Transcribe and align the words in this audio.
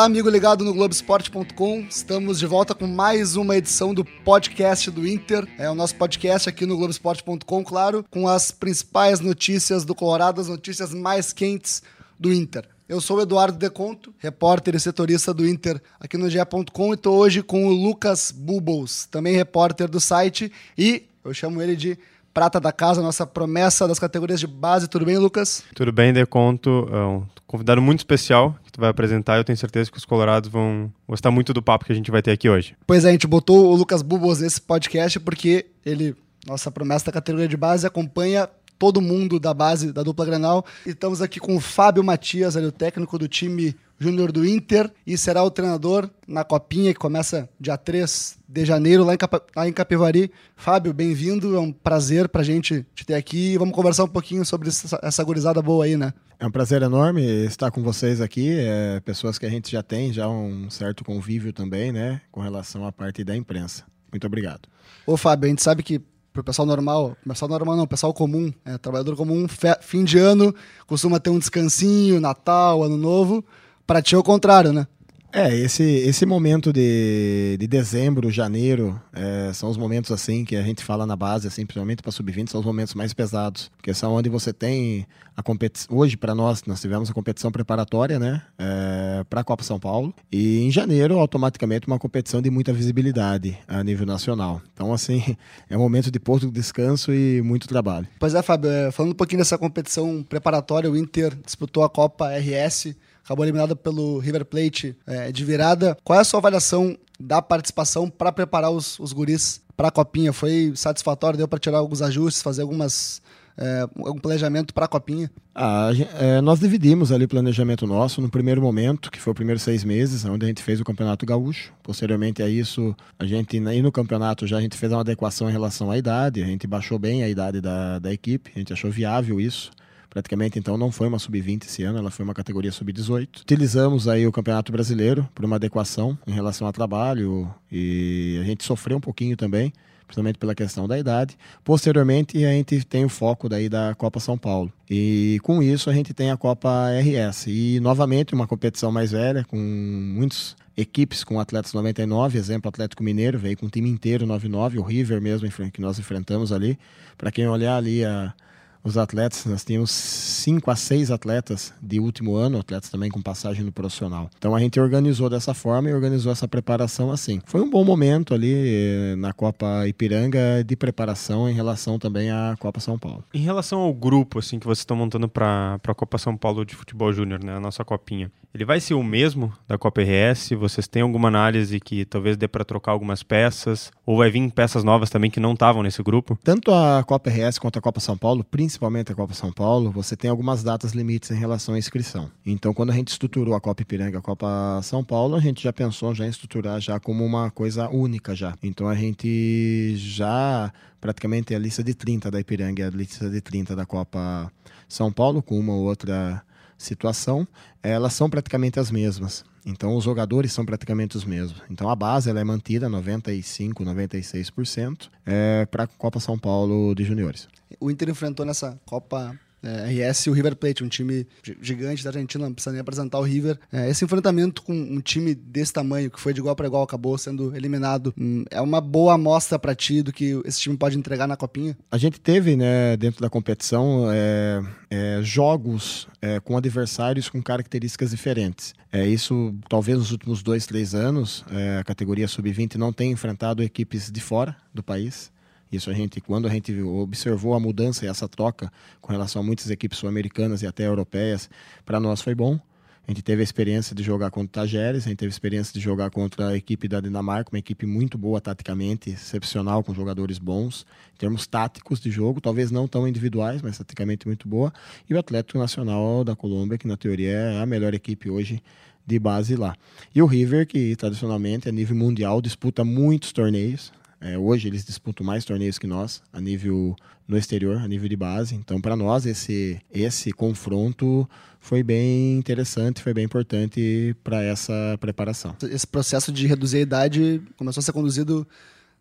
Olá, 0.00 0.06
amigo 0.06 0.30
ligado 0.30 0.64
no 0.64 0.72
Globoesporte.com. 0.72 1.80
Estamos 1.80 2.38
de 2.38 2.46
volta 2.46 2.74
com 2.74 2.86
mais 2.86 3.36
uma 3.36 3.54
edição 3.54 3.92
do 3.92 4.02
podcast 4.02 4.90
do 4.90 5.06
Inter. 5.06 5.46
É 5.58 5.68
o 5.68 5.74
nosso 5.74 5.94
podcast 5.96 6.48
aqui 6.48 6.64
no 6.64 6.74
Globoesporte.com, 6.78 7.62
claro, 7.62 8.02
com 8.10 8.26
as 8.26 8.50
principais 8.50 9.20
notícias 9.20 9.84
do 9.84 9.94
Colorado, 9.94 10.40
as 10.40 10.48
notícias 10.48 10.94
mais 10.94 11.34
quentes 11.34 11.82
do 12.18 12.32
Inter. 12.32 12.66
Eu 12.88 12.98
sou 12.98 13.18
o 13.18 13.20
Eduardo 13.20 13.58
Deconto, 13.58 14.14
repórter 14.16 14.74
e 14.74 14.80
setorista 14.80 15.34
do 15.34 15.46
Inter 15.46 15.78
aqui 16.00 16.16
no 16.16 16.30
GE.com 16.30 16.92
e 16.92 16.94
estou 16.94 17.18
hoje 17.18 17.42
com 17.42 17.66
o 17.66 17.70
Lucas 17.70 18.32
Bubbles, 18.34 19.04
também 19.04 19.36
repórter 19.36 19.86
do 19.86 20.00
site 20.00 20.50
e 20.78 21.02
eu 21.22 21.34
chamo 21.34 21.60
ele 21.60 21.76
de 21.76 21.98
prata 22.32 22.60
da 22.60 22.72
casa, 22.72 23.02
nossa 23.02 23.26
promessa 23.26 23.86
das 23.86 23.98
categorias 23.98 24.40
de 24.40 24.46
base. 24.46 24.88
Tudo 24.88 25.04
bem, 25.04 25.18
Lucas? 25.18 25.62
Tudo 25.74 25.92
bem, 25.92 26.12
Deconto. 26.12 26.88
É 26.92 27.04
um 27.04 27.26
convidado 27.46 27.82
muito 27.82 28.00
especial 28.00 28.56
que 28.64 28.72
tu 28.72 28.80
vai 28.80 28.90
apresentar. 28.90 29.36
Eu 29.36 29.44
tenho 29.44 29.56
certeza 29.56 29.90
que 29.90 29.98
os 29.98 30.04
colorados 30.04 30.48
vão 30.48 30.92
gostar 31.08 31.30
muito 31.30 31.52
do 31.52 31.62
papo 31.62 31.84
que 31.84 31.92
a 31.92 31.94
gente 31.94 32.10
vai 32.10 32.22
ter 32.22 32.32
aqui 32.32 32.48
hoje. 32.48 32.76
Pois 32.86 33.04
é, 33.04 33.08
a 33.08 33.12
gente 33.12 33.26
botou 33.26 33.72
o 33.72 33.74
Lucas 33.74 34.02
Bubos 34.02 34.40
nesse 34.40 34.60
podcast 34.60 35.18
porque 35.20 35.66
ele, 35.84 36.14
nossa 36.46 36.70
promessa 36.70 37.06
da 37.06 37.12
categoria 37.12 37.48
de 37.48 37.56
base, 37.56 37.86
acompanha 37.86 38.48
todo 38.78 39.00
mundo 39.00 39.38
da 39.38 39.52
base 39.52 39.92
da 39.92 40.02
dupla 40.02 40.24
Granal. 40.24 40.64
E 40.86 40.90
estamos 40.90 41.20
aqui 41.20 41.38
com 41.38 41.54
o 41.54 41.60
Fábio 41.60 42.02
Matias, 42.02 42.56
ali, 42.56 42.66
o 42.66 42.72
técnico 42.72 43.18
do 43.18 43.28
time 43.28 43.76
júnior 44.00 44.32
do 44.32 44.46
Inter, 44.46 44.90
e 45.06 45.18
será 45.18 45.44
o 45.44 45.50
treinador 45.50 46.08
na 46.26 46.42
Copinha, 46.42 46.94
que 46.94 46.98
começa 46.98 47.46
dia 47.60 47.76
3 47.76 48.38
de 48.48 48.64
janeiro, 48.64 49.04
lá 49.04 49.12
em, 49.12 49.18
Cap 49.18 49.38
lá 49.54 49.68
em 49.68 49.72
Capivari. 49.72 50.32
Fábio, 50.56 50.94
bem-vindo, 50.94 51.54
é 51.54 51.60
um 51.60 51.70
prazer 51.70 52.26
pra 52.26 52.42
gente 52.42 52.86
te 52.94 53.04
ter 53.04 53.14
aqui. 53.14 53.58
Vamos 53.58 53.74
conversar 53.74 54.04
um 54.04 54.08
pouquinho 54.08 54.42
sobre 54.44 54.70
essa, 54.70 54.98
essa 55.02 55.22
gurizada 55.22 55.60
boa 55.60 55.84
aí, 55.84 55.98
né? 55.98 56.14
É 56.38 56.46
um 56.46 56.50
prazer 56.50 56.80
enorme 56.80 57.22
estar 57.44 57.70
com 57.70 57.82
vocês 57.82 58.22
aqui, 58.22 58.56
é, 58.58 58.98
pessoas 59.00 59.38
que 59.38 59.44
a 59.44 59.50
gente 59.50 59.70
já 59.70 59.82
tem, 59.82 60.10
já 60.10 60.26
um 60.26 60.70
certo 60.70 61.04
convívio 61.04 61.52
também, 61.52 61.92
né, 61.92 62.22
com 62.32 62.40
relação 62.40 62.86
à 62.86 62.90
parte 62.90 63.22
da 63.22 63.36
imprensa. 63.36 63.84
Muito 64.10 64.26
obrigado. 64.26 64.62
Ô, 65.06 65.18
Fábio, 65.18 65.44
a 65.44 65.50
gente 65.50 65.62
sabe 65.62 65.82
que 65.82 66.00
pro 66.32 66.42
pessoal 66.42 66.64
normal, 66.64 67.14
pessoal 67.28 67.50
normal 67.50 67.76
não, 67.76 67.86
pessoal 67.86 68.14
comum, 68.14 68.50
é, 68.64 68.78
trabalhador 68.78 69.16
comum, 69.16 69.46
fim 69.82 70.02
de 70.02 70.18
ano, 70.18 70.54
costuma 70.86 71.20
ter 71.20 71.28
um 71.28 71.38
descansinho, 71.38 72.18
Natal, 72.18 72.82
Ano 72.82 72.96
Novo. 72.96 73.44
Para 73.90 74.00
ti 74.00 74.14
é 74.14 74.18
o 74.18 74.22
contrário, 74.22 74.72
né? 74.72 74.86
É, 75.32 75.52
esse, 75.52 75.82
esse 75.82 76.24
momento 76.24 76.72
de, 76.72 77.56
de 77.58 77.66
dezembro, 77.66 78.30
janeiro, 78.30 79.00
é, 79.12 79.52
são 79.52 79.68
os 79.68 79.76
momentos 79.76 80.12
assim 80.12 80.44
que 80.44 80.54
a 80.54 80.62
gente 80.62 80.84
fala 80.84 81.04
na 81.04 81.16
base, 81.16 81.48
assim, 81.48 81.66
principalmente 81.66 82.00
para 82.00 82.12
sub-20, 82.12 82.50
são 82.50 82.60
os 82.60 82.66
momentos 82.66 82.94
mais 82.94 83.12
pesados. 83.12 83.68
Porque 83.76 83.92
são 83.92 84.12
onde 84.12 84.28
você 84.28 84.52
tem 84.52 85.08
a 85.36 85.42
competição. 85.42 85.96
Hoje, 85.96 86.16
para 86.16 86.36
nós, 86.36 86.62
nós 86.68 86.80
tivemos 86.80 87.10
a 87.10 87.12
competição 87.12 87.50
preparatória, 87.50 88.16
né? 88.20 88.42
É, 88.56 89.24
para 89.28 89.40
a 89.40 89.44
Copa 89.44 89.64
São 89.64 89.80
Paulo. 89.80 90.14
E 90.30 90.60
em 90.60 90.70
janeiro, 90.70 91.18
automaticamente, 91.18 91.88
uma 91.88 91.98
competição 91.98 92.40
de 92.40 92.48
muita 92.48 92.72
visibilidade 92.72 93.58
a 93.66 93.82
nível 93.82 94.06
nacional. 94.06 94.62
Então, 94.72 94.92
assim, 94.92 95.36
é 95.68 95.76
um 95.76 95.80
momento 95.80 96.12
de 96.12 96.20
pouco 96.20 96.48
descanso 96.48 97.12
e 97.12 97.42
muito 97.42 97.66
trabalho. 97.66 98.06
Pois 98.20 98.36
é, 98.36 98.40
Fábio, 98.40 98.70
é, 98.70 98.92
falando 98.92 99.10
um 99.10 99.16
pouquinho 99.16 99.40
dessa 99.40 99.58
competição 99.58 100.22
preparatória, 100.22 100.88
o 100.88 100.96
Inter 100.96 101.36
disputou 101.44 101.82
a 101.82 101.90
Copa 101.90 102.30
RS 102.30 102.94
acabou 103.24 103.44
eliminado 103.44 103.76
pelo 103.76 104.18
River 104.18 104.44
Plate 104.44 104.96
é, 105.06 105.30
de 105.32 105.44
virada. 105.44 105.96
Qual 106.04 106.18
é 106.18 106.22
a 106.22 106.24
sua 106.24 106.38
avaliação 106.38 106.96
da 107.18 107.40
participação 107.42 108.08
para 108.08 108.32
preparar 108.32 108.70
os, 108.70 108.98
os 108.98 109.12
guris 109.12 109.60
para 109.76 109.88
a 109.88 109.90
Copinha? 109.90 110.32
Foi 110.32 110.72
satisfatório? 110.74 111.36
Deu 111.36 111.48
para 111.48 111.58
tirar 111.58 111.78
alguns 111.78 112.02
ajustes, 112.02 112.42
fazer 112.42 112.62
algumas 112.62 113.22
é, 113.60 113.82
algum 113.82 114.18
planejamento 114.18 114.72
para 114.72 114.86
a 114.86 114.88
Copinha? 114.88 115.30
Ah, 115.54 115.90
é, 116.18 116.40
nós 116.40 116.58
dividimos 116.58 117.12
ali 117.12 117.26
o 117.26 117.28
planejamento 117.28 117.86
nosso 117.86 118.20
no 118.20 118.30
primeiro 118.30 118.62
momento, 118.62 119.10
que 119.10 119.20
foi 119.20 119.32
o 119.32 119.34
primeiro 119.34 119.60
seis 119.60 119.84
meses, 119.84 120.24
onde 120.24 120.46
a 120.46 120.48
gente 120.48 120.62
fez 120.62 120.80
o 120.80 120.84
Campeonato 120.84 121.26
Gaúcho. 121.26 121.72
Posteriormente 121.82 122.42
a 122.42 122.48
isso, 122.48 122.96
a 123.18 123.26
gente, 123.26 123.58
aí 123.68 123.82
no 123.82 123.92
campeonato, 123.92 124.46
já 124.46 124.56
a 124.56 124.60
gente 124.62 124.78
fez 124.78 124.90
uma 124.90 125.02
adequação 125.02 125.48
em 125.48 125.52
relação 125.52 125.90
à 125.90 125.98
idade, 125.98 126.42
a 126.42 126.46
gente 126.46 126.66
baixou 126.66 126.98
bem 126.98 127.22
a 127.22 127.28
idade 127.28 127.60
da, 127.60 127.98
da 127.98 128.12
equipe, 128.12 128.50
a 128.54 128.58
gente 128.58 128.72
achou 128.72 128.90
viável 128.90 129.38
isso 129.38 129.70
praticamente 130.10 130.58
então 130.58 130.76
não 130.76 130.90
foi 130.90 131.06
uma 131.06 131.18
sub-20 131.18 131.64
esse 131.64 131.84
ano, 131.84 131.98
ela 131.98 132.10
foi 132.10 132.24
uma 132.24 132.34
categoria 132.34 132.72
sub-18. 132.72 133.42
Utilizamos 133.42 134.08
aí 134.08 134.26
o 134.26 134.32
Campeonato 134.32 134.72
Brasileiro 134.72 135.26
para 135.34 135.46
uma 135.46 135.56
adequação 135.56 136.18
em 136.26 136.32
relação 136.32 136.66
ao 136.66 136.72
trabalho 136.72 137.48
e 137.70 138.38
a 138.42 138.44
gente 138.44 138.64
sofreu 138.64 138.96
um 138.96 139.00
pouquinho 139.00 139.36
também, 139.36 139.72
principalmente 140.06 140.38
pela 140.38 140.54
questão 140.54 140.88
da 140.88 140.98
idade. 140.98 141.38
Posteriormente, 141.62 142.44
a 142.44 142.50
gente 142.50 142.84
tem 142.84 143.04
o 143.04 143.08
foco 143.08 143.48
daí 143.48 143.68
da 143.68 143.94
Copa 143.94 144.18
São 144.18 144.36
Paulo. 144.36 144.72
E 144.90 145.38
com 145.44 145.62
isso 145.62 145.88
a 145.88 145.94
gente 145.94 146.12
tem 146.12 146.32
a 146.32 146.36
Copa 146.36 146.88
RS 147.00 147.46
e 147.46 147.78
novamente 147.80 148.34
uma 148.34 148.48
competição 148.48 148.90
mais 148.90 149.12
velha 149.12 149.44
com 149.44 149.56
muitos 149.56 150.56
equipes 150.76 151.22
com 151.22 151.38
atletas 151.38 151.72
99, 151.72 152.38
exemplo 152.38 152.68
Atlético 152.68 153.02
Mineiro, 153.04 153.38
veio 153.38 153.56
com 153.56 153.66
o 153.66 153.70
time 153.70 153.88
inteiro 153.88 154.26
99, 154.26 154.78
o 154.78 154.82
River 154.82 155.20
mesmo 155.20 155.48
que 155.70 155.80
nós 155.80 155.98
enfrentamos 155.98 156.52
ali. 156.52 156.78
Para 157.16 157.30
quem 157.30 157.46
olhar 157.46 157.76
ali 157.76 158.04
a 158.04 158.34
os 158.82 158.96
atletas, 158.96 159.44
nós 159.44 159.64
tínhamos 159.64 159.90
cinco 159.90 160.70
a 160.70 160.76
seis 160.76 161.10
atletas 161.10 161.72
de 161.82 162.00
último 162.00 162.34
ano, 162.34 162.58
atletas 162.58 162.90
também 162.90 163.10
com 163.10 163.20
passagem 163.20 163.64
no 163.64 163.72
profissional. 163.72 164.30
Então 164.38 164.54
a 164.54 164.60
gente 164.60 164.80
organizou 164.80 165.28
dessa 165.28 165.54
forma 165.54 165.90
e 165.90 165.94
organizou 165.94 166.32
essa 166.32 166.48
preparação 166.48 167.10
assim. 167.10 167.40
Foi 167.44 167.60
um 167.60 167.70
bom 167.70 167.84
momento 167.84 168.34
ali 168.34 168.52
eh, 168.54 169.14
na 169.16 169.32
Copa 169.32 169.86
Ipiranga 169.86 170.64
de 170.64 170.76
preparação 170.76 171.48
em 171.48 171.52
relação 171.52 171.98
também 171.98 172.30
à 172.30 172.56
Copa 172.58 172.80
São 172.80 172.98
Paulo. 172.98 173.24
Em 173.34 173.42
relação 173.42 173.80
ao 173.80 173.92
grupo 173.92 174.38
assim 174.38 174.58
que 174.58 174.66
vocês 174.66 174.80
estão 174.80 174.96
montando 174.96 175.28
para 175.28 175.78
a 175.86 175.94
Copa 175.94 176.18
São 176.18 176.36
Paulo 176.36 176.64
de 176.64 176.74
futebol 176.74 177.12
júnior, 177.12 177.42
né, 177.42 177.56
a 177.56 177.60
nossa 177.60 177.84
copinha, 177.84 178.30
ele 178.52 178.64
vai 178.64 178.80
ser 178.80 178.94
o 178.94 179.02
mesmo 179.02 179.52
da 179.68 179.78
Copa 179.78 180.00
RS? 180.02 180.50
Vocês 180.58 180.88
têm 180.88 181.02
alguma 181.02 181.28
análise 181.28 181.78
que 181.78 182.04
talvez 182.04 182.36
dê 182.36 182.48
para 182.48 182.64
trocar 182.64 182.92
algumas 182.92 183.22
peças 183.22 183.92
ou 184.04 184.16
vai 184.16 184.30
vir 184.30 184.50
peças 184.50 184.82
novas 184.82 185.08
também 185.08 185.30
que 185.30 185.38
não 185.38 185.52
estavam 185.52 185.82
nesse 185.82 186.02
grupo? 186.02 186.36
Tanto 186.42 186.72
a 186.72 187.04
Copa 187.04 187.30
RS 187.30 187.58
quanto 187.58 187.78
a 187.78 187.82
Copa 187.82 188.00
São 188.00 188.18
Paulo, 188.18 188.42
principalmente 188.42 188.69
principalmente 188.70 189.10
a 189.10 189.16
Copa 189.16 189.34
São 189.34 189.50
Paulo, 189.50 189.90
você 189.90 190.14
tem 190.14 190.30
algumas 190.30 190.62
datas 190.62 190.92
limites 190.92 191.32
em 191.32 191.34
relação 191.34 191.74
à 191.74 191.78
inscrição. 191.78 192.30
Então, 192.46 192.72
quando 192.72 192.90
a 192.90 192.94
gente 192.94 193.08
estruturou 193.08 193.52
a 193.56 193.60
Copa 193.60 193.82
Ipiranga 193.82 194.18
a 194.18 194.22
Copa 194.22 194.80
São 194.80 195.02
Paulo, 195.02 195.34
a 195.34 195.40
gente 195.40 195.60
já 195.60 195.72
pensou 195.72 196.14
já 196.14 196.24
em 196.24 196.28
estruturar 196.28 196.80
já 196.80 197.00
como 197.00 197.24
uma 197.24 197.50
coisa 197.50 197.88
única 197.88 198.32
já. 198.32 198.54
Então, 198.62 198.88
a 198.88 198.94
gente 198.94 199.96
já 199.96 200.72
praticamente 201.00 201.52
é 201.52 201.56
a 201.56 201.58
lista 201.58 201.82
de 201.82 201.94
30 201.94 202.30
da 202.30 202.38
Ipiranga 202.38 202.82
e 202.82 202.86
a 202.86 202.90
lista 202.90 203.28
de 203.28 203.40
30 203.40 203.74
da 203.74 203.84
Copa 203.84 204.52
São 204.88 205.10
Paulo, 205.10 205.42
com 205.42 205.58
uma 205.58 205.72
ou 205.72 205.82
outra 205.82 206.40
situação, 206.78 207.48
elas 207.82 208.12
são 208.12 208.30
praticamente 208.30 208.78
as 208.78 208.88
mesmas. 208.92 209.44
Então 209.64 209.94
os 209.96 210.04
jogadores 210.04 210.52
são 210.52 210.64
praticamente 210.64 211.16
os 211.16 211.24
mesmos. 211.24 211.62
Então 211.70 211.88
a 211.88 211.96
base 211.96 212.30
ela 212.30 212.40
é 212.40 212.44
mantida 212.44 212.88
95, 212.88 213.84
96% 213.84 215.08
é, 215.26 215.66
para 215.66 215.84
a 215.84 215.86
Copa 215.86 216.18
São 216.20 216.38
Paulo 216.38 216.94
de 216.94 217.04
juniores 217.04 217.48
o 217.78 217.90
Inter 217.90 218.08
enfrentou 218.08 218.44
nessa 218.44 218.78
Copa 218.84 219.38
é, 219.62 220.10
RS 220.10 220.26
o 220.26 220.32
River 220.32 220.56
Plate, 220.56 220.84
um 220.84 220.88
time 220.88 221.26
gigante 221.60 222.02
da 222.02 222.10
Argentina, 222.10 222.44
não 222.44 222.52
precisa 222.52 222.72
nem 222.72 222.80
apresentar 222.80 223.18
o 223.18 223.22
River. 223.22 223.58
É, 223.72 223.88
esse 223.90 224.04
enfrentamento 224.04 224.62
com 224.62 224.72
um 224.72 225.00
time 225.00 225.34
desse 225.34 225.72
tamanho, 225.72 226.10
que 226.10 226.20
foi 226.20 226.32
de 226.32 226.40
igual 226.40 226.56
para 226.56 226.66
igual, 226.66 226.82
acabou 226.82 227.16
sendo 227.18 227.54
eliminado, 227.54 228.14
hum, 228.18 228.44
é 228.50 228.60
uma 228.60 228.80
boa 228.80 229.14
amostra 229.14 229.58
para 229.58 229.74
ti 229.74 230.02
do 230.02 230.12
que 230.12 230.40
esse 230.44 230.60
time 230.60 230.76
pode 230.76 230.96
entregar 230.96 231.26
na 231.26 231.36
Copinha? 231.36 231.76
A 231.90 231.98
gente 231.98 232.20
teve, 232.20 232.56
né, 232.56 232.96
dentro 232.96 233.20
da 233.20 233.28
competição, 233.28 234.08
é, 234.10 234.62
é 234.90 235.20
jogos 235.22 236.08
é, 236.22 236.40
com 236.40 236.56
adversários 236.56 237.28
com 237.28 237.42
características 237.42 238.10
diferentes. 238.10 238.74
É, 238.92 239.06
isso, 239.06 239.54
talvez 239.68 239.98
nos 239.98 240.10
últimos 240.10 240.42
dois, 240.42 240.66
três 240.66 240.94
anos, 240.94 241.44
é, 241.50 241.78
a 241.78 241.84
categoria 241.84 242.26
sub-20 242.26 242.76
não 242.76 242.92
tenha 242.92 243.12
enfrentado 243.12 243.62
equipes 243.62 244.10
de 244.10 244.20
fora 244.20 244.56
do 244.74 244.82
país. 244.82 245.30
Isso 245.70 245.90
a 245.90 245.94
gente, 245.94 246.20
quando 246.20 246.46
a 246.46 246.50
gente 246.50 246.78
observou 246.80 247.54
a 247.54 247.60
mudança 247.60 248.04
e 248.04 248.08
essa 248.08 248.28
troca 248.28 248.72
com 249.00 249.12
relação 249.12 249.42
a 249.42 249.44
muitas 249.44 249.70
equipes 249.70 249.98
sul-americanas 249.98 250.62
e 250.62 250.66
até 250.66 250.86
europeias, 250.86 251.48
para 251.84 252.00
nós 252.00 252.20
foi 252.20 252.34
bom. 252.34 252.58
A 253.06 253.10
gente 253.10 253.22
teve 253.22 253.40
a 253.40 253.44
experiência 253.44 253.94
de 253.96 254.04
jogar 254.04 254.30
contra 254.30 254.62
o 254.62 254.62
Tajeres, 254.62 255.04
a 255.04 255.08
gente 255.08 255.18
teve 255.18 255.30
a 255.30 255.34
experiência 255.34 255.72
de 255.72 255.80
jogar 255.80 256.10
contra 256.10 256.50
a 256.50 256.56
equipe 256.56 256.86
da 256.86 257.00
Dinamarca, 257.00 257.50
uma 257.50 257.58
equipe 257.58 257.84
muito 257.84 258.16
boa 258.16 258.40
taticamente, 258.40 259.10
excepcional, 259.10 259.82
com 259.82 259.92
jogadores 259.92 260.38
bons, 260.38 260.86
em 261.14 261.18
termos 261.18 261.44
táticos 261.46 261.98
de 261.98 262.08
jogo, 262.08 262.40
talvez 262.40 262.70
não 262.70 262.86
tão 262.86 263.08
individuais, 263.08 263.62
mas 263.62 263.78
taticamente 263.78 264.28
muito 264.28 264.46
boa. 264.46 264.72
E 265.08 265.14
o 265.14 265.18
Atlético 265.18 265.58
Nacional 265.58 266.22
da 266.22 266.36
Colômbia, 266.36 266.78
que 266.78 266.86
na 266.86 266.96
teoria 266.96 267.30
é 267.30 267.60
a 267.60 267.66
melhor 267.66 267.94
equipe 267.94 268.30
hoje 268.30 268.62
de 269.04 269.18
base 269.18 269.56
lá. 269.56 269.74
E 270.14 270.22
o 270.22 270.26
River, 270.26 270.64
que 270.66 270.94
tradicionalmente 270.94 271.68
a 271.68 271.72
nível 271.72 271.96
mundial 271.96 272.40
disputa 272.40 272.84
muitos 272.84 273.32
torneios, 273.32 273.92
é, 274.20 274.36
hoje 274.36 274.68
eles 274.68 274.84
disputam 274.84 275.24
mais 275.24 275.46
torneios 275.46 275.78
que 275.78 275.86
nós, 275.86 276.22
a 276.30 276.40
nível 276.40 276.94
no 277.26 277.38
exterior, 277.38 277.78
a 277.78 277.88
nível 277.88 278.06
de 278.06 278.16
base. 278.16 278.54
Então, 278.54 278.78
para 278.78 278.94
nós, 278.94 279.24
esse, 279.24 279.80
esse 279.90 280.30
confronto 280.30 281.28
foi 281.58 281.82
bem 281.82 282.36
interessante, 282.36 283.02
foi 283.02 283.14
bem 283.14 283.24
importante 283.24 284.14
para 284.22 284.42
essa 284.42 284.98
preparação. 285.00 285.56
Esse 285.62 285.86
processo 285.86 286.30
de 286.30 286.46
reduzir 286.46 286.78
a 286.78 286.80
idade 286.80 287.42
começou 287.56 287.80
a 287.80 287.82
ser 287.82 287.92
conduzido 287.92 288.46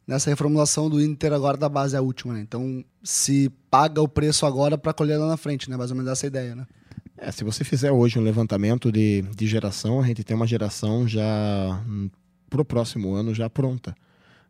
nessa 0.07 0.29
reformulação 0.29 0.89
do 0.89 1.01
Inter 1.01 1.33
agora 1.33 1.57
da 1.57 1.67
base, 1.67 1.97
a 1.97 2.01
última, 2.01 2.33
né? 2.33 2.39
Então, 2.39 2.83
se 3.03 3.51
paga 3.69 4.01
o 4.01 4.07
preço 4.07 4.45
agora 4.45 4.77
para 4.77 4.93
colher 4.93 5.19
lá 5.19 5.27
na 5.27 5.37
frente, 5.37 5.69
né? 5.69 5.75
Mais 5.75 5.91
ou 5.91 5.97
menos 5.97 6.11
essa 6.11 6.27
ideia, 6.27 6.55
né? 6.55 6.65
É, 7.17 7.29
se 7.29 7.43
você 7.43 7.65
fizer 7.65 7.91
hoje 7.91 8.17
um 8.17 8.23
levantamento 8.23 8.89
de, 8.89 9.23
de 9.35 9.45
geração, 9.45 9.99
a 9.99 10.05
gente 10.05 10.23
tem 10.23 10.35
uma 10.35 10.47
geração 10.47 11.05
já 11.05 11.83
hum, 11.85 12.09
para 12.49 12.61
o 12.61 12.65
próximo 12.65 13.13
ano 13.13 13.35
já 13.35 13.49
pronta 13.49 13.93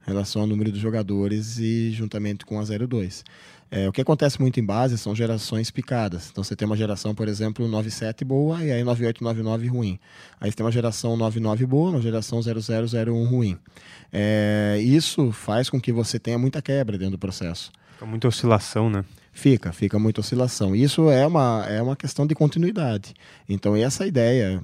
em 0.08 0.12
relação 0.12 0.42
ao 0.42 0.48
número 0.48 0.72
de 0.72 0.80
jogadores 0.80 1.58
e 1.60 1.92
juntamente 1.92 2.46
com 2.46 2.60
a 2.60 2.64
02. 2.64 3.24
É, 3.72 3.88
o 3.88 3.92
que 3.92 4.02
acontece 4.02 4.42
muito 4.42 4.60
em 4.60 4.66
base 4.66 4.98
são 4.98 5.16
gerações 5.16 5.70
picadas. 5.70 6.30
Então 6.32 6.44
você 6.44 6.56
tem 6.56 6.66
uma 6.66 6.76
geração, 6.76 7.14
por 7.14 7.28
exemplo, 7.28 7.68
97 7.68 8.26
boa 8.26 8.64
e 8.64 8.72
aí 8.72 8.84
9899 8.84 9.68
ruim. 9.68 10.00
Aí 10.42 10.50
você 10.50 10.58
tem 10.58 10.66
uma 10.66 10.72
geração 10.72 11.16
99 11.16 11.66
boa, 11.68 11.92
uma 11.92 12.02
geração 12.02 12.40
0001 12.42 13.26
ruim. 13.26 13.58
É, 14.12 14.80
isso 14.82 15.32
faz 15.32 15.70
com 15.70 15.80
que 15.80 15.92
você 15.92 16.18
tenha 16.18 16.40
muita 16.40 16.62
quebra 16.62 16.98
dentro 16.98 17.12
do 17.12 17.20
processo. 17.20 17.72
Fica 17.94 18.06
muita 18.06 18.28
oscilação, 18.28 18.90
né? 18.90 19.06
Fica, 19.32 19.72
fica 19.72 20.00
muita 20.00 20.22
oscilação. 20.22 20.76
Isso 20.76 21.10
é 21.12 21.28
uma, 21.28 21.66
é 21.70 21.82
uma 21.82 21.96
questão 21.96 22.26
de 22.26 22.34
continuidade. 22.34 23.14
Então, 23.48 23.76
essa 23.76 24.08
ideia 24.08 24.64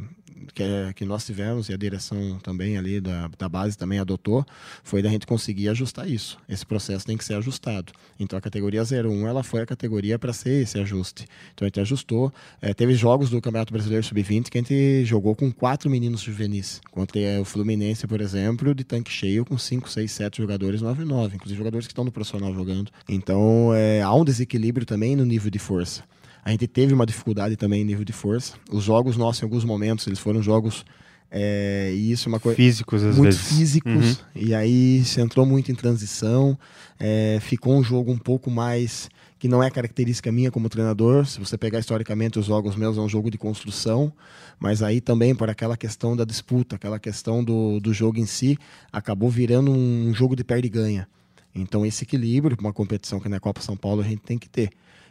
que, 0.54 0.64
é, 0.64 0.94
que 0.94 1.06
nós 1.06 1.26
tivemos 1.26 1.70
e 1.70 1.74
a 1.74 1.78
direção 1.78 2.40
também 2.40 2.78
ali 2.78 3.00
da, 3.00 3.30
da 3.38 3.50
base 3.50 3.78
também 3.78 4.00
adotou, 4.00 4.46
foi 4.84 5.02
da 5.02 5.10
gente 5.10 5.26
conseguir 5.26 5.70
ajustar 5.70 6.10
isso. 6.10 6.38
Esse 6.48 6.66
processo 6.66 7.06
tem 7.06 7.18
que 7.18 7.24
ser 7.24 7.36
ajustado. 7.36 7.94
Então 8.20 8.38
a 8.38 8.42
categoria 8.42 8.84
01 8.84 9.28
ela 9.28 9.44
foi 9.44 9.62
a 9.62 9.66
categoria 9.66 10.18
para 10.20 10.34
ser 10.34 10.64
esse 10.64 10.80
ajuste. 10.80 11.26
Então 11.54 11.66
a 11.66 11.68
gente 11.68 11.80
ajustou. 11.80 12.34
É, 12.62 12.74
teve 12.74 12.94
jogos 12.96 13.30
do 13.30 13.42
Campeonato 13.42 13.74
Brasileiro 13.74 14.06
Sub-20 14.06 14.50
que 14.50 14.58
a 14.58 14.62
gente 14.62 15.06
jogou 15.06 15.36
com 15.36 15.52
quatro 15.52 15.90
meninos 15.90 16.22
juvenis. 16.22 16.82
Contra 16.92 17.20
é, 17.20 17.40
o 17.40 17.46
Fluminense, 17.46 18.08
por 18.08 18.22
exemplo, 18.22 18.74
de 18.74 18.84
tanque 18.84 19.12
cheio 19.12 19.46
com 19.46 19.58
5, 19.58 19.90
6, 19.90 20.12
7 20.12 20.38
jogadores 20.38 20.82
9 20.82 21.06
9, 21.06 21.36
inclusive 21.36 21.58
jogadores 21.58 21.88
que 21.88 21.92
estão 21.92 22.04
no 22.04 22.12
profissional 22.12 22.54
jogando. 22.54 22.92
Então 23.08 23.74
é, 23.74 24.02
há 24.02 24.14
um 24.14 24.26
desequilíbrio 24.26 24.86
também 24.86 25.16
no 25.16 25.26
nível 25.26 25.50
de 25.50 25.60
força. 25.60 26.04
A 26.46 26.52
gente 26.52 26.68
teve 26.68 26.94
uma 26.94 27.08
dificuldade 27.08 27.56
também 27.56 27.82
em 27.82 27.86
nível 27.86 28.06
de 28.06 28.14
força. 28.14 28.54
Os 28.72 28.84
jogos 28.84 29.18
nossos, 29.18 29.42
em 29.42 29.46
alguns 29.46 29.66
momentos, 29.66 30.06
eles 30.06 30.20
foram 30.20 30.44
jogos. 30.44 30.86
É, 31.32 31.92
e 31.92 32.12
isso 32.12 32.30
é 32.30 32.32
uma 32.32 32.40
coisa. 32.40 32.56
Físicos, 32.56 33.04
às 33.04 33.18
muito 33.18 33.36
vezes. 33.36 33.50
físicos. 33.50 33.92
Uhum. 33.92 34.16
E 34.36 34.54
aí 34.54 35.04
se 35.04 35.20
entrou 35.20 35.44
muito 35.44 35.72
em 35.72 35.76
transição. 35.76 36.56
É, 37.00 37.40
ficou 37.42 37.76
um 37.76 37.84
jogo 37.84 38.12
um 38.12 38.18
pouco 38.18 38.52
mais. 38.52 39.10
que 39.40 39.48
não 39.48 39.62
é 39.62 39.72
característica 39.72 40.32
minha 40.32 40.52
como 40.52 40.70
treinador. 40.70 41.26
Se 41.26 41.40
você 41.40 41.58
pegar 41.58 41.80
historicamente 41.80 42.38
os 42.38 42.46
jogos 42.46 42.76
meus, 42.76 42.96
é 42.96 43.02
um 43.02 43.10
jogo 43.10 43.32
de 43.32 43.40
construção. 43.40 44.14
Mas 44.60 44.84
aí 44.84 45.02
também, 45.02 45.34
por 45.34 45.50
aquela 45.50 45.76
questão 45.76 46.16
da 46.16 46.24
disputa, 46.26 46.76
aquela 46.76 47.00
questão 47.00 47.44
do, 47.44 47.80
do 47.80 47.92
jogo 47.92 48.20
em 48.20 48.28
si, 48.28 48.56
acabou 48.94 49.32
virando 49.32 49.72
um 49.72 50.14
jogo 50.14 50.36
de 50.36 50.44
perde 50.44 50.68
e 50.68 50.70
ganha. 50.70 51.08
Então, 51.56 51.86
esse 51.86 52.04
equilíbrio, 52.04 52.56
uma 52.60 52.72
competição 52.72 53.20
que 53.20 53.30
na 53.30 53.40
Copa 53.40 53.62
São 53.62 53.76
Paulo 53.76 54.02
a 54.02 54.06
gente 54.06 54.22
tem 54.22 54.38
que 54.38 54.48
ter. 54.48 54.70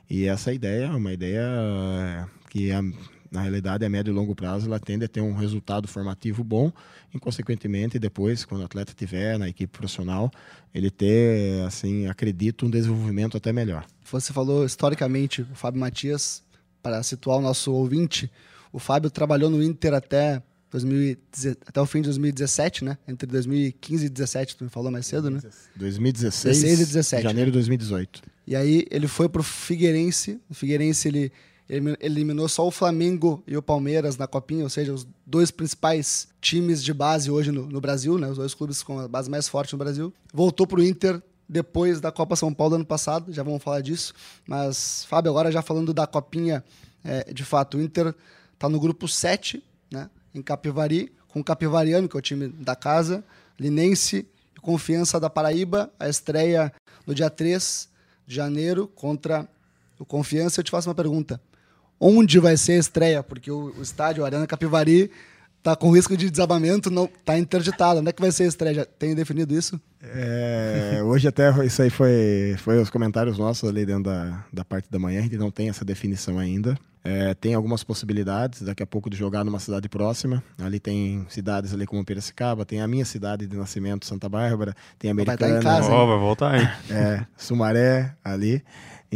E 0.08 0.26
essa 0.26 0.52
ideia 0.52 0.86
é 0.86 0.90
uma 0.90 1.12
ideia 1.12 2.28
que, 2.50 2.70
a, 2.70 2.82
na 3.30 3.42
realidade, 3.42 3.84
a 3.84 3.88
médio 3.88 4.12
e 4.12 4.14
longo 4.14 4.34
prazo, 4.34 4.66
ela 4.66 4.78
tende 4.78 5.04
a 5.04 5.08
ter 5.08 5.20
um 5.20 5.34
resultado 5.34 5.88
formativo 5.88 6.44
bom 6.44 6.70
e, 7.12 7.18
consequentemente, 7.18 7.98
depois, 7.98 8.44
quando 8.44 8.62
o 8.62 8.64
atleta 8.64 8.92
estiver 8.92 9.38
na 9.38 9.48
equipe 9.48 9.72
profissional, 9.76 10.30
ele 10.74 10.90
ter, 10.90 11.62
assim, 11.66 12.06
acredito, 12.06 12.66
um 12.66 12.70
desenvolvimento 12.70 13.36
até 13.36 13.52
melhor. 13.52 13.86
Você 14.10 14.32
falou 14.32 14.64
historicamente 14.64 15.42
o 15.42 15.54
Fábio 15.54 15.80
Matias, 15.80 16.42
para 16.82 17.02
situar 17.02 17.38
o 17.38 17.40
nosso 17.40 17.72
ouvinte, 17.72 18.30
o 18.70 18.78
Fábio 18.78 19.10
trabalhou 19.10 19.48
no 19.48 19.62
Inter 19.62 19.94
até 19.94 20.42
2010, 20.70 21.56
até 21.66 21.80
o 21.80 21.86
fim 21.86 22.00
de 22.00 22.08
2017, 22.08 22.84
né? 22.84 22.98
Entre 23.08 23.26
2015 23.26 24.06
e 24.06 24.08
2017, 24.08 24.56
tu 24.56 24.64
me 24.64 24.70
falou 24.70 24.90
mais 24.90 25.06
cedo, 25.06 25.30
né? 25.30 25.40
2016 25.76 26.60
16 26.60 26.80
e 26.80 26.86
17, 26.86 27.22
janeiro 27.22 27.50
de 27.50 27.54
2018. 27.54 28.22
E 28.46 28.54
aí 28.54 28.86
ele 28.90 29.08
foi 29.08 29.28
pro 29.28 29.42
Figueirense. 29.42 30.40
O 30.48 30.54
Figueirense 30.54 31.08
ele, 31.08 31.32
eliminou 32.00 32.48
só 32.48 32.66
o 32.66 32.70
Flamengo 32.70 33.42
e 33.46 33.56
o 33.56 33.62
Palmeiras 33.62 34.16
na 34.16 34.26
Copinha, 34.26 34.64
ou 34.64 34.70
seja, 34.70 34.92
os 34.92 35.06
dois 35.24 35.50
principais 35.50 36.28
times 36.40 36.82
de 36.84 36.92
base 36.92 37.30
hoje 37.30 37.50
no, 37.50 37.66
no 37.66 37.80
Brasil, 37.80 38.18
né? 38.18 38.28
Os 38.28 38.36
dois 38.36 38.54
clubes 38.54 38.82
com 38.82 39.00
a 39.00 39.08
base 39.08 39.30
mais 39.30 39.48
forte 39.48 39.72
no 39.72 39.78
Brasil. 39.78 40.12
Voltou 40.32 40.66
pro 40.66 40.82
Inter 40.82 41.22
depois 41.48 42.00
da 42.00 42.12
Copa 42.12 42.36
São 42.36 42.52
Paulo 42.52 42.70
do 42.70 42.76
ano 42.76 42.86
passado, 42.86 43.32
já 43.32 43.42
vamos 43.42 43.62
falar 43.62 43.80
disso. 43.80 44.14
Mas, 44.46 45.04
Fábio, 45.06 45.30
agora 45.30 45.50
já 45.50 45.62
falando 45.62 45.92
da 45.92 46.06
Copinha, 46.06 46.64
é, 47.02 47.32
de 47.32 47.44
fato, 47.44 47.78
o 47.78 47.82
Inter 47.82 48.14
tá 48.58 48.68
no 48.68 48.80
grupo 48.80 49.08
7, 49.08 49.62
né? 49.90 50.10
Em 50.34 50.42
Capivari, 50.42 51.12
com 51.28 51.40
o 51.40 51.44
Capivariano, 51.44 52.08
que 52.08 52.16
é 52.16 52.18
o 52.18 52.22
time 52.22 52.48
da 52.48 52.76
casa, 52.76 53.24
Linense 53.58 54.26
e 54.56 54.60
Confiança 54.60 55.18
da 55.18 55.30
Paraíba, 55.30 55.90
a 55.98 56.08
estreia 56.08 56.72
no 57.06 57.14
dia 57.14 57.30
3 57.30 57.88
de 58.26 58.34
janeiro 58.34 58.86
contra 58.88 59.48
o 59.98 60.04
Confiança. 60.04 60.60
Eu 60.60 60.64
te 60.64 60.70
faço 60.70 60.88
uma 60.88 60.94
pergunta. 60.94 61.40
Onde 61.98 62.38
vai 62.38 62.56
ser 62.56 62.72
a 62.72 62.78
estreia? 62.78 63.22
Porque 63.22 63.50
o, 63.50 63.74
o 63.78 63.82
estádio, 63.82 64.24
Arena 64.24 64.46
Capivari, 64.46 65.10
tá 65.64 65.74
com 65.74 65.90
risco 65.90 66.14
de 66.14 66.30
desabamento, 66.30 66.90
não 66.90 67.08
tá 67.24 67.38
interditado. 67.38 68.00
Onde 68.00 68.10
é 68.10 68.12
que 68.12 68.20
vai 68.20 68.30
ser 68.30 68.44
a 68.44 68.46
estreia? 68.46 68.74
Já 68.74 68.84
tem 68.84 69.14
definido 69.14 69.54
isso? 69.54 69.80
É, 70.02 71.00
hoje 71.02 71.26
até 71.26 71.50
isso 71.64 71.80
aí 71.80 71.88
foi, 71.88 72.54
foi 72.58 72.78
os 72.80 72.90
comentários 72.90 73.38
nossos 73.38 73.66
ali 73.68 73.86
dentro 73.86 74.04
da, 74.04 74.44
da 74.52 74.62
parte 74.62 74.90
da 74.90 74.98
manhã, 74.98 75.20
a 75.20 75.22
gente 75.22 75.38
não 75.38 75.50
tem 75.50 75.70
essa 75.70 75.82
definição 75.82 76.38
ainda. 76.38 76.78
É, 77.02 77.34
tem 77.34 77.52
algumas 77.52 77.84
possibilidades 77.84 78.62
daqui 78.62 78.82
a 78.82 78.86
pouco 78.86 79.10
de 79.10 79.16
jogar 79.16 79.44
numa 79.44 79.58
cidade 79.58 79.88
próxima. 79.90 80.42
Ali 80.58 80.80
tem 80.80 81.26
cidades 81.28 81.72
ali 81.74 81.86
como 81.86 82.02
Piracicaba, 82.04 82.64
tem 82.64 82.80
a 82.80 82.88
minha 82.88 83.04
cidade 83.04 83.46
de 83.46 83.56
nascimento, 83.56 84.06
Santa 84.06 84.26
Bárbara, 84.28 84.74
tem 84.98 85.10
a 85.10 85.14
Vai 85.14 85.24
Americana, 85.24 85.58
estar 85.58 85.60
em 85.60 85.76
casa, 85.80 85.90
Ó, 85.92 86.06
vai 86.06 86.18
voltar 86.18 86.52
aí. 86.52 86.68
é, 86.90 87.26
Sumaré 87.36 88.14
ali. 88.24 88.62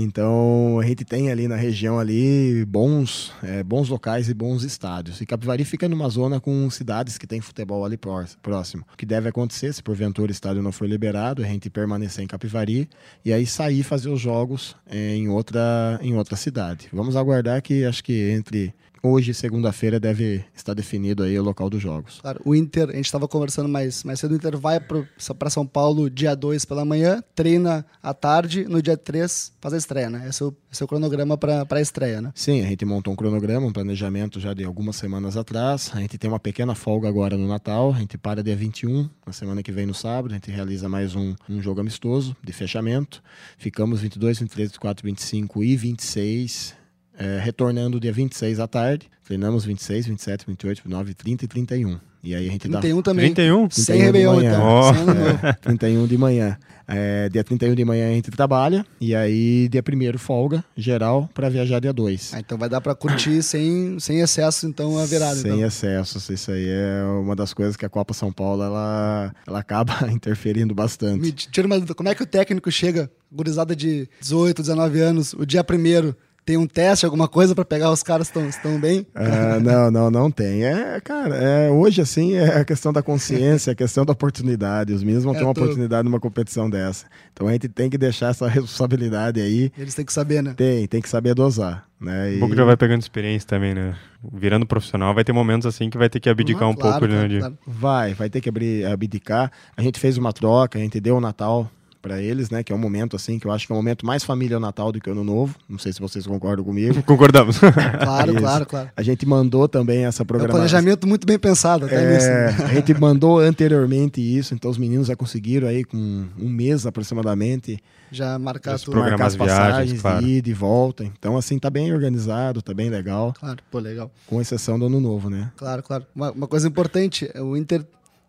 Então 0.01 0.79
a 0.79 0.87
gente 0.87 1.05
tem 1.05 1.29
ali 1.29 1.49
na 1.49 1.57
região 1.57 1.99
ali 1.99 2.65
bons, 2.65 3.33
é, 3.43 3.65
bons 3.65 3.89
locais 3.89 4.29
e 4.29 4.35
bons 4.35 4.63
estádios. 4.63 5.21
E 5.21 5.27
Capivari 5.27 5.65
fica 5.65 5.89
numa 5.89 6.09
zona 6.09 6.39
com 6.39 6.71
cidades 6.71 7.19
que 7.19 7.27
tem 7.27 7.41
futebol 7.41 7.85
ali 7.85 7.97
pró- 7.97 8.25
próximo. 8.41 8.85
O 8.95 8.97
que 8.97 9.05
deve 9.05 9.29
acontecer 9.29 9.73
se 9.73 9.83
porventura 9.83 10.31
o 10.31 10.33
estádio 10.33 10.63
não 10.63 10.71
for 10.71 10.89
liberado, 10.89 11.43
é 11.43 11.47
a 11.47 11.51
gente 11.51 11.69
permanecer 11.69 12.23
em 12.23 12.29
Capivari 12.29 12.89
e 13.25 13.33
aí 13.33 13.45
sair 13.45 13.83
fazer 13.83 14.09
os 14.09 14.21
jogos 14.21 14.77
é, 14.87 15.17
em 15.17 15.29
outra 15.29 15.99
em 16.01 16.15
outra 16.15 16.37
cidade. 16.37 16.89
Vamos 16.93 17.17
aguardar 17.17 17.61
que 17.61 17.85
acho 17.85 18.05
que 18.05 18.31
entre 18.31 18.73
hoje 19.03 19.35
segunda-feira 19.35 20.01
deve 20.01 20.45
estar 20.55 20.75
definido 20.75 21.23
aí 21.23 21.39
o 21.39 21.43
local 21.43 21.71
dos 21.71 21.81
jogos. 21.81 22.21
Claro, 22.21 22.41
o 22.45 22.55
Inter, 22.55 22.91
a 22.91 22.93
gente 22.93 23.07
estava 23.07 23.29
conversando 23.29 23.69
mais, 23.69 24.05
mais 24.05 24.21
cedo, 24.21 24.33
o 24.33 24.37
Inter 24.37 24.57
vai 24.59 24.81
para 24.81 25.51
São 25.51 25.67
Paulo 25.67 26.11
dia 26.11 26.35
2 26.35 26.65
pela 26.65 26.85
manhã, 26.85 27.23
treina 27.35 27.85
à 28.03 28.13
tarde, 28.13 28.65
no 28.65 28.83
dia 28.83 28.97
3 28.97 29.53
faz 29.61 29.75
a 29.75 29.77
estreia, 29.77 30.11
né? 30.11 30.29
Esse 30.29 30.43
é 30.43 30.47
o, 30.47 30.57
esse 30.71 30.83
é 30.83 30.85
o 30.85 30.89
cronograma 30.89 31.37
para 31.37 31.67
a 31.71 31.81
estreia, 31.81 32.21
né? 32.21 32.33
Sim, 32.35 32.63
a 32.63 32.67
gente 32.67 32.85
montou 32.85 33.13
um 33.13 33.17
cronograma, 33.17 33.67
um 33.67 33.73
planejamento 33.73 34.41
já 34.41 34.55
de 34.55 34.65
algumas 34.65 34.97
semanas 34.97 35.37
atrás. 35.37 35.91
A 35.95 36.01
gente 36.01 36.19
tem 36.19 36.31
uma 36.31 36.41
pequena 36.41 36.75
folga 36.75 37.09
agora 37.09 37.37
no 37.37 37.47
Natal. 37.49 37.93
A 37.93 37.99
gente 37.99 38.17
para 38.17 38.43
dia 38.43 38.57
21, 38.57 39.09
na 39.27 39.33
semana 39.33 39.63
que 39.63 39.73
vem 39.73 39.87
no 39.87 39.95
sábado. 39.95 40.33
A 40.33 40.35
gente 40.35 40.51
realiza 40.51 40.89
mais 40.89 41.15
um, 41.15 41.35
um 41.49 41.61
jogo 41.63 41.81
amistoso 41.81 42.37
de 42.43 42.53
fechamento. 42.53 43.23
Ficamos 43.57 44.01
22, 44.01 44.39
23, 44.41 44.69
24, 44.71 45.05
25 45.05 45.65
e 45.65 45.77
26, 45.77 46.75
eh, 47.19 47.41
retornando 47.43 47.99
dia 47.99 48.13
26 48.13 48.61
à 48.61 48.69
tarde. 48.69 49.09
Treinamos 49.25 49.65
26, 49.65 50.07
27, 50.07 50.47
28, 50.47 50.79
29, 50.85 51.15
30 51.15 51.45
e 51.45 51.49
31. 51.49 51.99
E 52.23 52.35
aí 52.35 52.49
a 52.49 52.51
gente 52.51 52.69
dá 52.69 52.81
31 52.81 53.03
também. 53.03 53.35
31? 53.35 53.71
Sem 53.71 53.85
31 53.85 53.99
de 53.99 54.05
Réveillon, 54.05 54.43
então. 54.43 54.95
Sem 54.95 55.03
ano 55.03 55.15
novo. 55.15 55.39
31 55.61 56.07
de 56.07 56.19
manhã. 56.19 56.59
É, 56.91 57.29
dia 57.29 57.45
31 57.45 57.75
de 57.75 57.85
manhã 57.85 58.09
a 58.09 58.13
gente 58.13 58.31
trabalha. 58.31 58.85
E 59.01 59.15
aí 59.15 59.69
dia 59.69 59.83
1 59.83 60.19
folga, 60.19 60.65
geral, 60.77 61.29
para 61.35 61.49
viajar 61.51 61.81
dia 61.81 61.93
2. 61.93 62.33
Ah, 62.35 62.41
então 62.41 62.57
vai 62.57 62.69
dar 62.69 62.81
para 62.81 62.95
curtir 62.95 63.43
sem, 63.43 63.99
sem 64.01 64.21
excesso, 64.21 64.67
então, 64.67 64.99
a 64.99 65.05
virada. 65.05 65.37
Sem 65.37 65.53
então. 65.53 65.67
excessos. 65.67 66.29
Isso 66.31 66.51
aí 66.51 66.67
é 66.67 67.03
uma 67.21 67.37
das 67.37 67.53
coisas 67.53 67.77
que 67.77 67.85
a 67.85 67.89
Copa 67.91 68.15
São 68.15 68.33
Paulo 68.33 68.63
ela, 68.63 69.35
ela 69.47 69.59
acaba 69.59 69.93
interferindo 70.11 70.75
bastante. 70.75 71.21
Me 71.21 71.33
tira 71.33 71.67
uma 71.67 71.77
dúvida, 71.77 71.95
como 71.95 72.09
é 72.09 72.15
que 72.15 72.23
o 72.23 72.27
técnico 72.27 72.71
chega, 72.71 73.11
gurizada 73.31 73.77
de 73.77 74.09
18, 74.21 74.63
19 74.63 75.01
anos, 75.01 75.35
o 75.35 75.45
dia 75.45 75.63
primeiro, 75.63 76.17
tem 76.49 76.57
um 76.57 76.67
teste, 76.67 77.05
alguma 77.05 77.29
coisa 77.29 77.55
para 77.55 77.63
pegar 77.63 77.93
os 77.93 78.03
caras 78.03 78.31
que 78.31 78.39
estão 78.39 78.81
bem? 78.81 79.07
Ah, 79.15 79.61
não, 79.61 79.91
não, 79.91 80.11
não 80.11 80.31
tem. 80.31 80.65
É, 80.65 80.99
cara, 80.99 81.37
é, 81.37 81.71
hoje 81.71 82.01
assim 82.01 82.37
é 82.37 82.57
a 82.61 82.65
questão 82.65 82.91
da 82.91 83.03
consciência, 83.03 83.71
a 83.73 83.77
questão 83.77 84.03
da 84.03 84.15
oportunidade. 84.15 84.95
Os 84.95 85.03
meninos 85.03 85.25
vão 85.25 85.35
ter 85.35 85.41
É, 85.41 85.45
uma 85.45 85.53
tô- 85.53 85.61
oportunidade 85.61 86.05
numa 86.09 86.19
competição 86.19 86.71
dessa. 86.71 87.05
Então 87.35 87.47
a 87.49 87.53
gente 87.53 87.69
tem 87.69 87.91
que 87.91 87.99
deixar 87.99 88.31
essa 88.31 88.49
responsabilidade 88.49 89.43
aí. 89.43 89.71
Eles 89.77 89.95
têm 89.95 90.07
que 90.07 90.13
saber, 90.13 90.43
né? 90.43 90.55
Tem, 90.57 90.87
tem 90.87 91.03
que 91.03 91.09
saber 91.11 91.35
dosar. 91.35 91.85
Né? 92.01 92.29
Um 92.31 92.37
E- 92.37 92.39
pouco 92.39 92.57
já 92.57 92.65
vai 92.65 92.79
pegando 92.79 93.03
experiência 93.03 93.47
também, 93.47 93.75
né? 93.75 93.95
Virando 94.33 94.65
profissional, 94.65 95.15
vai 95.15 95.25
ter 95.25 95.35
momentos 95.35 95.67
assim 95.67 95.91
que 95.91 95.99
vai 95.99 96.09
ter 96.09 96.19
que 96.19 96.31
abdicar 96.31 96.63
Uhum, 96.63 96.71
um 96.71 96.77
claro, 96.77 97.01
pouco 97.01 97.07
né, 97.13 97.19
claro, 97.19 97.29
de... 97.29 97.39
claro. 97.41 97.59
Vai, 97.67 98.15
vai 98.15 98.31
ter 98.31 98.41
que 98.41 98.49
abrir, 98.49 98.87
abdicar. 98.87 99.53
A 99.77 99.83
gente 99.83 100.01
fez 100.01 100.17
uma 100.17 100.33
troca, 100.33 100.79
a 100.79 100.81
gente 100.83 100.99
deu 100.99 101.17
o 101.19 101.21
Natal 101.21 101.71
para 102.01 102.21
eles, 102.23 102.51
né? 102.51 102.63
Que 102.63 102.73
é 102.73 102.75
um 102.75 102.79
momento 102.79 103.17
assim 103.17 103.39
que 103.39 103.47
eu 103.47 103.51
acho 103.53 103.67
que 103.67 103.73
é 103.73 103.75
um 103.75 103.79
momento 103.79 104.07
mais 104.07 104.23
família 104.25 104.59
Natal 104.61 104.91
do 104.93 105.01
que 105.01 105.11
Ano 105.11 105.25
Novo. 105.25 105.55
Não 105.69 105.79
sei 105.79 105.93
se 105.93 106.01
vocês 106.01 106.27
concordam 106.27 106.65
comigo. 106.65 107.03
Concordamos. 107.05 107.59
claro, 107.59 108.31
Isso. 108.33 108.41
claro, 108.41 108.67
claro. 108.67 108.91
A 108.97 109.03
gente 109.03 109.27
mandou 109.27 109.69
também 109.69 110.05
essa 110.05 110.23
É 110.23 110.25
um 110.25 110.27
programação. 110.27 110.57
planejamento 110.61 111.07
muito 111.07 111.27
bem 111.27 111.39
pensado, 111.39 111.87
até 111.87 111.97
É, 112.03 112.15
nisso. 112.15 112.27
né? 112.29 112.65
a 112.71 112.75
gente 112.75 112.95
mandou 112.95 113.39
anteriormente 113.39 114.21
isso, 114.21 114.55
então 114.55 114.71
os 114.71 114.79
meninos 114.79 115.07
já 115.09 115.17
conseguiram 115.17 115.69
aí 115.69 115.85
com 115.85 115.97
um 116.39 116.49
mês 116.49 116.87
aproximadamente 116.87 117.79
Já 118.11 118.39
marcar 118.39 118.79
tudo. 118.79 118.99
marcar 118.99 119.27
as 119.27 119.35
as 119.35 119.35
viagens, 119.37 119.59
passagens 119.59 120.01
claro. 120.03 120.25
de 120.25 120.31
ida 120.33 120.49
e 120.49 120.53
volta. 120.55 121.05
Então 121.05 121.37
assim 121.37 121.59
tá 121.59 121.69
bem 121.71 121.93
organizado, 121.93 122.63
tá 122.63 122.73
bem 122.73 122.89
legal, 122.91 123.35
Claro, 123.39 123.59
pô, 123.71 123.79
legal. 123.79 124.11
com 124.27 124.41
exceção 124.41 124.79
do 124.79 124.87
ano 124.87 125.01
novo, 125.01 125.29
né? 125.29 125.51
Claro, 125.57 125.83
claro. 125.83 126.07
Uma, 126.15 126.31
uma 126.33 126.47
coisa 126.47 126.69
importante, 126.69 127.31
o 127.37 127.57
Inter, 127.57 127.85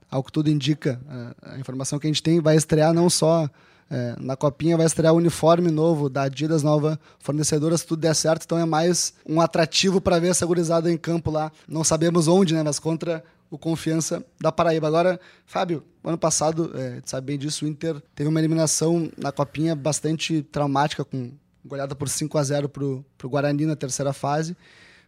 ao 0.10 0.24
que 0.24 0.32
tudo 0.32 0.50
indica, 0.50 1.00
a, 1.42 1.58
informação 1.60 2.00
que 2.00 2.08
a 2.08 2.10
gente 2.10 2.24
tem, 2.24 2.40
vai 2.40 2.56
estrear 2.56 2.94
não 2.94 3.10
só 3.10 3.50
é, 3.90 4.16
na 4.20 4.36
Copinha, 4.36 4.78
vai 4.78 4.86
estrear 4.86 5.14
o 5.14 5.18
uniforme 5.18 5.72
novo 5.72 6.10
da 6.10 6.24
Adidas, 6.24 6.64
nova 6.64 7.00
fornecedora, 7.20 7.78
se 7.78 7.86
tudo 7.86 8.02
der 8.02 8.16
certo. 8.16 8.44
Então 8.44 8.58
é 8.58 8.66
mais 8.66 9.14
um 9.28 9.42
atrativo 9.42 10.00
para 10.00 10.20
ver 10.20 10.30
essa 10.30 10.46
gurizada 10.46 10.92
em 10.92 10.98
campo 10.98 11.32
lá. 11.32 11.52
Não 11.68 11.84
sabemos 11.84 12.28
onde, 12.28 12.54
né? 12.54 12.64
Mas 12.64 12.80
contra 12.80 13.24
o 13.50 13.58
Confiança 13.58 14.24
da 14.40 14.52
Paraíba. 14.52 14.88
Agora, 14.88 15.20
Fábio, 15.46 15.84
ano 16.04 16.18
passado, 16.18 16.72
é, 16.76 17.02
sabe 17.04 17.28
bem 17.28 17.38
disso, 17.38 17.66
o 17.66 17.68
Inter 17.68 18.02
teve 18.14 18.30
uma 18.30 18.40
eliminação 18.40 19.12
na 19.18 19.32
Copinha 19.32 19.76
bastante 19.76 20.44
traumática, 20.44 21.04
com 21.04 21.32
goleada 21.66 21.96
por 21.96 22.08
5 22.08 22.38
a 22.38 22.44
0 22.44 22.70
para 22.70 22.84
o 22.84 23.04
Guarani 23.24 23.66
na 23.66 23.76
terceira 23.76 24.14
fase. 24.14 24.56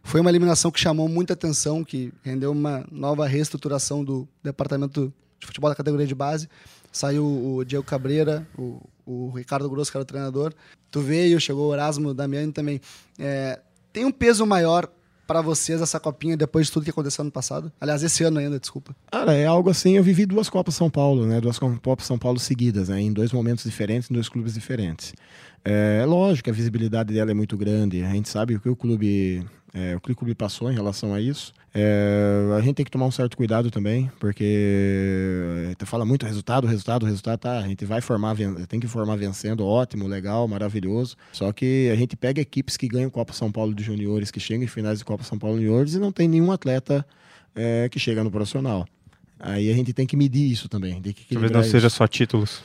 Foi 0.02 0.20
uma 0.20 0.30
eliminação 0.30 0.70
que 0.70 0.80
chamou 0.80 1.08
muita 1.08 1.32
atenção, 1.32 1.84
que 1.84 2.12
rendeu 2.22 2.52
uma 2.52 2.84
nova 2.90 3.26
reestruturação 3.26 4.04
do 4.04 4.28
departamento 4.42 5.12
de 5.38 5.46
futebol 5.46 5.70
da 5.70 5.76
categoria 5.76 6.06
de 6.06 6.14
base. 6.14 6.48
Saiu 6.90 7.24
o 7.24 7.64
Diego 7.64 7.84
Cabreira, 7.84 8.46
o, 8.56 8.80
o 9.06 9.30
Ricardo 9.30 9.68
Grosso, 9.70 9.90
que 9.90 9.96
era 9.96 10.02
o 10.02 10.06
treinador. 10.06 10.52
Tu 10.90 11.00
veio, 11.00 11.40
chegou 11.40 11.70
o 11.70 11.74
Erasmo 11.74 12.12
Damiani 12.12 12.52
também. 12.52 12.80
É, 13.18 13.60
tem 13.92 14.04
um 14.04 14.12
peso 14.12 14.44
maior 14.44 14.88
para 15.26 15.40
vocês 15.40 15.80
essa 15.80 15.98
copinha 15.98 16.36
depois 16.36 16.66
de 16.66 16.72
tudo 16.72 16.84
que 16.84 16.90
aconteceu 16.90 17.22
ano 17.22 17.30
passado? 17.30 17.72
Aliás, 17.80 18.02
esse 18.02 18.22
ano 18.22 18.38
ainda, 18.38 18.58
desculpa. 18.58 18.94
Cara, 19.10 19.32
é 19.34 19.46
algo 19.46 19.70
assim, 19.70 19.96
eu 19.96 20.02
vivi 20.02 20.26
duas 20.26 20.50
Copas 20.50 20.74
São 20.74 20.90
Paulo, 20.90 21.26
né? 21.26 21.40
Duas 21.40 21.58
Copas 21.58 22.06
São 22.06 22.18
Paulo 22.18 22.38
seguidas, 22.38 22.90
né? 22.90 23.00
Em 23.00 23.12
dois 23.12 23.32
momentos 23.32 23.64
diferentes, 23.64 24.10
em 24.10 24.14
dois 24.14 24.28
clubes 24.28 24.52
diferentes. 24.52 25.14
É 25.64 26.04
lógico 26.04 26.44
que 26.44 26.50
a 26.50 26.52
visibilidade 26.52 27.14
dela 27.14 27.30
é 27.30 27.34
muito 27.34 27.56
grande. 27.56 28.02
A 28.02 28.10
gente 28.10 28.28
sabe 28.28 28.58
que 28.58 28.68
o 28.68 28.76
clube, 28.76 29.46
é, 29.74 29.96
o 29.96 30.00
que 30.00 30.12
o 30.12 30.16
clube 30.16 30.34
passou 30.34 30.70
em 30.70 30.74
relação 30.74 31.14
a 31.14 31.20
isso. 31.20 31.52
É, 31.74 32.54
a 32.56 32.60
gente 32.60 32.74
tem 32.74 32.84
que 32.84 32.90
tomar 32.90 33.06
um 33.06 33.10
certo 33.10 33.36
cuidado 33.36 33.70
também, 33.70 34.10
porque 34.20 35.74
tu 35.78 35.86
fala 35.86 36.04
muito 36.04 36.26
resultado, 36.26 36.66
resultado, 36.66 37.06
resultado, 37.06 37.38
tá? 37.38 37.58
A 37.58 37.66
gente 37.66 37.84
vai 37.86 38.02
formar, 38.02 38.36
tem 38.68 38.78
que 38.78 38.86
formar 38.86 39.16
vencendo, 39.16 39.66
ótimo, 39.66 40.06
legal, 40.06 40.46
maravilhoso. 40.46 41.16
Só 41.32 41.50
que 41.52 41.88
a 41.90 41.96
gente 41.96 42.14
pega 42.16 42.40
equipes 42.40 42.76
que 42.76 42.86
ganham 42.86 43.08
Copa 43.08 43.32
São 43.32 43.50
Paulo 43.50 43.74
de 43.74 43.82
Juniores, 43.82 44.30
que 44.30 44.38
chegam 44.38 44.64
em 44.64 44.68
finais 44.68 44.98
de 44.98 45.04
Copa 45.04 45.24
São 45.24 45.38
Paulo 45.38 45.56
Juniores 45.56 45.94
e 45.94 45.98
não 45.98 46.12
tem 46.12 46.28
nenhum 46.28 46.52
atleta 46.52 47.06
é, 47.54 47.88
que 47.88 47.98
chega 47.98 48.22
no 48.22 48.30
profissional. 48.30 48.86
Aí 49.40 49.70
a 49.70 49.74
gente 49.74 49.92
tem 49.92 50.06
que 50.06 50.16
medir 50.16 50.52
isso 50.52 50.68
também. 50.68 51.00
Tem 51.00 51.12
que 51.12 51.24
Talvez 51.34 51.50
não 51.50 51.64
seja 51.64 51.88
isso. 51.88 51.96
só 51.96 52.06
títulos. 52.06 52.62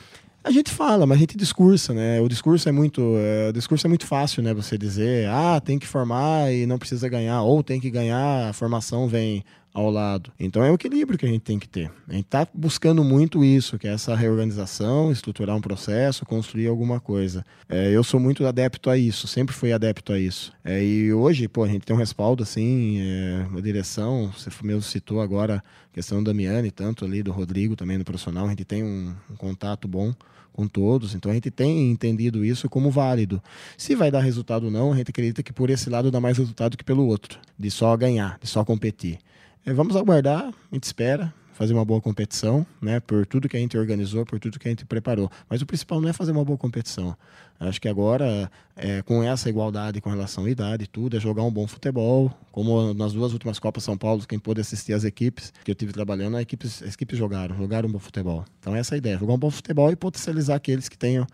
A 0.48 0.50
gente 0.50 0.70
fala, 0.70 1.04
mas 1.04 1.18
a 1.18 1.20
gente 1.20 1.36
discursa, 1.36 1.92
né? 1.92 2.22
O 2.22 2.26
discurso 2.26 2.66
é 2.66 2.72
muito, 2.72 3.02
é, 3.18 3.50
o 3.50 3.52
discurso 3.52 3.86
é 3.86 3.88
muito 3.88 4.06
fácil, 4.06 4.42
né? 4.42 4.54
Você 4.54 4.78
dizer, 4.78 5.28
ah, 5.28 5.60
tem 5.60 5.78
que 5.78 5.86
formar 5.86 6.50
e 6.50 6.64
não 6.64 6.78
precisa 6.78 7.06
ganhar, 7.06 7.42
ou 7.42 7.62
tem 7.62 7.78
que 7.78 7.90
ganhar, 7.90 8.48
a 8.48 8.52
formação 8.54 9.06
vem 9.06 9.44
ao 9.74 9.90
lado. 9.90 10.32
Então 10.40 10.64
é 10.64 10.70
o 10.70 10.74
equilíbrio 10.74 11.18
que 11.18 11.26
a 11.26 11.28
gente 11.28 11.42
tem 11.42 11.58
que 11.58 11.68
ter. 11.68 11.92
A 12.08 12.14
gente 12.14 12.24
está 12.24 12.48
buscando 12.54 13.04
muito 13.04 13.44
isso, 13.44 13.78
que 13.78 13.86
é 13.86 13.92
essa 13.92 14.16
reorganização, 14.16 15.12
estruturar 15.12 15.54
um 15.54 15.60
processo, 15.60 16.24
construir 16.24 16.66
alguma 16.66 16.98
coisa. 16.98 17.44
É, 17.68 17.90
eu 17.90 18.02
sou 18.02 18.18
muito 18.18 18.46
adepto 18.46 18.88
a 18.88 18.96
isso, 18.96 19.28
sempre 19.28 19.54
fui 19.54 19.70
adepto 19.70 20.14
a 20.14 20.18
isso. 20.18 20.50
É, 20.64 20.82
e 20.82 21.12
hoje, 21.12 21.46
pô, 21.46 21.62
a 21.62 21.68
gente 21.68 21.84
tem 21.84 21.94
um 21.94 21.98
respaldo 21.98 22.42
assim, 22.42 23.02
é, 23.02 23.46
uma 23.50 23.60
direção. 23.60 24.32
Você 24.32 24.48
mesmo 24.62 24.80
citou 24.80 25.20
agora 25.20 25.62
a 25.92 25.94
questão 25.94 26.22
do 26.22 26.24
Damiani, 26.24 26.70
tanto 26.70 27.04
ali 27.04 27.22
do 27.22 27.32
Rodrigo 27.32 27.76
também 27.76 27.98
no 27.98 28.04
profissional. 28.04 28.46
A 28.46 28.48
gente 28.48 28.64
tem 28.64 28.82
um, 28.82 29.14
um 29.30 29.36
contato 29.36 29.86
bom 29.86 30.14
com 30.58 30.66
todos, 30.66 31.14
então 31.14 31.30
a 31.30 31.34
gente 31.34 31.52
tem 31.52 31.88
entendido 31.88 32.44
isso 32.44 32.68
como 32.68 32.90
válido. 32.90 33.40
Se 33.76 33.94
vai 33.94 34.10
dar 34.10 34.18
resultado 34.18 34.64
ou 34.64 34.72
não, 34.72 34.92
a 34.92 34.96
gente 34.96 35.10
acredita 35.10 35.40
que 35.40 35.52
por 35.52 35.70
esse 35.70 35.88
lado 35.88 36.10
dá 36.10 36.20
mais 36.20 36.36
resultado 36.36 36.76
que 36.76 36.82
pelo 36.82 37.06
outro, 37.06 37.38
de 37.56 37.70
só 37.70 37.96
ganhar, 37.96 38.40
de 38.40 38.48
só 38.48 38.64
competir. 38.64 39.20
É, 39.64 39.72
vamos 39.72 39.94
aguardar, 39.94 40.48
a 40.48 40.74
gente 40.74 40.82
espera 40.82 41.32
fazer 41.58 41.74
uma 41.74 41.84
boa 41.84 42.00
competição, 42.00 42.64
né? 42.80 43.00
Por 43.00 43.26
tudo 43.26 43.48
que 43.48 43.56
a 43.56 43.60
gente 43.60 43.76
organizou, 43.76 44.24
por 44.24 44.38
tudo 44.38 44.60
que 44.60 44.68
a 44.68 44.70
gente 44.70 44.84
preparou. 44.84 45.28
Mas 45.50 45.60
o 45.60 45.66
principal 45.66 46.00
não 46.00 46.08
é 46.08 46.12
fazer 46.12 46.30
uma 46.30 46.44
boa 46.44 46.56
competição. 46.56 47.16
Acho 47.58 47.80
que 47.80 47.88
agora, 47.88 48.48
é, 48.76 49.02
com 49.02 49.24
essa 49.24 49.48
igualdade 49.48 50.00
com 50.00 50.08
relação 50.08 50.44
à 50.44 50.50
idade 50.50 50.84
e 50.84 50.86
tudo, 50.86 51.16
é 51.16 51.20
jogar 51.20 51.42
um 51.42 51.50
bom 51.50 51.66
futebol. 51.66 52.32
Como 52.52 52.94
nas 52.94 53.12
duas 53.12 53.32
últimas 53.32 53.58
Copas 53.58 53.82
São 53.82 53.98
Paulo, 53.98 54.24
quem 54.24 54.38
pôde 54.38 54.60
assistir 54.60 54.92
as 54.92 55.02
equipes 55.02 55.52
que 55.64 55.72
eu 55.72 55.74
tive 55.74 55.92
trabalhando, 55.92 56.36
as 56.36 56.42
equipes, 56.42 56.80
as 56.80 56.94
equipes 56.94 57.18
jogaram, 57.18 57.56
jogaram 57.56 57.88
um 57.88 57.92
bom 57.92 57.98
futebol. 57.98 58.44
Então 58.60 58.76
essa 58.76 58.94
é 58.94 58.96
a 58.96 58.98
ideia, 58.98 59.18
jogar 59.18 59.32
um 59.32 59.38
bom 59.38 59.50
futebol 59.50 59.90
e 59.90 59.96
potencializar 59.96 60.54
aqueles 60.54 60.88
que 60.88 60.96
tenham, 60.96 61.26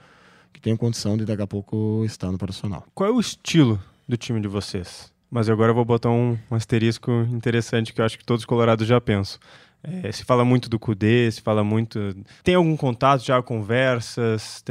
que 0.54 0.60
tenham 0.60 0.78
condição 0.78 1.18
de 1.18 1.26
daqui 1.26 1.42
a 1.42 1.46
pouco 1.46 2.02
estar 2.06 2.32
no 2.32 2.38
profissional. 2.38 2.86
Qual 2.94 3.10
é 3.10 3.12
o 3.12 3.20
estilo 3.20 3.78
do 4.08 4.16
time 4.16 4.40
de 4.40 4.48
vocês? 4.48 5.12
Mas 5.30 5.50
agora 5.50 5.72
eu 5.72 5.74
vou 5.74 5.84
botar 5.84 6.08
um, 6.08 6.38
um 6.50 6.54
asterisco 6.54 7.10
interessante 7.30 7.92
que 7.92 8.00
eu 8.00 8.06
acho 8.06 8.16
que 8.16 8.24
todos 8.24 8.42
os 8.42 8.46
colorados 8.46 8.86
já 8.86 8.98
pensam. 9.02 9.38
É, 10.02 10.10
se 10.10 10.24
fala 10.24 10.44
muito 10.44 10.68
do 10.68 10.78
Kudê, 10.78 11.30
se 11.30 11.40
fala 11.40 11.62
muito. 11.62 11.98
Tem 12.42 12.54
algum 12.54 12.76
contato 12.76 13.24
já, 13.24 13.42
conversas? 13.42 14.64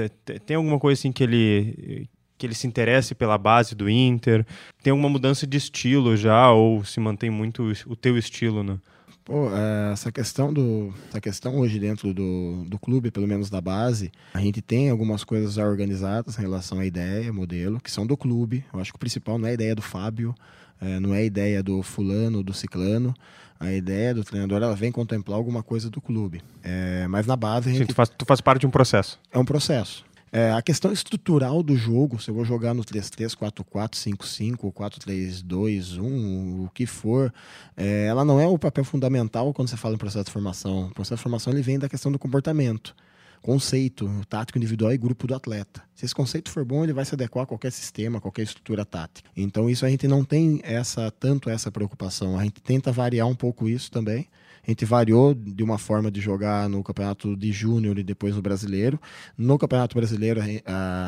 Tem, 0.46 0.55
alguma 0.55 0.79
coisa 0.79 1.00
assim 1.00 1.12
que 1.12 1.24
ele 1.24 2.10
que 2.38 2.48
ele 2.48 2.55
se 2.55 2.67
interesse 2.67 3.15
pela 3.15 3.38
base 3.38 3.75
do 3.75 3.89
Inter? 3.89 4.46
Tem 4.82 4.91
alguma 4.91 5.08
mudança 5.08 5.48
de 5.48 5.58
estilo 5.58 6.17
já 6.17 6.51
ou 6.51 6.84
se 6.84 7.00
mantém 7.00 7.29
muito 7.29 7.72
o 7.86 7.96
teu 7.96 8.17
estilo, 8.17 8.63
né? 8.63 8.77
Pô, 9.24 9.50
é, 9.55 9.93
essa 9.93 10.12
questão 10.12 10.51
do 10.51 10.93
essa 11.08 11.22
questão 11.22 11.58
hoje 11.60 11.79
dentro 11.79 12.13
do, 12.13 12.65
do 12.65 12.77
clube, 12.77 13.10
pelo 13.10 13.25
menos 13.25 13.50
da 13.50 13.62
base, 13.62 14.12
a 14.34 14.41
gente 14.41 14.62
tem 14.62 14.89
algumas 14.89 15.24
coisas 15.24 15.53
já 15.53 15.65
organizadas 15.65 16.38
em 16.38 16.41
relação 16.41 16.79
à 16.79 16.86
ideia, 16.86 17.32
modelo, 17.32 17.79
que 17.79 17.89
são 17.89 18.05
do 18.05 18.17
clube. 18.17 18.65
Eu 18.74 18.82
acho 18.82 18.91
que 18.91 18.98
o 18.98 19.00
principal 19.00 19.38
não 19.38 19.48
é 19.48 19.51
a 19.51 19.53
ideia 19.53 19.74
do 19.74 19.82
Fábio, 19.82 20.36
é, 20.83 20.99
não 20.99 21.13
é 21.13 21.23
ideia 21.23 21.63
do 21.63 21.81
fulano, 21.81 22.43
do 22.43 22.53
ciclano. 22.53 23.13
A 23.59 23.71
ideia 23.71 24.13
do 24.13 24.23
treinador 24.23 24.61
ela 24.61 24.75
vem 24.75 24.91
contemplar 24.91 25.37
alguma 25.37 25.63
coisa 25.63 25.89
do 25.89 26.01
clube. 26.01 26.41
É, 26.61 27.07
mas 27.07 27.25
na 27.25 27.35
base 27.35 27.69
a 27.69 27.73
gente 27.73 27.87
tu, 27.87 27.95
faz, 27.95 28.09
tu 28.09 28.25
faz 28.25 28.41
parte 28.41 28.61
de 28.61 28.67
um 28.67 28.71
processo. 28.71 29.19
é 29.31 29.39
um 29.39 29.45
processo. 29.45 30.03
É, 30.35 30.51
a 30.51 30.63
questão 30.63 30.91
estrutural 30.91 31.61
do 31.61 31.77
jogo, 31.77 32.19
se 32.19 32.31
eu 32.31 32.33
vou 32.33 32.43
jogar 32.43 32.73
no 32.73 32.83
3-3, 32.83 33.35
4-4, 33.35 33.91
5-5, 34.17 34.73
4-3-2, 34.73 35.99
1, 36.01 36.63
o 36.63 36.69
que 36.73 36.87
for, 36.87 37.31
é, 37.77 38.07
ela 38.07 38.25
não 38.25 38.39
é 38.39 38.47
o 38.47 38.57
papel 38.57 38.83
fundamental 38.83 39.53
quando 39.53 39.67
você 39.67 39.77
fala 39.77 39.93
em 39.93 39.97
processo 39.99 40.25
de 40.25 40.31
formação. 40.31 40.87
O 40.87 40.91
processo 40.91 41.17
de 41.17 41.21
formação 41.21 41.53
ele 41.53 41.61
vem 41.61 41.77
da 41.77 41.87
questão 41.87 42.11
do 42.11 42.17
comportamento, 42.17 42.95
conceito, 43.43 44.09
tático 44.29 44.57
individual 44.57 44.93
e 44.93 44.97
grupo 44.97 45.27
do 45.27 45.35
atleta. 45.35 45.83
Se 45.93 46.05
esse 46.05 46.15
conceito 46.15 46.50
for 46.50 46.63
bom, 46.63 46.83
ele 46.83 46.93
vai 46.93 47.03
se 47.03 47.13
adequar 47.13 47.43
a 47.43 47.45
qualquer 47.45 47.71
sistema, 47.71 48.17
a 48.17 48.21
qualquer 48.21 48.43
estrutura 48.43 48.85
tática. 48.85 49.29
Então 49.35 49.69
isso 49.69 49.85
a 49.85 49.89
gente 49.89 50.07
não 50.07 50.23
tem 50.23 50.62
essa 50.63 51.12
tanto 51.12 51.50
essa 51.50 51.69
preocupação. 51.69 52.39
A 52.39 52.43
gente 52.43 52.62
tenta 52.62 52.91
variar 52.91 53.27
um 53.27 53.35
pouco 53.35 53.67
isso 53.67 53.91
também. 53.91 54.27
A 54.65 54.71
gente 54.71 54.85
variou 54.85 55.33
de 55.33 55.62
uma 55.62 55.77
forma 55.77 56.09
de 56.09 56.21
jogar 56.21 56.69
no 56.69 56.81
campeonato 56.81 57.35
de 57.35 57.51
júnior 57.51 58.00
e 58.00 58.03
depois 58.03 58.33
no 58.33 58.41
brasileiro. 58.41 58.97
No 59.38 59.57
campeonato 59.57 59.93
brasileiro, 59.93 60.39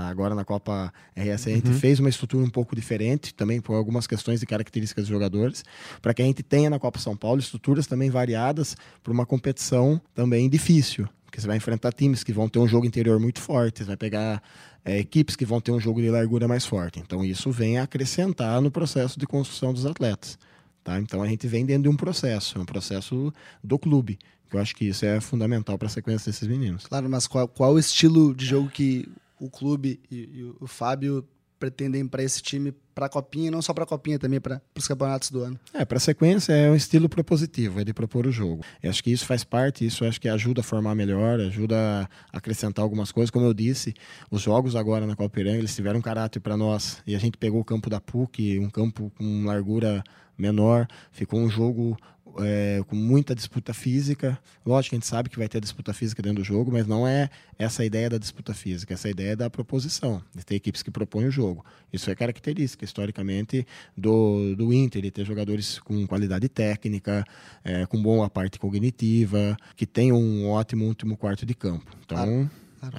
agora 0.10 0.36
na 0.36 0.44
Copa 0.44 0.94
RS, 1.16 1.48
a 1.48 1.52
gente 1.52 1.72
fez 1.72 2.02
uma 2.02 2.10
estrutura 2.10 2.44
um 2.44 2.50
pouco 2.50 2.76
diferente, 2.76 3.34
também 3.34 3.62
por 3.62 3.76
algumas 3.76 4.06
questões 4.06 4.42
e 4.42 4.46
características 4.46 5.06
dos 5.06 5.10
jogadores, 5.10 5.64
para 6.02 6.14
que 6.14 6.22
a 6.22 6.26
gente 6.26 6.44
tenha 6.44 6.70
na 6.70 6.80
Copa 6.80 7.00
São 7.00 7.16
Paulo 7.16 7.40
estruturas 7.40 7.88
também 7.88 8.10
variadas 8.10 8.76
para 9.02 9.14
uma 9.14 9.26
competição 9.26 10.02
também 10.14 10.50
difícil. 10.50 11.08
Porque 11.36 11.42
você 11.42 11.48
vai 11.48 11.58
enfrentar 11.58 11.92
times 11.92 12.24
que 12.24 12.32
vão 12.32 12.48
ter 12.48 12.60
um 12.60 12.68
jogo 12.68 12.86
interior 12.86 13.20
muito 13.20 13.42
forte, 13.42 13.80
você 13.80 13.84
vai 13.84 13.98
pegar 13.98 14.42
é, 14.86 14.98
equipes 15.00 15.36
que 15.36 15.46
vão 15.46 15.60
ter 15.60 15.70
um 15.74 15.80
jogo 15.82 16.02
de 16.02 16.10
largura 16.10 16.48
mais 16.48 16.66
forte. 16.66 16.98
Então 16.98 17.26
isso 17.26 17.52
vem 17.52 17.78
acrescentar 17.78 18.62
no 18.62 18.72
processo 18.72 19.20
de 19.20 19.28
construção 19.28 19.74
dos 19.74 19.86
atletas. 19.86 20.40
Tá? 20.82 20.98
Então 20.98 21.22
a 21.22 21.28
gente 21.28 21.46
vem 21.46 21.66
dentro 21.66 21.84
de 21.84 21.90
um 21.90 21.98
processo, 21.98 22.58
é 22.58 22.62
um 22.62 22.66
processo 22.66 23.34
do 23.62 23.78
clube. 23.78 24.18
Eu 24.50 24.62
acho 24.62 24.74
que 24.74 24.86
isso 24.86 25.06
é 25.06 25.20
fundamental 25.20 25.78
para 25.78 25.88
a 25.88 25.92
sequência 25.92 26.32
desses 26.32 26.48
meninos. 26.48 26.86
Claro, 26.86 27.10
mas 27.10 27.28
qual, 27.28 27.50
qual 27.50 27.74
o 27.74 27.80
estilo 27.80 28.34
de 28.34 28.46
jogo 28.46 28.70
que 28.70 29.06
o 29.38 29.50
clube 29.50 30.00
e, 30.10 30.16
e 30.16 30.54
o 30.62 30.68
Fábio 30.68 31.28
pretendem 31.66 32.08
para 32.08 32.22
esse 32.22 32.42
time, 32.42 32.72
para 32.94 33.08
a 33.08 33.10
Copinha 33.10 33.48
e 33.48 33.52
não 33.52 33.62
só 33.62 33.74
para 33.74 33.84
a 33.84 33.88
Copinha, 33.88 34.20
também 34.20 34.40
para 34.40 34.62
os 34.78 34.88
campeonatos 34.88 35.32
do 35.32 35.42
ano? 35.42 35.60
É, 35.74 35.84
para 35.84 35.98
a 35.98 36.00
sequência 36.00 36.54
é 36.54 36.70
um 36.70 36.76
estilo 36.76 37.10
propositivo, 37.10 37.80
é 37.80 37.84
de 37.84 37.94
propor 37.94 38.28
o 38.28 38.32
jogo. 38.32 38.64
Eu 38.84 38.90
acho 38.92 39.04
que 39.04 39.12
isso 39.12 39.26
faz 39.26 39.44
parte, 39.44 39.86
isso 39.86 40.06
acho 40.06 40.22
que 40.22 40.30
ajuda 40.30 40.62
a 40.62 40.64
formar 40.64 40.94
melhor, 40.94 41.40
ajuda 41.40 42.08
a 42.32 42.38
acrescentar 42.38 42.84
algumas 42.84 43.12
coisas. 43.12 43.32
Como 43.32 43.46
eu 43.46 43.54
disse, 43.54 43.96
os 44.30 44.42
jogos 44.42 44.76
agora 44.76 45.08
na 45.08 45.16
Copa 45.16 45.30
Piranga, 45.30 45.58
eles 45.58 45.76
tiveram 45.76 46.00
um 46.00 46.04
caráter 46.04 46.40
para 46.40 46.56
nós. 46.56 47.02
E 47.08 47.16
a 47.16 47.20
gente 47.20 47.38
pegou 47.38 47.60
o 47.60 47.66
campo 47.66 47.90
da 47.90 48.00
PUC, 48.00 48.60
um 48.60 48.70
campo 48.70 49.12
com 49.18 49.46
largura 49.46 50.04
menor, 50.38 50.88
ficou 51.12 51.40
um 51.40 51.50
jogo 51.50 51.98
é, 52.40 52.82
com 52.88 52.96
muita 52.96 53.34
disputa 53.34 53.74
física. 53.74 54.38
Lógico 54.66 54.92
que 54.92 54.96
a 54.96 55.00
gente 55.00 55.08
sabe 55.08 55.30
que 55.30 55.38
vai 55.38 55.48
ter 55.48 55.62
disputa 55.62 55.94
física 55.94 56.22
dentro 56.22 56.40
do 56.40 56.44
jogo, 56.44 56.72
mas 56.72 56.88
não 56.88 57.08
é 57.08 57.30
essa 57.58 57.84
a 57.84 57.86
ideia 57.86 58.10
da 58.10 58.18
disputa 58.18 58.54
física, 58.54 58.94
essa 58.94 59.10
ideia 59.10 59.32
é 59.32 59.36
da 59.36 59.50
proposição, 59.50 60.22
de 60.34 60.46
ter 60.46 60.56
equipes 60.56 60.84
que 60.84 60.92
propõem 60.92 61.28
o 61.28 61.32
jogo. 61.32 61.64
Isso 61.92 62.10
é 62.10 62.16
característica, 62.16 62.84
historicamente, 62.84 63.66
do, 63.96 64.56
do 64.56 64.74
Inter, 64.74 65.02
de 65.02 65.12
ter 65.12 65.26
jogadores 65.26 65.80
com 65.80 66.06
qualidade 66.08 66.50
técnica, 66.50 67.24
é, 67.64 67.86
com 67.86 68.02
boa 68.02 68.30
parte 68.30 68.60
cognitiva, 68.60 69.56
que 69.76 69.86
tem 69.86 70.12
um 70.12 70.50
ótimo 70.50 70.86
último 70.86 71.16
quarto 71.16 71.46
de 71.46 71.54
campo. 71.54 71.92
Então, 72.06 72.50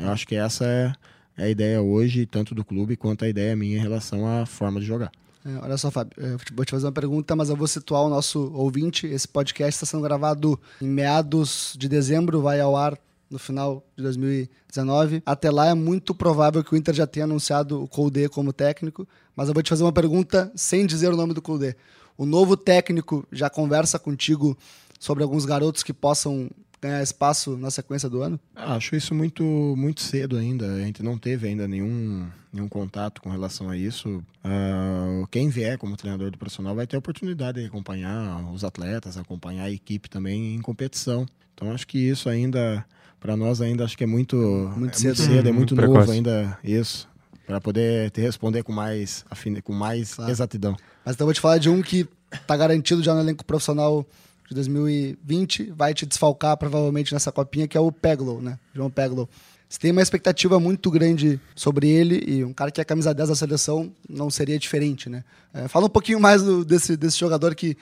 eu 0.00 0.10
acho 0.10 0.26
que 0.26 0.34
essa 0.34 0.64
é, 0.64 0.92
é 1.36 1.44
a 1.44 1.48
ideia 1.48 1.82
hoje, 1.82 2.26
tanto 2.26 2.54
do 2.54 2.64
clube 2.64 2.96
quanto 2.96 3.24
a 3.24 3.28
ideia 3.28 3.54
minha 3.54 3.76
em 3.76 3.80
relação 3.80 4.26
à 4.26 4.46
forma 4.46 4.80
de 4.80 4.86
jogar. 4.86 5.10
É, 5.46 5.58
olha 5.62 5.76
só, 5.78 5.92
Fábio, 5.92 6.12
eu 6.16 6.36
vou 6.52 6.64
te 6.64 6.72
fazer 6.72 6.86
uma 6.86 6.92
pergunta, 6.92 7.36
mas 7.36 7.48
eu 7.48 7.54
vou 7.54 7.68
situar 7.68 8.02
o 8.02 8.08
nosso 8.08 8.52
ouvinte. 8.52 9.06
Esse 9.06 9.28
podcast 9.28 9.76
está 9.76 9.86
sendo 9.86 10.02
gravado 10.02 10.60
em 10.82 10.88
meados 10.88 11.74
de 11.78 11.88
dezembro, 11.88 12.42
vai 12.42 12.58
ao 12.58 12.76
ar 12.76 12.98
no 13.30 13.38
final 13.38 13.86
de 13.96 14.02
2019. 14.02 15.22
Até 15.24 15.48
lá 15.48 15.68
é 15.68 15.74
muito 15.74 16.12
provável 16.12 16.64
que 16.64 16.74
o 16.74 16.76
Inter 16.76 16.92
já 16.92 17.06
tenha 17.06 17.26
anunciado 17.26 17.80
o 17.80 17.86
Colde 17.86 18.28
como 18.28 18.52
técnico, 18.52 19.06
mas 19.36 19.46
eu 19.46 19.54
vou 19.54 19.62
te 19.62 19.68
fazer 19.68 19.84
uma 19.84 19.92
pergunta 19.92 20.50
sem 20.56 20.84
dizer 20.84 21.12
o 21.12 21.16
nome 21.16 21.32
do 21.32 21.40
Colde. 21.40 21.76
O 22.18 22.26
novo 22.26 22.56
técnico 22.56 23.24
já 23.30 23.48
conversa 23.48 24.00
contigo 24.00 24.58
sobre 24.98 25.22
alguns 25.22 25.44
garotos 25.44 25.84
que 25.84 25.92
possam 25.92 26.50
ganhar 26.80 27.02
espaço 27.02 27.56
na 27.56 27.70
sequência 27.70 28.08
do 28.08 28.22
ano? 28.22 28.38
Acho 28.54 28.96
isso 28.96 29.14
muito, 29.14 29.42
muito 29.76 30.00
cedo 30.00 30.36
ainda. 30.36 30.66
A 30.66 30.80
gente 30.80 31.02
não 31.02 31.18
teve 31.18 31.48
ainda 31.48 31.66
nenhum, 31.66 32.28
nenhum 32.52 32.68
contato 32.68 33.20
com 33.20 33.30
relação 33.30 33.68
a 33.68 33.76
isso. 33.76 34.22
Uh, 34.44 35.26
quem 35.30 35.48
vier 35.48 35.78
como 35.78 35.96
treinador 35.96 36.30
do 36.30 36.38
profissional 36.38 36.74
vai 36.74 36.86
ter 36.86 36.96
a 36.96 36.98
oportunidade 36.98 37.60
de 37.60 37.66
acompanhar 37.66 38.44
os 38.52 38.64
atletas, 38.64 39.16
acompanhar 39.16 39.64
a 39.64 39.70
equipe 39.70 40.08
também 40.08 40.54
em 40.54 40.60
competição. 40.60 41.26
Então 41.54 41.72
acho 41.72 41.86
que 41.86 41.98
isso 41.98 42.28
ainda, 42.28 42.84
para 43.18 43.36
nós 43.36 43.60
ainda 43.60 43.84
acho 43.84 43.96
que 43.96 44.04
é 44.04 44.06
muito, 44.06 44.36
muito, 44.76 44.94
é 44.94 44.98
cedo, 44.98 45.16
muito 45.16 45.22
cedo, 45.22 45.48
é 45.48 45.52
muito, 45.52 45.76
muito 45.76 45.92
novo 45.92 46.10
ainda 46.10 46.58
isso 46.62 47.08
para 47.46 47.60
poder 47.60 48.10
te 48.10 48.20
responder 48.20 48.62
com 48.64 48.72
mais 48.72 49.24
com 49.62 49.72
mais 49.72 50.14
claro. 50.14 50.30
exatidão. 50.30 50.76
Mas 51.04 51.14
então 51.14 51.24
eu 51.24 51.28
vou 51.28 51.34
te 51.34 51.40
falar 51.40 51.58
de 51.58 51.68
um 51.70 51.80
que 51.80 52.08
está 52.32 52.56
garantido 52.56 53.02
já 53.02 53.14
no 53.14 53.20
elenco 53.20 53.44
profissional 53.44 54.04
de 54.48 54.54
2020 54.54 55.72
vai 55.72 55.92
te 55.92 56.06
desfalcar 56.06 56.56
provavelmente 56.56 57.12
nessa 57.12 57.32
copinha, 57.32 57.66
que 57.66 57.76
é 57.76 57.80
o 57.80 57.90
Peglow, 57.90 58.40
né? 58.40 58.58
João 58.74 58.90
Peglow. 58.90 59.28
Você 59.68 59.80
tem 59.80 59.90
uma 59.90 60.02
expectativa 60.02 60.60
muito 60.60 60.90
grande 60.90 61.40
sobre 61.54 61.88
ele 61.88 62.22
e 62.26 62.44
um 62.44 62.52
cara 62.52 62.70
que 62.70 62.80
é 62.80 62.84
camisa 62.84 63.12
10 63.12 63.30
da 63.30 63.34
seleção 63.34 63.92
não 64.08 64.30
seria 64.30 64.58
diferente, 64.58 65.08
né? 65.10 65.24
É, 65.52 65.66
fala 65.66 65.86
um 65.86 65.90
pouquinho 65.90 66.20
mais 66.20 66.42
do, 66.42 66.64
desse, 66.64 66.96
desse 66.96 67.18
jogador 67.18 67.54
que 67.54 67.76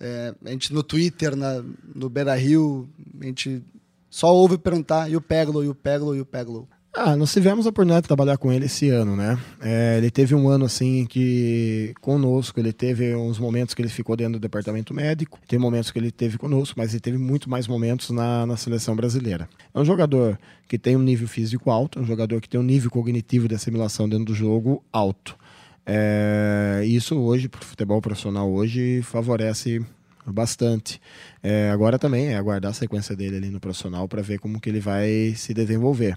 é, 0.00 0.34
a 0.44 0.50
gente 0.50 0.72
no 0.72 0.82
Twitter, 0.82 1.36
na, 1.36 1.62
no 1.94 2.08
Beira 2.08 2.34
Rio, 2.34 2.88
a 3.20 3.26
gente 3.26 3.62
só 4.08 4.34
ouve 4.34 4.56
perguntar 4.56 5.10
e 5.10 5.16
o 5.16 5.20
Peglow, 5.20 5.62
e 5.62 5.68
o 5.68 5.74
Peglow, 5.74 6.16
e 6.16 6.20
o 6.22 6.26
Peglow. 6.26 6.66
Ah, 7.02 7.16
nós 7.16 7.32
tivemos 7.32 7.64
a 7.64 7.70
oportunidade 7.70 8.02
de 8.02 8.08
trabalhar 8.08 8.36
com 8.36 8.52
ele 8.52 8.66
esse 8.66 8.90
ano, 8.90 9.16
né? 9.16 9.38
É, 9.58 9.96
ele 9.96 10.10
teve 10.10 10.34
um 10.34 10.50
ano 10.50 10.66
assim 10.66 11.06
que 11.06 11.94
conosco, 11.98 12.60
ele 12.60 12.74
teve 12.74 13.16
uns 13.16 13.38
momentos 13.38 13.74
que 13.74 13.80
ele 13.80 13.88
ficou 13.88 14.14
dentro 14.14 14.34
do 14.34 14.38
departamento 14.38 14.92
médico, 14.92 15.38
tem 15.48 15.58
momentos 15.58 15.90
que 15.90 15.98
ele 15.98 16.10
teve 16.10 16.36
conosco, 16.36 16.78
mas 16.78 16.92
ele 16.92 17.00
teve 17.00 17.16
muito 17.16 17.48
mais 17.48 17.66
momentos 17.66 18.10
na, 18.10 18.44
na 18.44 18.54
seleção 18.54 18.94
brasileira. 18.94 19.48
É 19.72 19.80
um 19.80 19.84
jogador 19.84 20.38
que 20.68 20.78
tem 20.78 20.94
um 20.94 21.02
nível 21.02 21.26
físico 21.26 21.70
alto, 21.70 21.98
é 21.98 22.02
um 22.02 22.04
jogador 22.04 22.38
que 22.38 22.50
tem 22.50 22.60
um 22.60 22.62
nível 22.62 22.90
cognitivo 22.90 23.48
de 23.48 23.54
assimilação 23.54 24.06
dentro 24.06 24.26
do 24.26 24.34
jogo 24.34 24.84
alto. 24.92 25.38
É, 25.86 26.82
isso 26.84 27.18
hoje, 27.18 27.48
para 27.48 27.62
o 27.62 27.64
futebol 27.64 28.02
profissional 28.02 28.52
hoje, 28.52 29.00
favorece 29.00 29.80
bastante. 30.26 31.00
É, 31.42 31.70
agora 31.70 31.98
também 31.98 32.26
é 32.26 32.36
aguardar 32.36 32.72
a 32.72 32.74
sequência 32.74 33.16
dele 33.16 33.38
ali 33.38 33.48
no 33.48 33.58
profissional 33.58 34.06
para 34.06 34.20
ver 34.20 34.38
como 34.38 34.60
que 34.60 34.68
ele 34.68 34.80
vai 34.80 35.32
se 35.34 35.54
desenvolver. 35.54 36.14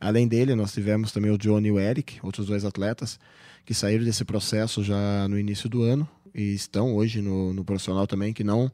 Além 0.00 0.28
dele, 0.28 0.54
nós 0.54 0.72
tivemos 0.72 1.12
também 1.12 1.30
o 1.30 1.38
Johnny 1.38 1.68
e 1.68 1.72
o 1.72 1.78
Eric, 1.78 2.18
outros 2.22 2.46
dois 2.46 2.64
atletas, 2.64 3.18
que 3.64 3.72
saíram 3.72 4.04
desse 4.04 4.24
processo 4.24 4.82
já 4.82 5.26
no 5.28 5.38
início 5.38 5.68
do 5.68 5.82
ano 5.82 6.08
e 6.34 6.54
estão 6.54 6.94
hoje 6.94 7.22
no, 7.22 7.52
no 7.52 7.64
profissional 7.64 8.06
também, 8.06 8.32
que 8.32 8.44
não, 8.44 8.70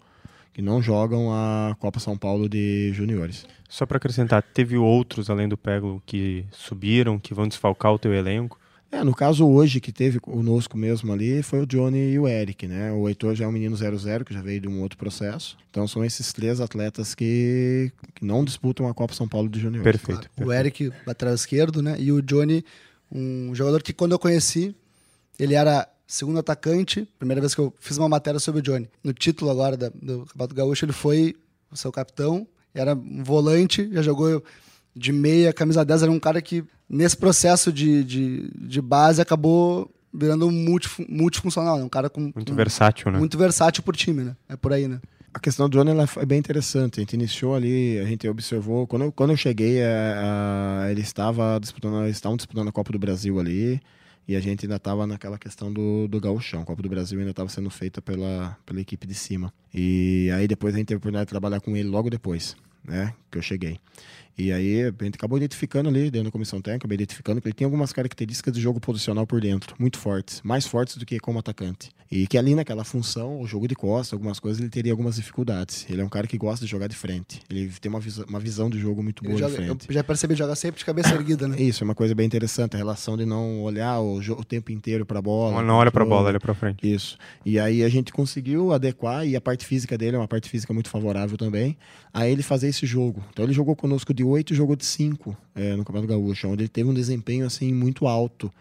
que 0.53 0.63
não 0.63 0.83
jogam 0.83 1.33
a 1.33 1.77
Copa 1.79 2.01
São 2.01 2.17
Paulo 2.17 2.49
de 2.49 2.93
juniores. 2.93 3.47
Só 3.69 3.87
para 3.87 3.99
acrescentar, 3.99 4.43
teve 4.43 4.77
outros 4.77 5.31
além 5.31 5.49
do 5.49 5.57
Peglo 5.57 6.03
que 6.05 6.45
subiram, 6.51 7.19
que 7.19 7.35
vão 7.35 7.47
desfalcar 7.47 7.93
o 7.93 7.99
teu 7.99 8.13
elenco? 8.13 8.59
É, 8.93 9.05
no 9.05 9.15
caso 9.15 9.47
hoje 9.47 9.81
que 9.81 9.93
teve 9.93 10.19
conosco 10.19 10.77
mesmo 10.77 11.13
ali 11.13 11.43
foi 11.43 11.61
o 11.61 11.67
Johnny 11.67 12.13
e 12.13 12.19
o 12.19 12.27
Eric, 12.27 12.67
né? 12.67 12.91
O 12.93 13.09
Heitor 13.09 13.37
já 13.37 13.45
é 13.45 13.49
um 13.49 13.53
menino 13.53 13.77
00 13.77 14.25
que 14.25 14.35
já 14.35 14.43
veio 14.43 14.61
de 14.61 14.69
um 14.69 14.81
outro 14.83 14.99
processo. 14.99 15.57
Então 15.71 15.87
são 15.87 16.05
esses 16.05 16.33
três 16.33 16.61
atletas 16.61 17.15
que, 17.15 17.93
que 18.15 18.25
não 18.25 18.45
disputam 18.45 18.89
a 18.89 18.95
Copa 18.95 19.15
São 19.15 19.29
Paulo 19.29 19.49
de 19.49 19.61
Juniores. 19.61 19.85
Perfeito, 19.85 20.29
claro. 20.29 20.31
perfeito. 20.35 20.49
O 20.49 20.53
Eric 20.53 20.93
lateral 21.07 21.35
esquerdo, 21.35 21.81
né? 21.81 21.97
E 22.01 22.11
o 22.11 22.21
Johnny, 22.21 22.65
um 23.13 23.55
jogador 23.55 23.81
que 23.81 23.93
quando 23.93 24.13
eu 24.13 24.19
conheci, 24.19 24.75
ele 25.39 25.55
era 25.55 25.89
segundo 26.05 26.41
atacante. 26.41 27.09
Primeira 27.17 27.41
vez 27.41 27.55
que 27.55 27.61
eu 27.61 27.73
fiz 27.79 27.97
uma 27.97 28.09
matéria 28.09 28.41
sobre 28.41 28.61
o 28.61 28.63
Johnny. 28.63 28.89
No 29.05 29.13
título 29.13 29.53
agora 29.53 29.77
da, 29.77 29.89
do 29.91 30.27
Campeonato 30.27 30.55
Gaúcho, 30.55 30.85
ele 30.85 30.93
foi 30.93 31.37
o 31.71 31.77
seu 31.77 31.93
capitão. 31.93 32.47
Era 32.75 32.95
um 32.95 33.23
volante, 33.23 33.89
já 33.93 34.03
jogou 34.03 34.43
de 34.95 35.13
meia, 35.13 35.53
camisa 35.53 35.85
10, 35.85 36.03
era 36.03 36.11
um 36.11 36.19
cara 36.19 36.43
que 36.43 36.65
nesse 36.91 37.17
processo 37.17 37.73
de, 37.73 38.03
de, 38.03 38.51
de 38.55 38.83
base 38.83 39.23
acabou 39.23 39.89
virando 40.13 40.51
multif, 40.51 40.99
multifuncional, 41.09 41.79
né? 41.79 41.85
um 41.85 41.89
cara 41.89 42.11
com 42.11 42.33
muito 42.35 42.53
um, 42.53 42.57
versátil, 42.57 43.13
né? 43.13 43.19
Muito 43.19 43.39
versátil 43.39 43.83
por 43.83 43.95
time, 43.95 44.25
né? 44.25 44.37
É 44.49 44.57
por 44.57 44.73
aí, 44.73 44.89
né? 44.89 45.01
A 45.33 45.39
questão 45.39 45.69
do 45.69 45.79
Johnny 45.79 45.93
é 46.17 46.27
bem 46.27 46.41
interessante. 46.41 46.99
A 46.99 47.03
gente 47.03 47.13
iniciou 47.13 47.55
ali, 47.55 48.01
a 48.01 48.05
gente 48.05 48.29
observou. 48.29 48.85
Quando 48.89 49.03
eu, 49.03 49.13
quando 49.13 49.31
eu 49.31 49.37
cheguei, 49.37 49.81
a, 49.81 49.87
é, 49.87 50.15
a, 50.19 50.91
ele 50.91 51.03
estava 51.03 51.57
disputando, 51.61 52.03
eles 52.03 52.17
estavam 52.17 52.37
disputando 52.37 52.67
a 52.67 52.73
Copa 52.73 52.91
do 52.91 52.99
Brasil 52.99 53.39
ali. 53.39 53.81
E 54.27 54.35
a 54.35 54.41
gente 54.41 54.65
ainda 54.65 54.77
estava 54.77 55.07
naquela 55.07 55.39
questão 55.39 55.73
do, 55.73 56.09
do 56.09 56.21
gauchão. 56.21 56.63
A 56.63 56.65
Copa 56.65 56.83
do 56.83 56.89
Brasil 56.89 57.19
ainda 57.21 57.31
estava 57.31 57.49
sendo 57.49 57.71
feita 57.71 58.03
pela, 58.03 58.59
pela 58.67 58.81
equipe 58.81 59.07
de 59.07 59.15
cima. 59.15 59.53
E 59.73 60.29
aí 60.35 60.49
depois 60.49 60.75
a 60.75 60.79
gente 60.79 60.89
teve 60.89 60.97
a 60.97 60.99
oportunidade 60.99 61.27
de 61.27 61.31
trabalhar 61.31 61.61
com 61.61 61.77
ele 61.77 61.89
logo 61.89 62.11
depois, 62.11 62.57
né? 62.85 63.15
Que 63.31 63.39
eu 63.39 63.43
cheguei. 63.43 63.79
E 64.37 64.53
aí 64.53 64.83
a 64.85 65.05
gente 65.05 65.17
acabou 65.17 65.39
identificando 65.39 65.89
ali, 65.89 66.11
dentro 66.11 66.25
da 66.25 66.31
comissão 66.31 66.61
técnica, 66.61 66.85
acabei 66.85 66.97
identificando 66.97 67.41
que 67.41 67.49
ele 67.49 67.55
tem 67.55 67.65
algumas 67.65 67.93
características 67.93 68.55
de 68.55 68.61
jogo 68.61 68.81
posicional 68.81 69.27
por 69.27 69.41
dentro, 69.41 69.75
muito 69.79 69.99
fortes, 69.99 70.41
mais 70.43 70.67
fortes 70.67 70.97
do 70.97 71.05
que 71.05 71.19
como 71.19 71.39
atacante. 71.39 71.91
E 72.11 72.27
que 72.27 72.37
ali 72.37 72.57
naquela 72.57 72.83
função, 72.83 73.41
o 73.41 73.47
jogo 73.47 73.69
de 73.69 73.77
costa, 73.77 74.17
algumas 74.17 74.41
coisas, 74.41 74.61
ele 74.61 74.69
teria 74.69 74.93
algumas 74.93 75.15
dificuldades. 75.15 75.87
Ele 75.89 76.01
é 76.01 76.05
um 76.05 76.09
cara 76.09 76.27
que 76.27 76.37
gosta 76.37 76.65
de 76.65 76.71
jogar 76.71 76.89
de 76.89 76.97
frente. 76.97 77.41
Ele 77.49 77.71
tem 77.81 77.89
uma, 77.89 78.01
visão, 78.01 78.25
uma 78.29 78.41
visão 78.41 78.69
de 78.69 78.81
jogo 78.81 79.01
muito 79.01 79.23
boa 79.23 79.39
joga, 79.39 79.51
de 79.51 79.57
frente. 79.57 79.87
Eu 79.89 79.95
já 79.95 80.03
percebi 80.03 80.35
jogar 80.35 80.57
sempre 80.57 80.81
de 80.81 80.85
cabeça 80.85 81.15
erguida, 81.15 81.47
né? 81.47 81.61
Isso, 81.61 81.85
é 81.85 81.85
uma 81.85 81.95
coisa 81.95 82.13
bem 82.13 82.27
interessante, 82.27 82.75
a 82.75 82.79
relação 82.79 83.17
de 83.17 83.25
não 83.25 83.63
olhar 83.63 84.01
o, 84.01 84.17
o 84.19 84.45
tempo 84.45 84.73
inteiro 84.73 85.07
para 85.07 85.21
a 85.21 85.23
bola. 85.23 85.59
Não, 85.59 85.69
não 85.69 85.75
olha 85.77 85.93
para 85.93 86.03
a 86.03 86.07
bola, 86.07 86.31
olha 86.31 86.41
para 86.41 86.53
frente. 86.53 86.93
Isso. 86.93 87.17
E 87.47 87.61
aí 87.61 87.85
a 87.85 87.89
gente 87.89 88.13
conseguiu 88.13 88.73
adequar, 88.73 89.25
e 89.25 89.37
a 89.37 89.41
parte 89.41 89.65
física 89.65 89.97
dele 89.97 90.17
é 90.17 90.19
uma 90.19 90.27
parte 90.27 90.49
física 90.51 90.75
muito 90.75 90.89
favorável 90.89 91.39
também, 91.39 91.77
a 92.13 92.27
ele 92.27 92.43
fazer 92.43 92.67
esse 92.67 92.87
jogo. 92.87 93.23
Então 93.33 93.45
ele 93.45 93.53
jogou 93.53 93.77
conosco 93.77 94.13
de 94.21 94.25
8 94.25 94.53
e 94.53 94.57
jogou 94.57 94.77
de 94.77 94.85
5 94.85 95.37
é, 95.55 95.75
no 95.75 95.85
Campeonato 95.85 96.13
Gaúcho, 96.13 96.49
onde 96.49 96.63
ele 96.63 96.69
teve 96.69 96.89
um 96.89 96.95
desempenho 96.95 97.47
assim 97.47 97.73
muito 97.73 98.07
alto 98.07 98.53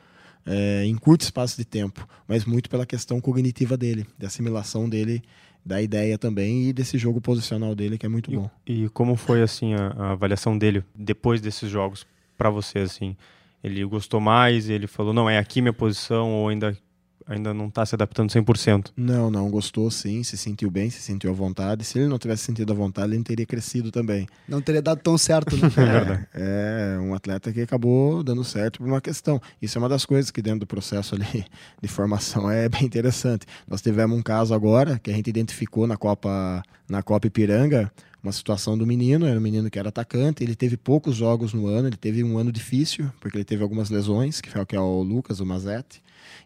é, 0.45 0.85
em 0.85 0.95
curto 0.95 1.21
espaço 1.21 1.57
de 1.57 1.65
tempo, 1.65 2.07
mas 2.27 2.45
muito 2.45 2.69
pela 2.69 2.85
questão 2.85 3.19
cognitiva 3.19 3.75
dele, 3.75 4.07
da 4.17 4.27
assimilação 4.27 4.87
dele 4.87 5.21
da 5.65 5.81
ideia 5.81 6.17
também 6.17 6.69
e 6.69 6.73
desse 6.73 6.97
jogo 6.97 7.19
posicional 7.19 7.75
dele 7.75 7.97
que 7.97 8.05
é 8.05 8.09
muito 8.09 8.31
bom. 8.31 8.49
E, 8.65 8.85
e 8.85 8.89
como 8.89 9.17
foi 9.17 9.41
assim 9.41 9.73
a, 9.73 9.87
a, 9.97 10.11
avaliação 10.11 10.57
dele 10.57 10.83
depois 10.95 11.41
desses 11.41 11.69
jogos 11.69 12.07
para 12.37 12.49
você 12.49 12.79
assim? 12.79 13.17
Ele 13.61 13.83
gostou 13.83 14.21
mais? 14.21 14.69
Ele 14.69 14.87
falou 14.87 15.13
não 15.13 15.29
é 15.29 15.37
aqui 15.37 15.61
minha 15.61 15.73
posição 15.73 16.31
ou 16.31 16.47
ainda 16.47 16.75
ainda 17.25 17.53
não 17.53 17.67
está 17.67 17.85
se 17.85 17.95
adaptando 17.95 18.29
100%. 18.29 18.91
Não, 18.95 19.29
não, 19.29 19.49
gostou 19.49 19.89
sim, 19.91 20.23
se 20.23 20.37
sentiu 20.37 20.69
bem, 20.69 20.89
se 20.89 21.01
sentiu 21.01 21.29
à 21.29 21.33
vontade. 21.33 21.83
Se 21.83 21.99
ele 21.99 22.07
não 22.07 22.17
tivesse 22.17 22.43
sentido 22.43 22.71
à 22.71 22.75
vontade, 22.75 23.09
ele 23.09 23.17
não 23.17 23.23
teria 23.23 23.45
crescido 23.45 23.91
também. 23.91 24.27
Não 24.47 24.61
teria 24.61 24.81
dado 24.81 25.01
tão 25.01 25.17
certo, 25.17 25.55
né? 25.55 25.67
é 25.75 25.85
verdade. 25.85 26.27
É, 26.33 26.95
é 26.95 26.99
um 26.99 27.13
atleta 27.13 27.51
que 27.51 27.61
acabou 27.61 28.23
dando 28.23 28.43
certo 28.43 28.79
por 28.79 28.87
uma 28.87 29.01
questão. 29.01 29.41
Isso 29.61 29.77
é 29.77 29.79
uma 29.79 29.89
das 29.89 30.05
coisas 30.05 30.31
que 30.31 30.41
dentro 30.41 30.61
do 30.61 30.67
processo 30.67 31.15
ali 31.15 31.45
de 31.81 31.87
formação 31.87 32.49
é 32.49 32.67
bem 32.67 32.83
interessante. 32.85 33.45
Nós 33.67 33.81
tivemos 33.81 34.17
um 34.17 34.21
caso 34.21 34.53
agora 34.53 34.99
que 34.99 35.11
a 35.11 35.13
gente 35.13 35.29
identificou 35.29 35.85
na 35.87 35.97
Copa, 35.97 36.63
na 36.87 37.03
Copa 37.03 37.27
Ipiranga, 37.27 37.91
uma 38.21 38.31
situação 38.31 38.77
do 38.77 38.85
menino, 38.85 39.25
era 39.25 39.39
um 39.39 39.41
menino 39.41 39.69
que 39.69 39.79
era 39.79 39.89
atacante, 39.89 40.43
ele 40.43 40.55
teve 40.55 40.75
poucos 40.75 41.15
jogos 41.15 41.53
no 41.53 41.67
ano, 41.67 41.87
ele 41.87 41.95
teve 41.95 42.23
um 42.23 42.37
ano 42.37 42.51
difícil, 42.51 43.09
porque 43.19 43.37
ele 43.37 43.45
teve 43.45 43.63
algumas 43.63 43.89
lesões, 43.89 44.41
que 44.41 44.49
foi 44.49 44.61
o 44.61 44.65
que 44.65 44.75
é 44.75 44.79
o 44.79 45.01
Lucas, 45.01 45.39
o 45.39 45.45
Mazetti, 45.45 46.01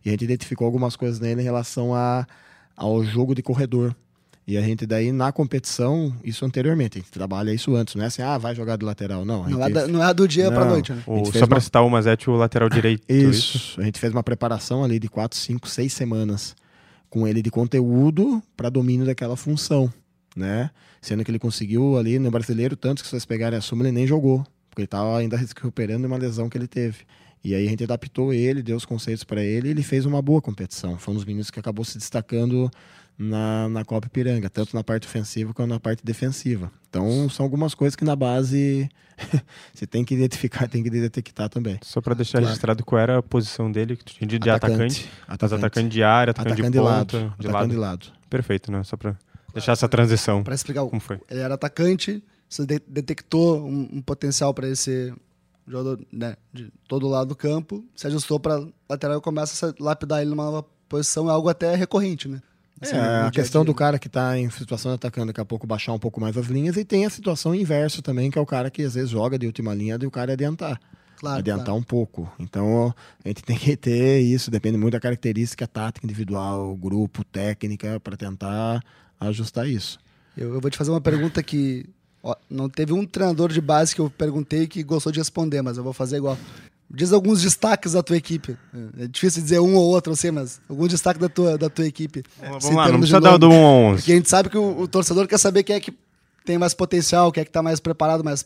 e 0.06 0.10
a 0.10 0.12
gente 0.12 0.24
identificou 0.24 0.66
algumas 0.66 0.96
coisas 0.96 1.20
nele 1.20 1.42
em 1.42 1.44
relação 1.44 1.94
a, 1.94 2.26
ao 2.76 3.04
jogo 3.04 3.34
de 3.34 3.42
corredor. 3.42 3.96
E 4.46 4.58
a 4.58 4.62
gente 4.62 4.86
daí 4.86 5.14
na 5.14 5.32
competição, 5.32 6.14
isso 6.22 6.44
anteriormente, 6.44 6.98
a 6.98 7.02
gente 7.02 7.12
trabalha 7.12 7.54
isso 7.54 7.74
antes, 7.76 7.96
não 7.96 8.04
é 8.04 8.08
assim, 8.08 8.22
ah, 8.22 8.38
vai 8.38 8.54
jogar 8.54 8.76
de 8.76 8.84
lateral, 8.84 9.24
não. 9.24 9.48
Não, 9.48 9.64
é, 9.64 9.70
da, 9.70 9.88
não 9.88 10.04
é 10.04 10.14
do 10.14 10.28
dia 10.28 10.52
para 10.52 10.66
noite, 10.66 10.92
né? 10.92 11.02
O, 11.08 11.24
só 11.26 11.48
para 11.48 11.56
uma... 11.56 11.62
citar 11.62 11.86
o 11.86 11.90
Mazete, 11.90 12.30
o 12.30 12.36
lateral 12.36 12.68
direito. 12.68 13.04
Isso, 13.08 13.56
isso, 13.56 13.82
a 13.82 13.86
gente 13.86 13.98
fez 14.00 14.12
uma 14.12 14.22
preparação 14.22 14.84
ali 14.84 15.00
de 15.00 15.08
4, 15.08 15.38
5, 15.38 15.68
6 15.68 15.94
semanas 15.94 16.56
com 17.10 17.26
ele 17.26 17.42
de 17.42 17.50
conteúdo 17.50 18.44
para 18.58 18.70
domínio 18.70 19.06
daquela 19.06 19.38
função. 19.38 19.92
né? 20.36 20.72
Sendo 21.02 21.24
que 21.24 21.32
ele 21.32 21.40
conseguiu 21.40 21.98
ali 21.98 22.20
no 22.20 22.32
brasileiro, 22.32 22.76
tanto 22.76 23.02
que 23.02 23.08
se 23.08 23.12
vocês 23.12 23.26
pegarem 23.26 23.58
a 23.58 23.62
suma, 23.62 23.84
ele 23.84 23.92
nem 23.92 24.08
jogou, 24.08 24.46
porque 24.70 24.82
ele 24.82 24.86
estava 24.86 25.18
ainda 25.18 25.38
recuperando 25.38 26.02
de 26.02 26.08
uma 26.08 26.18
lesão 26.18 26.50
que 26.50 26.58
ele 26.58 26.68
teve. 26.68 27.00
E 27.44 27.54
aí 27.54 27.66
a 27.68 27.70
gente 27.70 27.84
adaptou 27.84 28.34
ele, 28.34 28.64
deu 28.64 28.78
os 28.78 28.86
conceitos 28.86 29.24
para 29.24 29.44
ele 29.44 29.68
e 29.68 29.72
ele 29.72 29.84
fez 29.84 30.06
uma 30.06 30.22
boa 30.22 30.42
competição. 30.42 30.98
Foi 30.98 31.14
um 31.14 31.18
dos 31.18 31.26
meninos 31.26 31.52
que 31.52 31.60
acabou 31.60 31.84
se 31.84 31.98
destacando 31.98 32.72
na, 33.18 33.68
na 33.70 33.86
Copa 33.86 34.08
Ipiranga, 34.08 34.50
tanto 34.50 34.76
na 34.76 34.84
parte 34.84 35.08
ofensiva 35.08 35.54
quanto 35.54 35.70
na 35.70 35.80
parte 35.80 36.04
defensiva. 36.06 36.72
Então 36.90 37.30
são 37.30 37.44
algumas 37.44 37.76
coisas 37.76 37.96
que 37.96 38.06
na 38.06 38.16
base 38.16 38.90
você 39.74 39.86
tem 39.86 40.06
que 40.06 40.14
identificar, 40.14 40.68
tem 40.68 40.82
que 40.82 40.90
detectar 40.90 41.50
também. 41.50 41.78
Só 41.82 42.00
para 42.02 42.14
deixar 42.14 42.38
claro. 42.38 42.46
registrado 42.48 42.86
qual 42.86 43.02
era 43.02 43.18
a 43.18 43.24
posição 43.24 43.72
dele, 43.72 43.98
tinha 43.98 44.28
de 44.28 44.50
atacante, 44.50 45.10
atacante, 45.28 45.56
atacante, 45.56 45.90
de 45.90 46.04
área, 46.04 46.32
atacante, 46.32 46.54
atacante 46.54 46.72
de, 46.72 46.78
ponta, 46.78 46.90
lado, 46.90 47.36
de 47.40 47.48
atacante 47.48 47.52
lado. 47.52 47.70
de 47.70 47.78
lado. 47.78 48.06
Perfeito, 48.30 48.72
né? 48.72 48.84
Só 48.84 48.96
para 48.96 49.18
deixar 49.54 49.74
essa 49.74 49.90
transição. 49.90 50.44
Para 50.44 50.56
explicar 50.56 50.86
como 50.86 51.02
foi. 51.02 51.20
Ele 51.30 51.40
era 51.42 51.56
atacante, 51.56 52.24
você 52.48 52.66
de 52.66 52.80
detectou 52.88 53.66
um, 53.66 53.90
um 53.94 54.02
potencial 54.02 54.54
para 54.54 54.68
ele 54.68 54.76
ser 54.76 55.14
jogador 55.68 56.06
né, 56.12 56.36
de 56.52 56.72
todo 56.88 57.08
lado 57.08 57.30
do 57.30 57.36
campo, 57.36 57.84
se 57.96 58.08
ajustou 58.08 58.40
para 58.40 58.66
lateral 58.90 59.18
e 59.18 59.22
começa 59.22 59.70
a 59.70 59.84
lapidar 59.84 60.22
ele 60.22 60.30
numa 60.30 60.46
nova 60.46 60.66
posição, 60.88 61.30
é 61.30 61.32
algo 61.32 61.50
até 61.50 61.76
recorrente, 61.76 62.28
né? 62.28 62.42
Assim, 62.82 62.96
é, 62.96 63.22
a 63.22 63.32
questão 63.32 63.64
do 63.64 63.74
cara 63.74 63.98
que 63.98 64.08
está 64.08 64.38
em 64.38 64.50
situação 64.50 64.92
de 64.92 64.96
atacando 64.96 65.28
daqui 65.28 65.40
a 65.40 65.46
pouco 65.46 65.66
baixar 65.66 65.94
um 65.94 66.00
pouco 66.00 66.20
mais 66.20 66.36
as 66.38 66.48
linhas 66.48 66.76
e 66.76 66.84
tem 66.84 67.06
a 67.06 67.10
situação 67.10 67.56
inversa 67.56 68.02
também, 68.02 68.30
que 68.30 68.38
é 68.38 68.42
o 68.42 68.46
cara 68.46 68.70
que 68.70 68.84
às 68.84 68.96
vezes 68.96 69.10
joga 69.10 69.40
de 69.40 69.46
última 69.46 69.74
linha 69.74 69.98
e 70.02 70.06
o 70.06 70.12
cara 70.12 70.34
adiantar. 70.34 70.80
Claro, 71.18 71.40
adiantar 71.40 71.68
claro. 71.68 71.80
um 71.80 71.84
pouco. 71.84 72.30
Então 72.38 72.94
a 73.24 73.28
gente 73.30 73.44
tem 73.44 73.58
que 73.58 73.78
ter 73.78 74.20
isso, 74.20 74.52
depende 74.52 74.78
muito 74.78 74.92
da 74.94 75.00
característica 75.00 75.66
tática 75.66 76.06
individual, 76.06 76.76
grupo, 76.76 77.24
técnica, 77.24 78.00
para 78.02 78.18
tentar 78.18 78.84
ajustar 79.18 79.68
isso. 79.68 79.98
Eu, 80.36 80.54
eu, 80.56 80.60
vou 80.60 80.70
te 80.70 80.78
fazer 80.78 80.92
uma 80.92 81.00
pergunta 81.00 81.42
que 81.42 81.86
ó, 82.24 82.36
não 82.50 82.70
teve 82.70 82.94
um 82.94 83.06
treinador 83.06 83.52
de 83.52 83.62
base 83.62 83.94
que 83.94 84.02
eu 84.02 84.10
perguntei 84.10 84.66
que 84.66 84.82
gostou 84.82 85.12
de 85.12 85.20
responder, 85.20 85.62
mas 85.62 85.78
eu 85.78 85.84
vou 85.84 85.94
fazer 85.94 86.18
igual. 86.18 86.38
Diz 86.90 87.12
alguns 87.12 87.42
destaques 87.42 87.94
da 87.94 88.04
tua 88.04 88.16
equipe. 88.16 88.56
É 89.00 89.08
difícil 89.08 89.42
dizer 89.42 89.60
um 89.60 89.76
ou 89.76 89.84
outro, 89.84 90.14
assim, 90.14 90.32
mas 90.32 90.62
alguns 90.70 90.90
destaques 90.90 91.20
da 91.20 91.28
tua, 91.28 91.58
da 91.58 91.70
tua 91.70 91.86
equipe. 91.86 92.24
Vamos 92.40 92.64
lá, 92.70 92.90
não 92.90 93.00
precisa 93.00 93.20
dar 93.20 93.38
do 93.38 93.50
1 93.50 93.52
a 93.52 93.56
11. 93.56 93.96
Porque 93.98 94.12
a 94.12 94.16
gente 94.16 94.30
sabe 94.30 94.50
que 94.50 94.58
o, 94.58 94.82
o 94.82 94.88
torcedor 94.88 95.28
quer 95.28 95.40
saber 95.40 95.64
quem 95.64 95.76
é 95.76 95.80
que 95.80 95.94
tem 96.46 96.58
mais 96.58 96.74
potencial, 96.74 97.32
quem 97.32 97.42
é 97.42 97.44
que 97.46 97.50
está 97.50 97.64
mais 97.64 97.80
preparado, 97.80 98.24
mais 98.24 98.46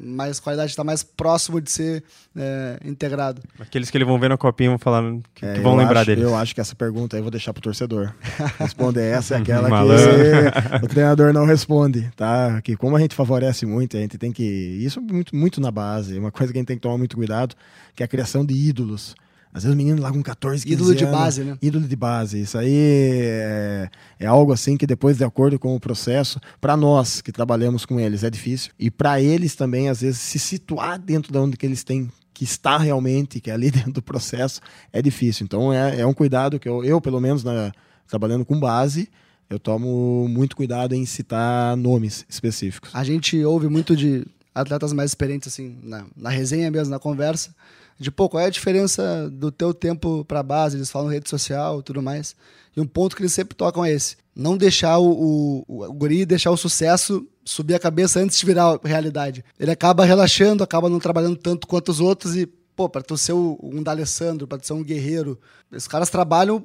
mais 0.00 0.40
qualidade, 0.40 0.70
está 0.70 0.82
mais 0.82 1.02
próximo 1.02 1.60
de 1.60 1.70
ser 1.70 2.04
é, 2.36 2.78
integrado. 2.84 3.42
Aqueles 3.58 3.90
que 3.90 3.96
eles 3.96 4.08
vão 4.08 4.18
ver 4.18 4.28
na 4.28 4.36
copinha 4.36 4.70
vão 4.70 4.78
falar 4.78 5.02
que, 5.34 5.44
é, 5.44 5.54
que 5.54 5.60
vão 5.60 5.76
lembrar 5.76 6.00
acho, 6.00 6.06
deles. 6.06 6.24
Eu 6.24 6.34
acho 6.34 6.54
que 6.54 6.60
essa 6.60 6.74
pergunta 6.74 7.16
aí 7.16 7.20
eu 7.20 7.24
vou 7.24 7.30
deixar 7.30 7.52
pro 7.52 7.62
torcedor. 7.62 8.12
Responder 8.58 9.02
essa 9.02 9.34
é 9.34 9.38
aquela 9.38 9.68
que 9.68 10.84
o 10.84 10.88
treinador 10.88 11.32
não 11.32 11.44
responde, 11.44 12.10
tá? 12.16 12.60
Que 12.62 12.76
como 12.76 12.96
a 12.96 13.00
gente 13.00 13.14
favorece 13.14 13.66
muito, 13.66 13.96
a 13.96 14.00
gente 14.00 14.18
tem 14.18 14.32
que 14.32 14.42
isso 14.42 14.98
é 14.98 15.02
muito 15.02 15.36
muito 15.36 15.60
na 15.60 15.70
base, 15.70 16.18
uma 16.18 16.32
coisa 16.32 16.52
que 16.52 16.58
a 16.58 16.60
gente 16.60 16.68
tem 16.68 16.76
que 16.76 16.82
tomar 16.82 16.98
muito 16.98 17.16
cuidado, 17.16 17.54
que 17.94 18.02
é 18.02 18.06
a 18.06 18.08
criação 18.08 18.44
de 18.44 18.54
ídolos. 18.54 19.14
Às 19.54 19.64
vezes 19.64 19.74
o 19.74 19.76
menino 19.76 20.00
lá 20.00 20.10
com 20.10 20.22
14, 20.22 20.64
15 20.64 20.74
Ídolo 20.74 20.94
de 20.94 21.04
anos, 21.04 21.18
base, 21.18 21.44
né? 21.44 21.58
Ídolo 21.60 21.86
de 21.86 21.96
base. 21.96 22.40
Isso 22.40 22.56
aí 22.56 22.74
é, 22.74 23.90
é 24.18 24.26
algo 24.26 24.52
assim 24.52 24.78
que 24.78 24.86
depois, 24.86 25.18
de 25.18 25.24
acordo 25.24 25.58
com 25.58 25.76
o 25.76 25.80
processo, 25.80 26.40
para 26.58 26.74
nós 26.76 27.20
que 27.20 27.30
trabalhamos 27.30 27.84
com 27.84 28.00
eles 28.00 28.24
é 28.24 28.30
difícil. 28.30 28.72
E 28.78 28.90
para 28.90 29.20
eles 29.20 29.54
também, 29.54 29.90
às 29.90 30.00
vezes, 30.00 30.20
se 30.20 30.38
situar 30.38 30.98
dentro 30.98 31.30
de 31.30 31.38
onde 31.38 31.56
que 31.56 31.66
eles 31.66 31.84
têm 31.84 32.10
que 32.32 32.44
estar 32.44 32.78
realmente, 32.78 33.40
que 33.40 33.50
é 33.50 33.54
ali 33.54 33.68
dentro 33.70 33.92
do 33.92 34.02
processo, 34.02 34.60
é 34.90 35.02
difícil. 35.02 35.44
Então 35.44 35.70
é, 35.70 36.00
é 36.00 36.06
um 36.06 36.14
cuidado 36.14 36.58
que 36.58 36.68
eu, 36.68 36.82
eu 36.82 36.98
pelo 36.98 37.20
menos, 37.20 37.44
na, 37.44 37.72
trabalhando 38.08 38.46
com 38.46 38.58
base, 38.58 39.08
eu 39.50 39.58
tomo 39.58 40.26
muito 40.28 40.56
cuidado 40.56 40.94
em 40.94 41.04
citar 41.04 41.76
nomes 41.76 42.24
específicos. 42.26 42.90
A 42.94 43.04
gente 43.04 43.44
ouve 43.44 43.68
muito 43.68 43.94
de 43.94 44.26
atletas 44.54 44.92
mais 44.92 45.10
experientes, 45.10 45.48
assim, 45.48 45.78
na, 45.82 46.06
na 46.16 46.30
resenha 46.30 46.70
mesmo, 46.70 46.90
na 46.90 46.98
conversa, 46.98 47.54
de 47.98 48.10
pô, 48.10 48.28
qual 48.28 48.42
é 48.42 48.46
a 48.46 48.50
diferença 48.50 49.30
do 49.30 49.50
teu 49.50 49.72
tempo 49.72 50.24
para 50.24 50.42
base, 50.42 50.76
eles 50.76 50.90
falam 50.90 51.08
rede 51.08 51.28
social 51.28 51.80
e 51.80 51.82
tudo 51.82 52.02
mais. 52.02 52.34
E 52.76 52.80
um 52.80 52.86
ponto 52.86 53.14
que 53.14 53.22
eles 53.22 53.32
sempre 53.32 53.54
tocam 53.54 53.84
é 53.84 53.92
esse: 53.92 54.16
não 54.34 54.56
deixar 54.56 54.98
o, 54.98 55.64
o, 55.68 55.86
o 55.86 55.92
guri 55.92 56.24
deixar 56.24 56.50
o 56.50 56.56
sucesso 56.56 57.26
subir 57.44 57.74
a 57.74 57.78
cabeça 57.78 58.20
antes 58.20 58.38
de 58.38 58.46
virar 58.46 58.78
realidade. 58.82 59.44
Ele 59.58 59.70
acaba 59.70 60.04
relaxando, 60.04 60.62
acaba 60.62 60.88
não 60.88 60.98
trabalhando 60.98 61.36
tanto 61.36 61.66
quanto 61.66 61.90
os 61.90 62.00
outros 62.00 62.36
e, 62.36 62.46
pô, 62.46 62.88
para 62.88 63.02
tu 63.02 63.16
ser 63.16 63.32
um 63.32 63.82
D'Alessandro, 63.82 64.46
para 64.46 64.58
tu 64.58 64.66
ser 64.66 64.72
um 64.72 64.82
guerreiro, 64.82 65.38
esses 65.72 65.88
caras 65.88 66.08
trabalham 66.08 66.64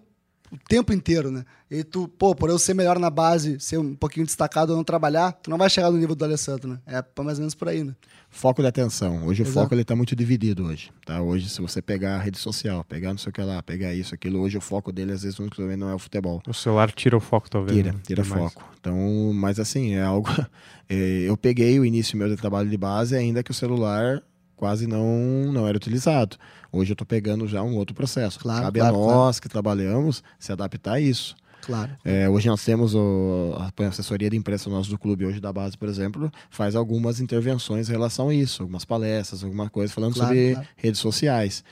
o 0.51 0.57
tempo 0.57 0.93
inteiro, 0.93 1.29
né? 1.29 1.43
E 1.69 1.83
tu, 1.83 2.07
pô, 2.07 2.33
por 2.33 2.49
eu 2.49 2.57
ser 2.57 2.73
melhor 2.73 2.97
na 2.97 3.09
base, 3.09 3.59
ser 3.59 3.77
um 3.77 3.93
pouquinho 3.93 4.25
destacado 4.25 4.71
ou 4.71 4.77
não 4.77 4.83
trabalhar, 4.83 5.33
tu 5.33 5.49
não 5.49 5.57
vai 5.57 5.69
chegar 5.69 5.91
no 5.91 5.97
nível 5.97 6.15
do 6.15 6.23
Alessandro, 6.23 6.69
né? 6.69 6.79
É 6.87 7.03
mais 7.21 7.37
ou 7.37 7.41
menos 7.41 7.55
por 7.55 7.67
aí, 7.67 7.83
né? 7.83 7.93
Foco 8.29 8.61
de 8.61 8.67
atenção. 8.67 9.25
Hoje 9.25 9.43
Exato. 9.43 9.57
o 9.57 9.61
foco 9.61 9.75
ele 9.75 9.83
tá 9.83 9.95
muito 9.95 10.15
dividido 10.15 10.65
hoje, 10.65 10.91
tá? 11.05 11.21
Hoje 11.21 11.49
se 11.49 11.61
você 11.61 11.81
pegar 11.81 12.15
a 12.15 12.19
rede 12.19 12.37
social, 12.37 12.83
pegar 12.83 13.09
não 13.09 13.17
sei 13.17 13.29
o 13.29 13.33
que 13.33 13.41
lá, 13.41 13.61
pegar 13.61 13.93
isso, 13.93 14.15
aquilo, 14.15 14.39
hoje 14.39 14.57
o 14.57 14.61
foco 14.61 14.91
dele 14.91 15.11
às 15.11 15.23
vezes 15.23 15.37
não 15.77 15.89
é 15.89 15.95
o 15.95 15.99
futebol. 15.99 16.41
O 16.47 16.53
celular 16.53 16.91
tira 16.91 17.17
o 17.17 17.19
foco 17.19 17.49
talvez. 17.49 17.75
Tira, 17.75 17.91
né? 17.91 17.99
tira 18.05 18.23
foco. 18.23 18.63
Então, 18.79 19.33
mas 19.33 19.59
assim, 19.59 19.95
é 19.95 20.03
algo 20.03 20.29
é, 20.87 20.95
eu 21.25 21.35
peguei 21.35 21.79
o 21.79 21.85
início 21.85 22.17
meu 22.17 22.29
de 22.29 22.37
trabalho 22.37 22.69
de 22.69 22.77
base 22.77 23.15
ainda 23.15 23.43
que 23.43 23.51
o 23.51 23.53
celular 23.53 24.21
quase 24.57 24.87
não, 24.87 25.51
não 25.53 25.67
era 25.67 25.77
utilizado. 25.77 26.35
Hoje 26.77 26.91
eu 26.91 26.93
estou 26.93 27.07
pegando 27.07 27.47
já 27.47 27.63
um 27.63 27.75
outro 27.75 27.95
processo. 27.95 28.39
Claro, 28.39 28.65
Cabe 28.65 28.79
claro, 28.79 28.95
a 28.95 28.99
nós 28.99 29.09
claro. 29.09 29.41
que 29.41 29.49
trabalhamos 29.49 30.23
se 30.37 30.51
adaptar 30.51 30.93
a 30.93 30.99
isso. 30.99 31.35
Claro. 31.63 31.91
É, 32.05 32.29
hoje 32.29 32.47
nós 32.47 32.63
temos 32.63 32.93
o, 32.93 33.55
a 33.57 33.87
assessoria 33.87 34.29
de 34.29 34.37
imprensa 34.37 34.69
nosso 34.69 34.89
do 34.89 34.97
clube, 34.97 35.25
hoje 35.25 35.39
da 35.39 35.51
base, 35.51 35.75
por 35.75 35.89
exemplo, 35.89 36.31
faz 36.51 36.75
algumas 36.75 37.19
intervenções 37.19 37.89
em 37.89 37.91
relação 37.91 38.29
a 38.29 38.33
isso, 38.33 38.61
algumas 38.61 38.85
palestras, 38.85 39.43
alguma 39.43 39.69
coisa 39.69 39.91
falando 39.91 40.13
claro, 40.13 40.29
sobre 40.29 40.53
claro. 40.53 40.67
redes 40.77 41.01
sociais. 41.01 41.63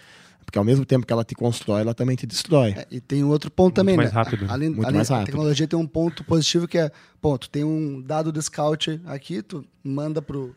Porque 0.43 0.57
ao 0.57 0.65
mesmo 0.65 0.85
tempo 0.85 1.05
que 1.05 1.13
ela 1.13 1.23
te 1.23 1.33
constrói, 1.35 1.81
ela 1.81 1.93
também 1.93 2.15
te 2.15 2.25
destrói. 2.25 2.71
É, 2.71 2.87
e 2.89 2.99
tem 2.99 3.23
outro 3.23 3.51
ponto 3.51 3.67
Muito 3.67 3.75
também, 3.75 3.95
mais 3.95 4.09
né? 4.09 4.15
Rápido. 4.15 4.45
Além, 4.49 4.69
Muito 4.69 4.85
além, 4.85 4.97
mais 4.97 5.09
rápido. 5.09 5.23
A 5.23 5.25
tecnologia 5.27 5.67
tem 5.67 5.79
um 5.79 5.87
ponto 5.87 6.23
positivo 6.23 6.67
que 6.67 6.79
é, 6.79 6.91
ponto, 7.21 7.47
tem 7.47 7.63
um 7.63 8.01
dado 8.01 8.31
de 8.31 8.41
scout 8.41 8.99
aqui, 9.05 9.41
tu 9.43 9.63
manda 9.83 10.21
pro 10.21 10.55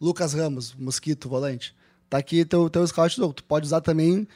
Lucas 0.00 0.32
Ramos, 0.32 0.74
mosquito, 0.74 1.28
volante 1.28 1.74
tá 2.10 2.18
aqui 2.18 2.44
teu, 2.44 2.68
teu 2.68 2.86
scout, 2.86 3.16
tu 3.34 3.44
pode 3.44 3.64
usar 3.64 3.80
também 3.80 4.26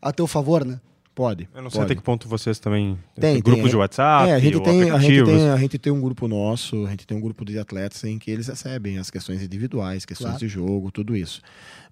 a 0.00 0.12
teu 0.12 0.26
favor, 0.26 0.64
né? 0.64 0.80
Pode. 1.14 1.48
Eu 1.54 1.62
não 1.62 1.70
sei 1.70 1.80
até 1.80 1.94
que 1.94 2.02
ponto 2.02 2.28
vocês 2.28 2.58
também 2.58 2.98
tem, 3.14 3.34
tem 3.34 3.42
grupos 3.42 3.62
tem, 3.62 3.70
de 3.70 3.76
WhatsApp, 3.76 4.30
é, 4.30 4.34
a 4.34 4.38
gente 4.40 4.60
tem, 4.60 4.90
a 4.90 4.98
gente 4.98 5.24
tem, 5.24 5.48
a 5.48 5.56
gente 5.56 5.78
tem 5.78 5.92
um 5.92 6.00
grupo 6.00 6.26
nosso, 6.26 6.86
a 6.86 6.90
gente 6.90 7.06
tem 7.06 7.16
um 7.16 7.20
grupo 7.20 7.44
de 7.44 7.56
atletas 7.56 8.02
em 8.02 8.18
que 8.18 8.30
eles 8.30 8.48
recebem 8.48 8.98
as 8.98 9.10
questões 9.10 9.40
individuais, 9.40 10.04
questões 10.04 10.30
claro. 10.30 10.40
de 10.40 10.48
jogo, 10.48 10.90
tudo 10.90 11.14
isso. 11.14 11.40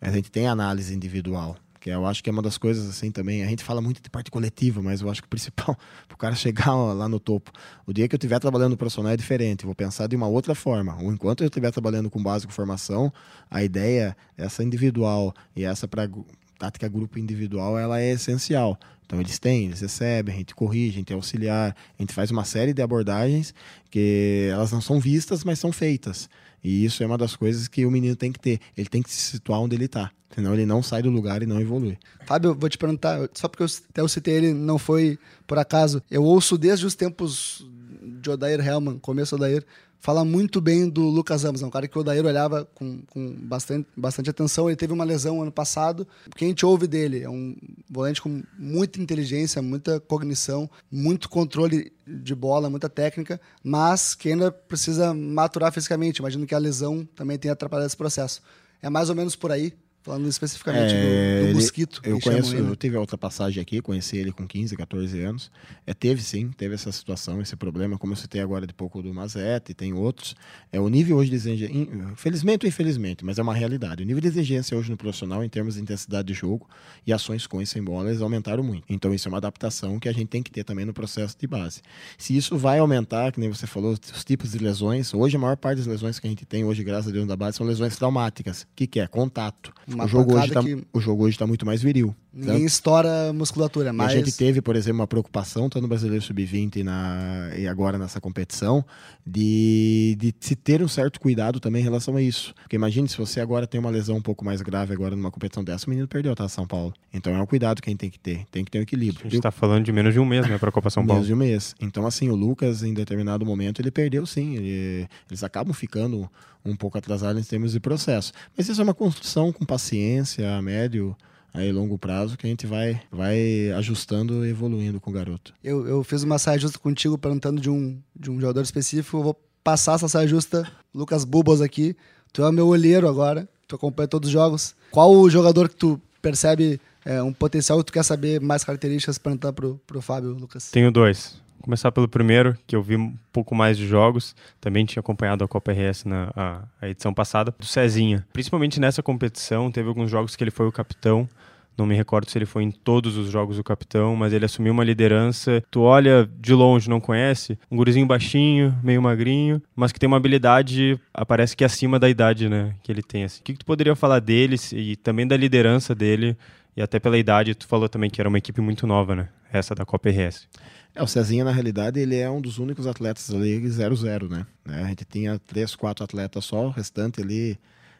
A 0.01 0.11
gente 0.11 0.29
tem 0.29 0.49
análise 0.49 0.93
individual 0.93 1.57
que 1.83 1.91
eu 1.91 2.07
acho 2.07 2.23
que 2.23 2.31
é 2.31 2.33
uma 2.33 2.41
das 2.41 2.57
coisas 2.57 2.89
assim 2.89 3.11
também. 3.11 3.43
A 3.43 3.47
gente 3.49 3.65
fala 3.65 3.81
muito 3.81 4.01
de 4.01 4.09
parte 4.09 4.31
coletiva, 4.31 4.81
mas 4.81 5.01
eu 5.01 5.11
acho 5.11 5.21
que 5.21 5.27
o 5.27 5.29
principal 5.29 5.77
para 6.07 6.15
o 6.15 6.17
cara 6.17 6.33
chegar 6.33 6.73
lá 6.77 7.09
no 7.09 7.19
topo, 7.19 7.51
o 7.85 7.93
dia 7.93 8.07
que 8.07 8.15
eu 8.15 8.17
estiver 8.17 8.39
trabalhando 8.39 8.77
profissional 8.77 9.11
é 9.11 9.17
diferente. 9.17 9.67
Vou 9.67 9.75
pensar 9.75 10.07
de 10.07 10.15
uma 10.15 10.29
outra 10.29 10.55
forma. 10.55 10.97
Enquanto 11.03 11.43
eu 11.43 11.49
estiver 11.49 11.73
trabalhando 11.73 12.09
com 12.09 12.23
básico 12.23 12.53
formação, 12.53 13.13
a 13.51 13.65
ideia 13.65 14.17
essa 14.39 14.63
individual 14.63 15.35
e 15.57 15.65
essa 15.65 15.89
para 15.89 16.09
tática 16.57 16.89
grupo 16.89 17.19
individual, 17.19 17.77
ela 17.77 18.01
é 18.01 18.13
essencial. 18.13 18.79
Então 19.05 19.21
eles 19.21 19.41
têm, 19.41 19.67
eles 19.67 19.81
recebem, 19.81 20.33
a 20.33 20.39
gente 20.39 20.55
corrige, 20.55 20.91
a 20.91 20.99
gente 21.01 21.13
é 21.13 21.17
auxiliar, 21.17 21.77
a 21.99 22.03
gente 22.03 22.15
faz 22.15 22.31
uma 22.31 22.45
série 22.45 22.73
de 22.73 22.81
abordagens 22.81 23.53
que 23.91 24.49
elas 24.53 24.71
não 24.71 24.81
são 24.81 25.01
vistas, 25.01 25.43
mas 25.43 25.59
são 25.59 25.73
feitas. 25.73 26.31
E 26.63 26.85
isso 26.85 27.03
é 27.03 27.07
uma 27.07 27.19
das 27.19 27.35
coisas 27.35 27.67
que 27.69 27.85
o 27.85 27.91
menino 27.91 28.15
tem 28.15 28.31
que 28.31 28.39
ter. 28.39 28.61
Ele 28.77 28.89
tem 28.89 29.03
que 29.03 29.11
se 29.11 29.33
situar 29.33 29.61
onde 29.61 29.75
ele 29.75 29.87
está. 29.87 30.11
Senão 30.35 30.55
ele 30.55 30.65
não 30.65 30.83
sai 30.83 31.03
do 31.03 31.11
lugar 31.11 31.43
e 31.43 31.47
não 31.47 31.61
evolui. 31.61 31.99
Fábio, 32.25 32.55
vou 32.55 32.69
te 32.69 32.79
perguntar, 32.79 33.29
só 33.35 33.49
porque 33.49 33.63
eu 33.63 33.67
até 33.91 34.01
eu 34.01 34.09
citei 34.09 34.35
ele, 34.35 34.55
não 34.55 34.79
foi 34.79 35.19
por 35.47 35.59
acaso. 35.59 36.03
Eu 36.11 36.23
ouço 36.23 36.57
desde 36.57 36.87
os 36.87 36.95
tempos 36.95 37.67
de 38.03 38.31
Odair 38.31 38.67
Hellman, 38.67 38.99
começo 38.99 39.35
Odair, 39.35 39.65
fala 40.03 40.25
muito 40.25 40.61
bem 40.61 40.89
do 40.89 41.03
Lucas 41.03 41.45
Ramos, 41.45 41.63
é 41.63 41.67
um 41.67 41.71
cara 41.71 41.87
que 41.87 41.97
o 41.97 42.01
Odair 42.01 42.27
olhava 42.27 42.69
com, 42.75 43.03
com 43.03 43.37
bastante, 43.39 43.89
bastante 43.97 44.29
atenção. 44.29 44.69
Ele 44.69 44.77
teve 44.77 44.93
uma 44.93 45.05
lesão 45.05 45.41
ano 45.41 45.53
passado. 45.53 46.07
O 46.27 46.37
que 46.37 46.45
a 46.45 46.49
gente 46.49 46.67
ouve 46.67 46.89
dele 46.89 47.23
é 47.23 47.31
um 47.31 47.57
volante 47.89 48.21
com 48.21 48.43
muita 48.59 49.01
inteligência, 49.01 49.63
muita 49.63 50.01
cognição, 50.01 50.69
muito 50.91 51.29
controle 51.29 51.93
de 52.05 52.35
bola, 52.35 52.69
muita 52.69 52.89
técnica, 52.89 53.41
mas 53.63 54.17
que 54.17 54.31
ainda 54.31 54.51
precisa 54.51 55.15
maturar 55.15 55.73
fisicamente. 55.73 56.19
Imagino 56.19 56.49
que 56.49 56.55
a 56.55 56.59
lesão 56.59 57.09
também 57.15 57.39
tenha 57.39 57.53
atrapalhado 57.53 57.87
esse 57.87 57.97
processo. 57.97 58.43
É 58.83 58.91
mais 58.91 59.09
ou 59.09 59.15
menos 59.15 59.37
por 59.37 59.53
aí 59.53 59.73
Falando 60.03 60.29
especificamente 60.29 60.95
é, 60.95 61.43
do, 61.43 61.49
do, 61.49 61.55
mosquito. 61.55 62.01
Eu 62.03 62.19
conheço, 62.21 62.57
eu 62.57 62.75
tive 62.75 62.97
a 62.97 63.01
outra 63.01 63.17
passagem 63.17 63.63
aqui, 63.63 63.81
conheci 63.81 64.17
ele 64.17 64.33
com 64.33 64.49
15, 64.49 64.77
14 64.77 65.21
anos. 65.23 65.49
É, 65.87 65.95
teve 65.95 66.21
sim, 66.21 66.51
teve 66.51 66.75
essa 66.75 66.91
situação, 66.91 67.41
esse 67.41 67.55
problema, 67.55 67.97
como 67.97 68.13
eu 68.13 68.17
citei 68.17 68.41
agora 68.41 68.67
de 68.67 68.75
pouco 68.75 69.01
do 69.01 69.15
Mazete, 69.15 69.73
tem 69.75 69.93
outros. 69.93 70.35
É, 70.73 70.81
o 70.81 70.89
nível 70.89 71.19
hoje 71.19 71.31
de 71.31 71.37
exigência, 71.37 71.79
felizmente 72.17 72.67
ou 72.67 72.69
infelizmente, 72.69 73.25
mas 73.25 73.39
é 73.39 73.43
uma 73.43 73.55
realidade. 73.55 74.03
O 74.03 74.07
nível 74.07 74.21
de 74.21 74.27
exigência 74.27 74.77
hoje 74.77 74.91
no 74.91 74.97
profissional, 74.97 75.45
em 75.45 75.49
termos 75.49 75.77
de 75.77 75.81
intensidade 75.81 76.27
de 76.27 76.35
jogo 76.35 76.69
e 77.07 77.13
ações 77.13 77.47
com 77.47 77.63
e 77.63 77.67
sem 77.67 77.81
bola, 77.81 78.09
eles 78.09 78.21
aumentaram 78.21 78.65
muito. 78.65 78.85
Então 78.89 79.15
isso 79.15 79.29
é 79.29 79.31
uma 79.31 79.39
adaptação 79.39 80.01
que 80.01 80.09
a 80.09 80.13
gente 80.13 80.27
tem 80.27 80.43
que 80.43 80.51
ter 80.51 80.65
também 80.65 80.85
no 80.85 80.93
processo 80.93 81.37
de 81.39 81.47
base. 81.47 81.81
Se 82.19 82.37
isso 82.37 82.59
vai 82.59 82.81
aumentar, 82.81 83.31
que 83.31 83.39
nem 83.39 83.49
você 83.49 83.69
falou, 83.69 83.93
os 83.93 84.25
tipos 84.25 84.51
de 84.51 84.59
lesões, 84.59 85.15
hoje 85.15 85.37
a 85.37 85.39
maior 85.39 85.57
parte 85.57 85.79
das 85.79 85.87
lesões 85.87 86.19
que 86.19 86.27
a 86.27 86.31
gente 86.31 86.45
tem 86.45 86.65
hoje, 86.65 86.83
graças 86.83 87.09
a 87.09 87.13
Deus, 87.13 87.29
da 87.29 87.37
base, 87.37 87.57
são 87.57 87.65
lesões 87.65 87.97
traumáticas. 87.97 88.63
O 88.63 88.67
que, 88.75 88.89
que 88.89 88.99
é? 88.99 89.07
Contato. 89.07 89.73
Uma 89.93 90.05
o 90.05 90.09
jogo 90.09 90.35
hoje 90.35 90.49
está 90.49 90.63
que... 90.63 90.85
o 90.93 91.01
jogo 91.01 91.25
hoje 91.25 91.39
tá 91.39 91.47
muito 91.47 91.67
mais 91.67 91.83
viril. 91.83 92.15
Ninguém 92.33 92.53
certo? 92.53 92.67
estoura 92.67 93.29
a 93.29 93.33
musculatura, 93.33 93.93
mas... 93.93 94.13
a 94.13 94.17
gente 94.17 94.33
teve, 94.33 94.63
por 94.63 94.75
exemplo, 94.75 95.01
uma 95.01 95.07
preocupação, 95.07 95.69
tanto 95.69 95.83
no 95.83 95.89
Brasileiro 95.89 96.23
Sub-20 96.25 96.83
na... 96.83 97.51
e 97.57 97.67
agora 97.67 97.99
nessa 97.99 98.21
competição, 98.21 98.85
de... 99.27 100.17
de 100.19 100.35
se 100.41 100.57
ter 100.57 100.83
um 100.83 100.89
certo 100.89 101.21
cuidado 101.21 101.61
também 101.61 101.81
em 101.81 101.85
relação 101.85 102.17
a 102.17 102.23
isso. 102.23 102.55
Porque 102.63 102.77
imagine 102.77 103.09
se 103.09 103.19
você 103.19 103.41
agora 103.41 103.67
tem 103.67 103.79
uma 103.79 103.91
lesão 103.91 104.17
um 104.17 104.23
pouco 104.23 104.45
mais 104.45 104.63
grave 104.63 104.93
agora 104.93 105.15
numa 105.15 105.31
competição 105.31 105.63
dessa, 105.63 105.87
o 105.87 105.91
menino 105.91 106.09
perdeu, 106.09 106.35
tá, 106.35 106.49
São 106.49 106.67
Paulo. 106.67 106.93
Então 107.13 107.35
é 107.35 107.41
um 107.41 107.47
cuidado 107.47 107.83
que 107.83 107.89
a 107.89 107.93
gente 107.93 108.01
tem 108.01 108.11
que 108.11 108.19
ter, 108.19 108.47
tem 108.51 108.65
que 108.65 108.71
ter 108.71 108.79
um 108.79 108.83
equilíbrio. 108.83 109.21
A 109.21 109.25
gente 109.25 109.37
está 109.37 109.51
falando 109.51 109.85
de 109.85 109.93
menos 109.93 110.15
de 110.15 110.21
um 110.21 110.25
mês, 110.25 110.49
né, 110.49 110.59
para 110.59 110.71
a 110.71 110.73
Copa 110.73 110.91
São 110.91 111.05
Paulo. 111.05 111.21
Menos 111.23 111.27
de 111.27 111.35
um 111.35 111.37
mês. 111.37 111.75
Então, 111.81 112.07
assim, 112.07 112.29
o 112.29 112.35
Lucas, 112.35 112.83
em 112.83 112.95
determinado 112.95 113.45
momento, 113.45 113.81
ele 113.81 113.91
perdeu 113.91 114.25
sim. 114.27 114.57
Ele... 114.57 115.09
Eles 115.29 115.43
acabam 115.43 115.73
ficando 115.73 116.31
um 116.65 116.77
pouco 116.77 116.99
atrasados 116.99 117.41
em 117.41 117.45
termos 117.45 117.73
de 117.73 117.81
processo. 117.81 118.33
Mas 118.57 118.69
isso 118.69 118.81
é 118.81 118.85
uma 118.85 118.95
construção 118.95 119.53
com 119.53 119.65
paciência, 119.65 120.57
a 120.57 120.63
médio 120.63 121.17
aí 121.55 121.71
longo 121.71 121.99
prazo 121.99 122.37
que 122.37 122.47
a 122.47 122.49
gente 122.49 122.67
vai, 122.67 123.01
vai 123.11 123.71
ajustando 123.73 124.45
e 124.47 124.51
evoluindo 124.51 125.01
com 125.01 125.11
o 125.11 125.13
garoto. 125.13 125.53
Eu, 125.63 125.87
eu 125.87 126.03
fiz 126.03 126.23
uma 126.23 126.39
saia 126.39 126.59
justa 126.59 126.79
contigo 126.79 127.19
perguntando 127.19 127.61
de 127.61 127.69
um, 127.69 128.01
de 128.17 128.31
um 128.31 128.41
jogador 128.41 128.63
específico. 128.63 129.19
Eu 129.19 129.23
vou 129.23 129.41
passar 129.63 129.95
essa 129.95 130.09
saia 130.09 130.27
justa, 130.27 130.67
Lucas 130.95 131.25
Bubos 131.25 131.61
aqui. 131.61 131.95
Tu 132.33 132.43
é 132.43 132.51
meu 132.51 132.67
olheiro 132.67 133.07
agora, 133.09 133.47
tu 133.69 133.77
acompanha 133.77 134.09
todos 134.09 134.29
os 134.29 134.33
jogos. 134.33 134.75
Qual 134.91 135.13
o 135.13 135.29
jogador 135.29 135.69
que 135.69 135.77
tu 135.77 136.01
percebe 136.23 136.81
é, 137.05 137.23
um 137.23 137.33
potencial 137.33 137.81
e 137.81 137.85
tu 137.85 137.93
quer 137.93 138.03
saber 138.03 138.41
mais 138.41 138.65
características 138.65 139.19
para 139.19 139.33
entrar 139.33 139.53
pro, 139.53 139.79
pro 139.87 140.01
Fábio, 140.01 140.31
Lucas? 140.31 140.71
Tenho 140.71 140.91
dois 140.91 141.42
começar 141.63 141.91
pelo 141.93 142.09
primeiro, 142.09 142.57
que 142.67 142.77
eu 142.77 142.83
vi 142.83 142.97
um 142.97 143.15
pouco 143.33 143.55
mais 143.55 143.79
de 143.79 143.87
jogos. 143.87 144.35
Também 144.61 144.85
tinha 144.85 145.01
acompanhado 145.01 145.45
a 145.45 145.49
Copa 145.49 145.73
RS 145.73 146.05
na 146.05 146.31
a, 146.37 146.63
a 146.81 146.89
edição 146.89 147.15
passada, 147.15 147.55
do 147.59 147.67
Cezinha. 147.67 148.27
Principalmente 148.33 148.79
nessa 148.79 149.03
competição, 149.03 149.71
teve 149.71 149.89
alguns 149.89 150.11
jogos 150.11 150.37
que 150.37 150.45
ele 150.45 150.51
foi 150.51 150.67
o 150.67 150.73
capitão. 150.73 151.29
Não 151.77 151.87
me 151.87 151.95
recordo 151.95 152.31
se 152.31 152.37
ele 152.37 152.45
foi 152.45 152.65
em 152.65 152.71
todos 152.71 153.17
os 153.17 153.31
jogos 153.31 153.59
o 153.59 153.65
capitão, 153.65 154.15
mas 154.15 154.33
ele 154.33 154.45
assumiu 154.45 154.73
uma 154.73 154.85
liderança. 154.85 155.63
Tu 155.71 155.81
olha 155.81 156.29
de 156.39 156.53
longe, 156.53 156.89
não 156.89 157.01
conhece, 157.01 157.59
um 157.71 157.77
gurizinho 157.77 158.07
baixinho, 158.07 158.79
meio 158.83 159.01
magrinho, 159.01 159.61
mas 159.75 159.91
que 159.91 159.99
tem 159.99 160.07
uma 160.07 160.17
habilidade, 160.17 161.01
aparece 161.15 161.57
que 161.57 161.65
acima 161.65 161.99
da 161.99 162.09
idade, 162.09 162.49
né, 162.49 162.75
que 162.83 162.93
ele 162.93 163.03
tem. 163.03 163.25
Assim. 163.25 163.41
O 163.41 163.45
que, 163.45 163.53
que 163.55 163.61
tu 163.61 163.67
poderia 163.67 163.97
falar 163.97 164.21
dele 164.21 164.57
e 164.73 164.97
também 164.97 165.27
da 165.27 165.37
liderança 165.37 165.95
dele? 165.95 166.37
E 166.77 166.83
até 166.83 166.99
pela 166.99 167.19
idade, 167.19 167.55
tu 167.55 167.67
falou 167.67 167.89
também 167.89 168.09
que 168.09 168.21
era 168.21 168.29
uma 168.29 168.39
equipe 168.39 168.61
muito 168.61 168.87
nova, 168.87 169.15
né? 169.15 169.29
Essa 169.53 169.75
da 169.75 169.85
Copa 169.85 170.09
RS. 170.09 170.49
É, 170.95 171.03
o 171.03 171.07
Cezinha, 171.07 171.45
na 171.45 171.53
realidade, 171.53 172.01
ele 172.01 172.17
é 172.17 172.31
um 172.31 172.41
dos 172.41 172.59
únicos 172.59 172.87
atletas 172.87 173.31
ali 173.31 173.61
0-0, 173.61 174.29
né? 174.29 174.47
A 174.67 174.89
gente 174.89 175.05
tinha 175.05 175.39
três, 175.39 175.75
quatro 175.75 176.05
atletas 176.05 176.45
só, 176.45 176.67
o 176.67 176.71
restante 176.71 177.21
ali 177.21 177.59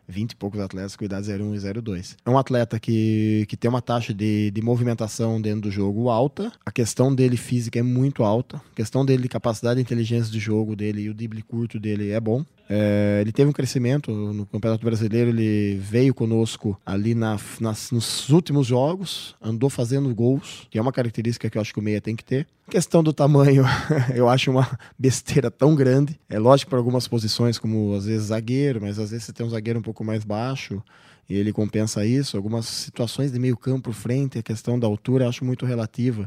20 0.09 0.33
e 0.33 0.37
poucos 0.37 0.61
atletas 0.61 0.97
com 0.97 1.05
idade 1.05 1.31
01 1.31 1.55
e 1.55 1.83
02. 1.83 2.17
É 2.25 2.31
um 2.31 2.39
atleta 2.39 2.79
que, 2.79 3.47
que 3.49 3.57
tem 3.57 3.69
uma 3.69 3.81
taxa 3.81 4.13
de, 4.13 4.51
de 4.51 4.63
movimentação 4.63 5.41
dentro 5.41 5.63
do 5.63 5.71
jogo 5.71 6.09
alta, 6.11 6.53
a 6.65 6.73
questão 6.73 7.15
dele 7.15 7.37
física 7.37 7.79
é 7.79 7.83
muito 7.83 8.23
alta, 8.23 8.57
a 8.57 8.75
questão 8.75 9.05
dele 9.05 9.23
de 9.23 9.29
capacidade 9.29 9.81
e 9.81 9.83
inteligência 9.83 10.31
de 10.31 10.39
jogo 10.39 10.77
dele 10.77 11.03
e 11.03 11.11
o 11.11 11.15
drible 11.15 11.43
curto 11.43 11.79
dele 11.79 12.11
é 12.11 12.21
bom. 12.21 12.45
É, 12.75 13.19
ele 13.21 13.33
teve 13.33 13.51
um 13.51 13.53
crescimento 13.53 14.11
no 14.11 14.47
Campeonato 14.47 14.83
Brasileiro, 14.83 15.29
ele 15.29 15.77
veio 15.77 16.15
conosco 16.15 16.81
ali 16.87 17.15
na, 17.15 17.39
nas, 17.61 17.91
nos 17.91 18.31
últimos 18.31 18.67
jogos, 18.67 19.37
andou 19.43 19.69
fazendo 19.69 20.15
gols, 20.15 20.67
que 20.71 20.79
é 20.79 20.81
uma 20.81 20.91
característica 20.91 21.51
que 21.51 21.59
eu 21.59 21.61
acho 21.61 21.75
que 21.75 21.81
o 21.81 21.83
meia 21.83 22.01
tem 22.01 22.17
que 22.17 22.25
ter. 22.25 22.47
Questão 22.71 23.03
do 23.03 23.13
tamanho, 23.13 23.63
eu 24.17 24.27
acho 24.27 24.51
uma 24.51 24.67
besteira 24.99 25.51
tão 25.51 25.75
grande. 25.75 26.19
É 26.31 26.39
lógico 26.39 26.71
para 26.71 26.79
algumas 26.79 27.07
posições, 27.07 27.59
como 27.59 27.95
às 27.95 28.07
vezes 28.07 28.29
zagueiro, 28.29 28.81
mas 28.81 28.99
às 28.99 29.11
vezes 29.11 29.27
você 29.27 29.35
tem 29.35 29.45
um 29.45 29.51
zagueiro 29.51 29.79
um 29.79 29.83
pouco 29.83 30.03
mais 30.03 30.25
baixo 30.25 30.83
e 31.29 31.37
ele 31.37 31.53
compensa 31.53 32.07
isso. 32.07 32.39
Algumas 32.39 32.65
situações 32.65 33.31
de 33.31 33.39
meio 33.39 33.55
campo 33.55 33.93
frente, 33.93 34.39
a 34.39 34.43
questão 34.43 34.79
da 34.79 34.87
altura, 34.87 35.25
eu 35.25 35.29
acho 35.29 35.45
muito 35.45 35.67
relativa. 35.67 36.27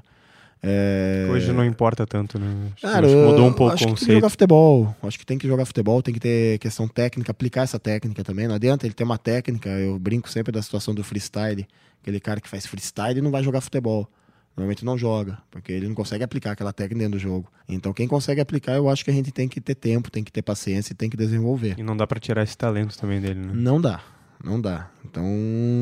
É... 0.67 1.27
Hoje 1.29 1.51
não 1.51 1.63
importa 1.63 2.07
tanto, 2.07 2.39
né? 2.39 2.71
Cara, 2.81 3.07
mudou 3.07 3.47
um 3.47 3.53
pouco 3.53 3.75
o 3.75 3.77
conceito. 3.77 3.99
Tem 3.99 4.07
que 4.07 4.13
jogar 4.13 4.29
futebol. 4.29 4.95
Acho 5.03 5.19
que 5.19 5.25
tem 5.25 5.37
que 5.37 5.47
jogar 5.47 5.65
futebol, 5.65 6.01
tem 6.01 6.13
que 6.13 6.19
ter 6.19 6.57
questão 6.57 6.87
técnica, 6.87 7.31
aplicar 7.31 7.61
essa 7.61 7.79
técnica 7.79 8.23
também. 8.23 8.47
Não 8.47 8.55
adianta 8.55 8.87
ele 8.87 8.93
ter 8.93 9.03
uma 9.03 9.17
técnica. 9.17 9.69
Eu 9.69 9.99
brinco 9.99 10.27
sempre 10.27 10.51
da 10.51 10.61
situação 10.61 10.95
do 10.95 11.03
freestyle. 11.03 11.67
Aquele 12.01 12.19
cara 12.19 12.41
que 12.41 12.49
faz 12.49 12.65
freestyle 12.65 13.21
não 13.21 13.29
vai 13.29 13.43
jogar 13.43 13.61
futebol. 13.61 14.09
Normalmente 14.57 14.85
não 14.85 14.97
joga, 14.97 15.37
porque 15.51 15.71
ele 15.71 15.87
não 15.87 15.93
consegue 15.93 16.23
aplicar 16.23 16.51
aquela 16.51 16.71
técnica 16.71 17.03
dentro 17.03 17.19
do 17.19 17.21
jogo. 17.21 17.45
Então, 17.67 17.91
quem 17.91 18.07
consegue 18.07 18.39
aplicar, 18.39 18.75
eu 18.75 18.89
acho 18.89 19.03
que 19.03 19.11
a 19.11 19.13
gente 19.13 19.29
tem 19.29 19.49
que 19.49 19.59
ter 19.59 19.75
tempo, 19.75 20.09
tem 20.09 20.23
que 20.23 20.31
ter 20.31 20.41
paciência 20.41 20.93
e 20.93 20.95
tem 20.95 21.09
que 21.09 21.17
desenvolver. 21.17 21.75
E 21.77 21.83
não 21.83 21.95
dá 21.95 22.07
para 22.07 22.21
tirar 22.21 22.41
esse 22.41 22.57
talento 22.57 22.97
também 22.97 23.19
dele, 23.19 23.41
né? 23.41 23.51
Não 23.53 23.81
dá 23.81 24.01
não 24.45 24.61
dá. 24.61 24.89
Então, 25.03 25.25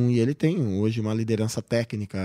e 0.10 0.20
ele 0.20 0.34
tem 0.34 0.80
hoje 0.80 1.02
uma 1.02 1.14
liderança 1.14 1.62
técnica 1.62 2.18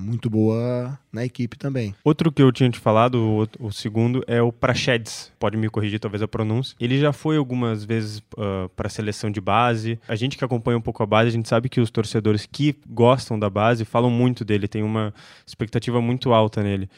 muito 0.00 0.28
boa 0.28 0.98
na 1.12 1.24
equipe 1.24 1.56
também. 1.56 1.94
Outro 2.02 2.32
que 2.32 2.42
eu 2.42 2.50
tinha 2.50 2.68
te 2.68 2.80
falado, 2.80 3.48
o, 3.60 3.66
o 3.66 3.72
segundo, 3.72 4.24
é 4.26 4.42
o 4.42 4.50
Prachedes. 4.50 5.32
Pode 5.38 5.56
me 5.56 5.68
corrigir 5.68 6.00
talvez 6.00 6.20
a 6.20 6.28
pronúncia. 6.28 6.74
Ele 6.80 6.98
já 6.98 7.12
foi 7.12 7.36
algumas 7.36 7.84
vezes 7.84 8.18
uh, 8.18 8.68
para 8.74 8.88
a 8.88 8.90
seleção 8.90 9.30
de 9.30 9.40
base. 9.40 9.98
A 10.08 10.16
gente 10.16 10.36
que 10.36 10.44
acompanha 10.44 10.76
um 10.76 10.80
pouco 10.80 11.02
a 11.02 11.06
base, 11.06 11.28
a 11.28 11.32
gente 11.32 11.48
sabe 11.48 11.68
que 11.68 11.80
os 11.80 11.90
torcedores 11.90 12.44
que 12.50 12.74
gostam 12.88 13.38
da 13.38 13.48
base 13.48 13.84
falam 13.84 14.10
muito 14.10 14.44
dele, 14.44 14.66
tem 14.66 14.82
uma 14.82 15.14
expectativa 15.46 16.00
muito 16.00 16.32
alta 16.32 16.62
nele. 16.62 16.90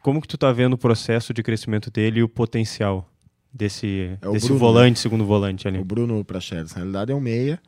Como 0.00 0.20
que 0.20 0.28
tu 0.28 0.38
tá 0.38 0.52
vendo 0.52 0.74
o 0.74 0.78
processo 0.78 1.34
de 1.34 1.42
crescimento 1.42 1.90
dele 1.90 2.20
e 2.20 2.22
o 2.22 2.28
potencial 2.28 3.08
desse, 3.52 4.16
é 4.20 4.30
desse 4.30 4.46
Bruno, 4.46 4.60
volante, 4.60 4.98
né? 4.98 5.02
segundo 5.02 5.24
volante 5.24 5.66
ali? 5.66 5.78
O 5.78 5.84
Bruno 5.84 6.24
Prachedes, 6.24 6.72
na 6.72 6.78
realidade 6.78 7.12
é 7.12 7.14
um 7.14 7.20
meia 7.20 7.60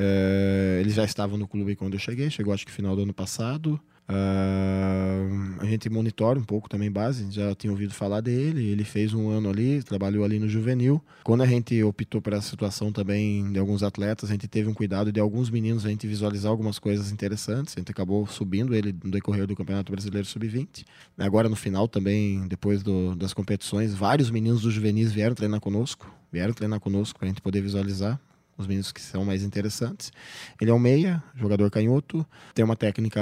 é, 0.00 0.78
eles 0.80 0.94
já 0.94 1.04
estavam 1.04 1.36
no 1.36 1.48
clube 1.48 1.74
quando 1.74 1.94
eu 1.94 1.98
cheguei, 1.98 2.30
chegou 2.30 2.54
acho 2.54 2.64
que 2.64 2.70
final 2.70 2.94
do 2.94 3.02
ano 3.02 3.12
passado. 3.12 3.80
Uh, 4.10 5.60
a 5.60 5.66
gente 5.66 5.90
monitora 5.90 6.38
um 6.38 6.42
pouco 6.42 6.66
também 6.66 6.90
base, 6.90 7.30
já 7.30 7.54
tinha 7.54 7.70
ouvido 7.70 7.92
falar 7.92 8.22
dele. 8.22 8.66
Ele 8.66 8.84
fez 8.84 9.12
um 9.12 9.28
ano 9.28 9.50
ali, 9.50 9.82
trabalhou 9.82 10.24
ali 10.24 10.38
no 10.38 10.48
juvenil. 10.48 11.02
Quando 11.24 11.42
a 11.42 11.46
gente 11.46 11.82
optou 11.82 12.22
por 12.22 12.32
essa 12.32 12.48
situação 12.48 12.90
também 12.90 13.52
de 13.52 13.58
alguns 13.58 13.82
atletas, 13.82 14.30
a 14.30 14.32
gente 14.32 14.48
teve 14.48 14.70
um 14.70 14.72
cuidado 14.72 15.12
de 15.12 15.20
alguns 15.20 15.50
meninos 15.50 15.84
a 15.84 15.90
gente 15.90 16.06
visualizar 16.06 16.50
algumas 16.50 16.78
coisas 16.78 17.12
interessantes. 17.12 17.74
A 17.76 17.80
gente 17.80 17.90
acabou 17.90 18.26
subindo 18.26 18.74
ele 18.74 18.94
no 19.04 19.10
decorrer 19.10 19.46
do 19.46 19.54
Campeonato 19.54 19.92
Brasileiro 19.92 20.26
Sub-20. 20.26 20.84
Agora 21.18 21.48
no 21.48 21.56
final 21.56 21.86
também, 21.86 22.48
depois 22.48 22.82
do, 22.82 23.14
das 23.14 23.34
competições, 23.34 23.92
vários 23.92 24.30
meninos 24.30 24.62
do 24.62 24.70
juvenis 24.70 25.12
vieram 25.12 25.34
treinar 25.34 25.60
conosco, 25.60 26.10
vieram 26.32 26.54
treinar 26.54 26.80
conosco 26.80 27.18
para 27.18 27.26
a 27.26 27.30
gente 27.30 27.42
poder 27.42 27.60
visualizar 27.60 28.18
os 28.58 28.66
meninos 28.66 28.92
que 28.92 29.00
são 29.00 29.24
mais 29.24 29.42
interessantes. 29.42 30.12
Ele 30.60 30.70
é 30.70 30.74
um 30.74 30.78
meia, 30.78 31.22
jogador 31.34 31.70
canhoto, 31.70 32.26
tem 32.54 32.64
uma 32.64 32.76
técnica 32.76 33.20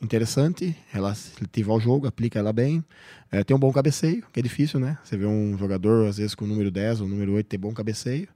interessante, 0.00 0.76
relativa 0.90 1.72
ao 1.72 1.80
jogo, 1.80 2.06
aplica 2.06 2.38
ela 2.38 2.52
bem. 2.52 2.84
É, 3.30 3.44
tem 3.44 3.56
um 3.56 3.60
bom 3.60 3.72
cabeceio, 3.72 4.24
que 4.32 4.40
é 4.40 4.42
difícil, 4.42 4.80
né? 4.80 4.98
Você 5.04 5.16
vê 5.16 5.26
um 5.26 5.56
jogador, 5.58 6.08
às 6.08 6.16
vezes, 6.16 6.34
com 6.34 6.44
o 6.44 6.48
número 6.48 6.70
10 6.70 7.02
ou 7.02 7.08
número 7.08 7.32
8 7.32 7.46
ter 7.46 7.58
bom 7.58 7.72
cabeceio. 7.72 8.28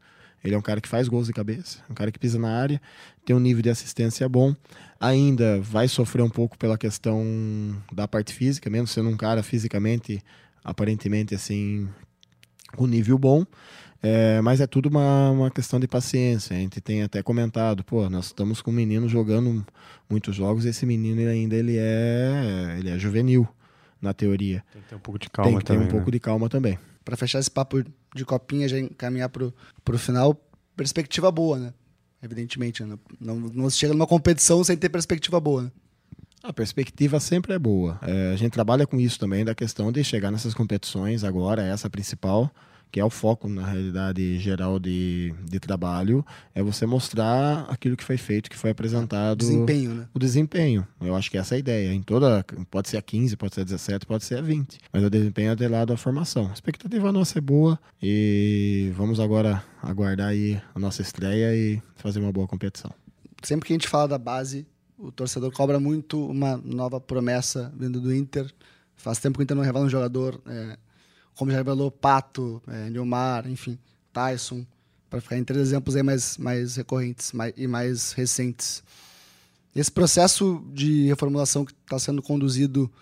Ele 0.42 0.54
é 0.54 0.58
um 0.58 0.62
cara 0.62 0.80
que 0.80 0.88
faz 0.88 1.06
gols 1.06 1.26
de 1.26 1.34
cabeça, 1.34 1.78
um 1.90 1.94
cara 1.94 2.10
que 2.10 2.18
pisa 2.18 2.38
na 2.38 2.50
área, 2.50 2.80
tem 3.26 3.36
um 3.36 3.40
nível 3.40 3.62
de 3.62 3.68
assistência 3.68 4.26
bom. 4.26 4.54
Ainda 4.98 5.60
vai 5.60 5.86
sofrer 5.86 6.22
um 6.22 6.30
pouco 6.30 6.56
pela 6.56 6.78
questão 6.78 7.22
da 7.92 8.08
parte 8.08 8.32
física, 8.32 8.70
mesmo 8.70 8.86
sendo 8.86 9.10
um 9.10 9.16
cara 9.16 9.42
fisicamente, 9.42 10.22
aparentemente, 10.64 11.34
assim, 11.34 11.88
com 12.74 12.86
nível 12.86 13.18
bom. 13.18 13.44
É, 14.02 14.40
mas 14.40 14.60
é 14.60 14.66
tudo 14.66 14.88
uma, 14.88 15.30
uma 15.30 15.50
questão 15.50 15.78
de 15.78 15.86
paciência. 15.86 16.56
A 16.56 16.60
gente 16.60 16.80
tem 16.80 17.02
até 17.02 17.22
comentado, 17.22 17.84
pô, 17.84 18.08
nós 18.08 18.26
estamos 18.26 18.62
com 18.62 18.70
um 18.70 18.74
menino 18.74 19.08
jogando 19.08 19.64
muitos 20.08 20.34
jogos, 20.34 20.64
e 20.64 20.68
esse 20.70 20.86
menino 20.86 21.20
ainda 21.28 21.54
ele 21.54 21.76
é, 21.78 22.76
ele 22.78 22.90
é 22.90 22.98
juvenil, 22.98 23.46
na 24.00 24.14
teoria. 24.14 24.64
Tem 24.72 24.82
que 24.82 24.88
ter 24.88 24.94
um 24.94 25.00
pouco 25.00 25.18
de 25.18 25.28
calma 25.28 25.50
também. 25.50 25.58
Tem 25.58 25.60
que 25.60 25.66
também, 25.66 25.80
ter 25.80 25.84
um 25.84 25.86
né? 25.86 25.92
pouco 25.92 26.10
de 26.10 26.20
calma 26.20 26.48
também. 26.48 26.78
Para 27.04 27.16
fechar 27.16 27.38
esse 27.38 27.50
papo 27.50 27.84
de 28.14 28.24
copinha, 28.24 28.68
já 28.68 28.78
encaminhar 28.78 29.28
pro, 29.28 29.54
pro 29.84 29.98
final, 29.98 30.34
perspectiva 30.76 31.30
boa, 31.30 31.58
né? 31.58 31.74
Evidentemente, 32.22 32.84
né? 32.84 32.98
não, 33.20 33.36
não 33.36 33.70
chega 33.70 33.92
numa 33.92 34.06
competição 34.06 34.62
sem 34.64 34.76
ter 34.76 34.88
perspectiva 34.88 35.40
boa, 35.40 35.64
né? 35.64 35.72
A 36.42 36.52
perspectiva 36.52 37.20
sempre 37.20 37.52
é 37.52 37.58
boa. 37.58 37.98
É, 38.02 38.32
a 38.32 38.36
gente 38.36 38.52
trabalha 38.52 38.86
com 38.86 38.98
isso 38.98 39.18
também, 39.18 39.44
da 39.44 39.54
questão 39.54 39.92
de 39.92 40.02
chegar 40.02 40.30
nessas 40.30 40.54
competições 40.54 41.22
agora, 41.22 41.62
essa 41.62 41.90
principal, 41.90 42.50
que 42.90 42.98
é 42.98 43.04
o 43.04 43.10
foco, 43.10 43.48
na 43.48 43.64
realidade, 43.64 44.38
geral 44.38 44.78
de, 44.78 45.32
de 45.44 45.60
trabalho, 45.60 46.24
é 46.54 46.62
você 46.62 46.84
mostrar 46.86 47.66
aquilo 47.68 47.96
que 47.96 48.02
foi 48.02 48.16
feito, 48.16 48.50
que 48.50 48.56
foi 48.56 48.70
apresentado. 48.70 49.38
Desempenho, 49.38 49.94
né? 49.94 50.08
O 50.12 50.18
desempenho. 50.18 50.86
Eu 51.00 51.14
acho 51.14 51.30
que 51.30 51.38
essa 51.38 51.54
é 51.54 51.56
a 51.56 51.58
ideia. 51.58 51.92
Em 51.92 52.02
toda. 52.02 52.44
Pode 52.70 52.88
ser 52.88 52.96
a 52.96 53.02
15, 53.02 53.36
pode 53.36 53.54
ser 53.54 53.60
a 53.60 53.64
17, 53.64 54.06
pode 54.06 54.24
ser 54.24 54.38
a 54.38 54.42
20. 54.42 54.78
Mas 54.92 55.04
o 55.04 55.10
desempenho 55.10 55.50
é 55.50 55.52
atrelado 55.52 55.92
à 55.92 55.96
formação. 55.96 56.48
A 56.48 56.52
expectativa 56.52 57.12
nossa 57.12 57.38
é 57.38 57.40
boa 57.40 57.78
e 58.02 58.92
vamos 58.96 59.20
agora 59.20 59.62
aguardar 59.82 60.28
aí 60.28 60.60
a 60.74 60.78
nossa 60.78 61.02
estreia 61.02 61.54
e 61.54 61.80
fazer 61.96 62.18
uma 62.18 62.32
boa 62.32 62.48
competição. 62.48 62.92
Sempre 63.42 63.68
que 63.68 63.72
a 63.72 63.76
gente 63.76 63.88
fala 63.88 64.08
da 64.08 64.18
base, 64.18 64.66
o 64.98 65.12
torcedor 65.12 65.52
cobra 65.52 65.78
muito 65.78 66.26
uma 66.26 66.56
nova 66.56 67.00
promessa 67.00 67.72
vindo 67.76 68.00
do 68.00 68.14
Inter. 68.14 68.52
Faz 68.96 69.18
tempo 69.18 69.38
que 69.38 69.42
o 69.42 69.44
Inter 69.44 69.56
não 69.56 69.64
revela 69.64 69.84
um 69.84 69.88
jogador. 69.88 70.40
É 70.46 70.76
como 71.40 71.50
já 71.50 71.56
revelou 71.56 71.90
Pato, 71.90 72.62
é, 72.68 72.90
Nilmar, 72.90 73.48
enfim, 73.48 73.78
Tyson, 74.12 74.62
para 75.08 75.22
ficar 75.22 75.38
em 75.38 75.42
três 75.42 75.68
exemplos 75.68 75.96
aí 75.96 76.02
mais, 76.02 76.36
mais 76.36 76.76
recorrentes 76.76 77.32
mais, 77.32 77.54
e 77.56 77.66
mais 77.66 78.12
recentes. 78.12 78.82
Esse 79.74 79.90
processo 79.90 80.62
de 80.70 81.06
reformulação 81.06 81.64
que 81.64 81.72
está 81.72 81.98
sendo 81.98 82.20
conduzido 82.20 82.92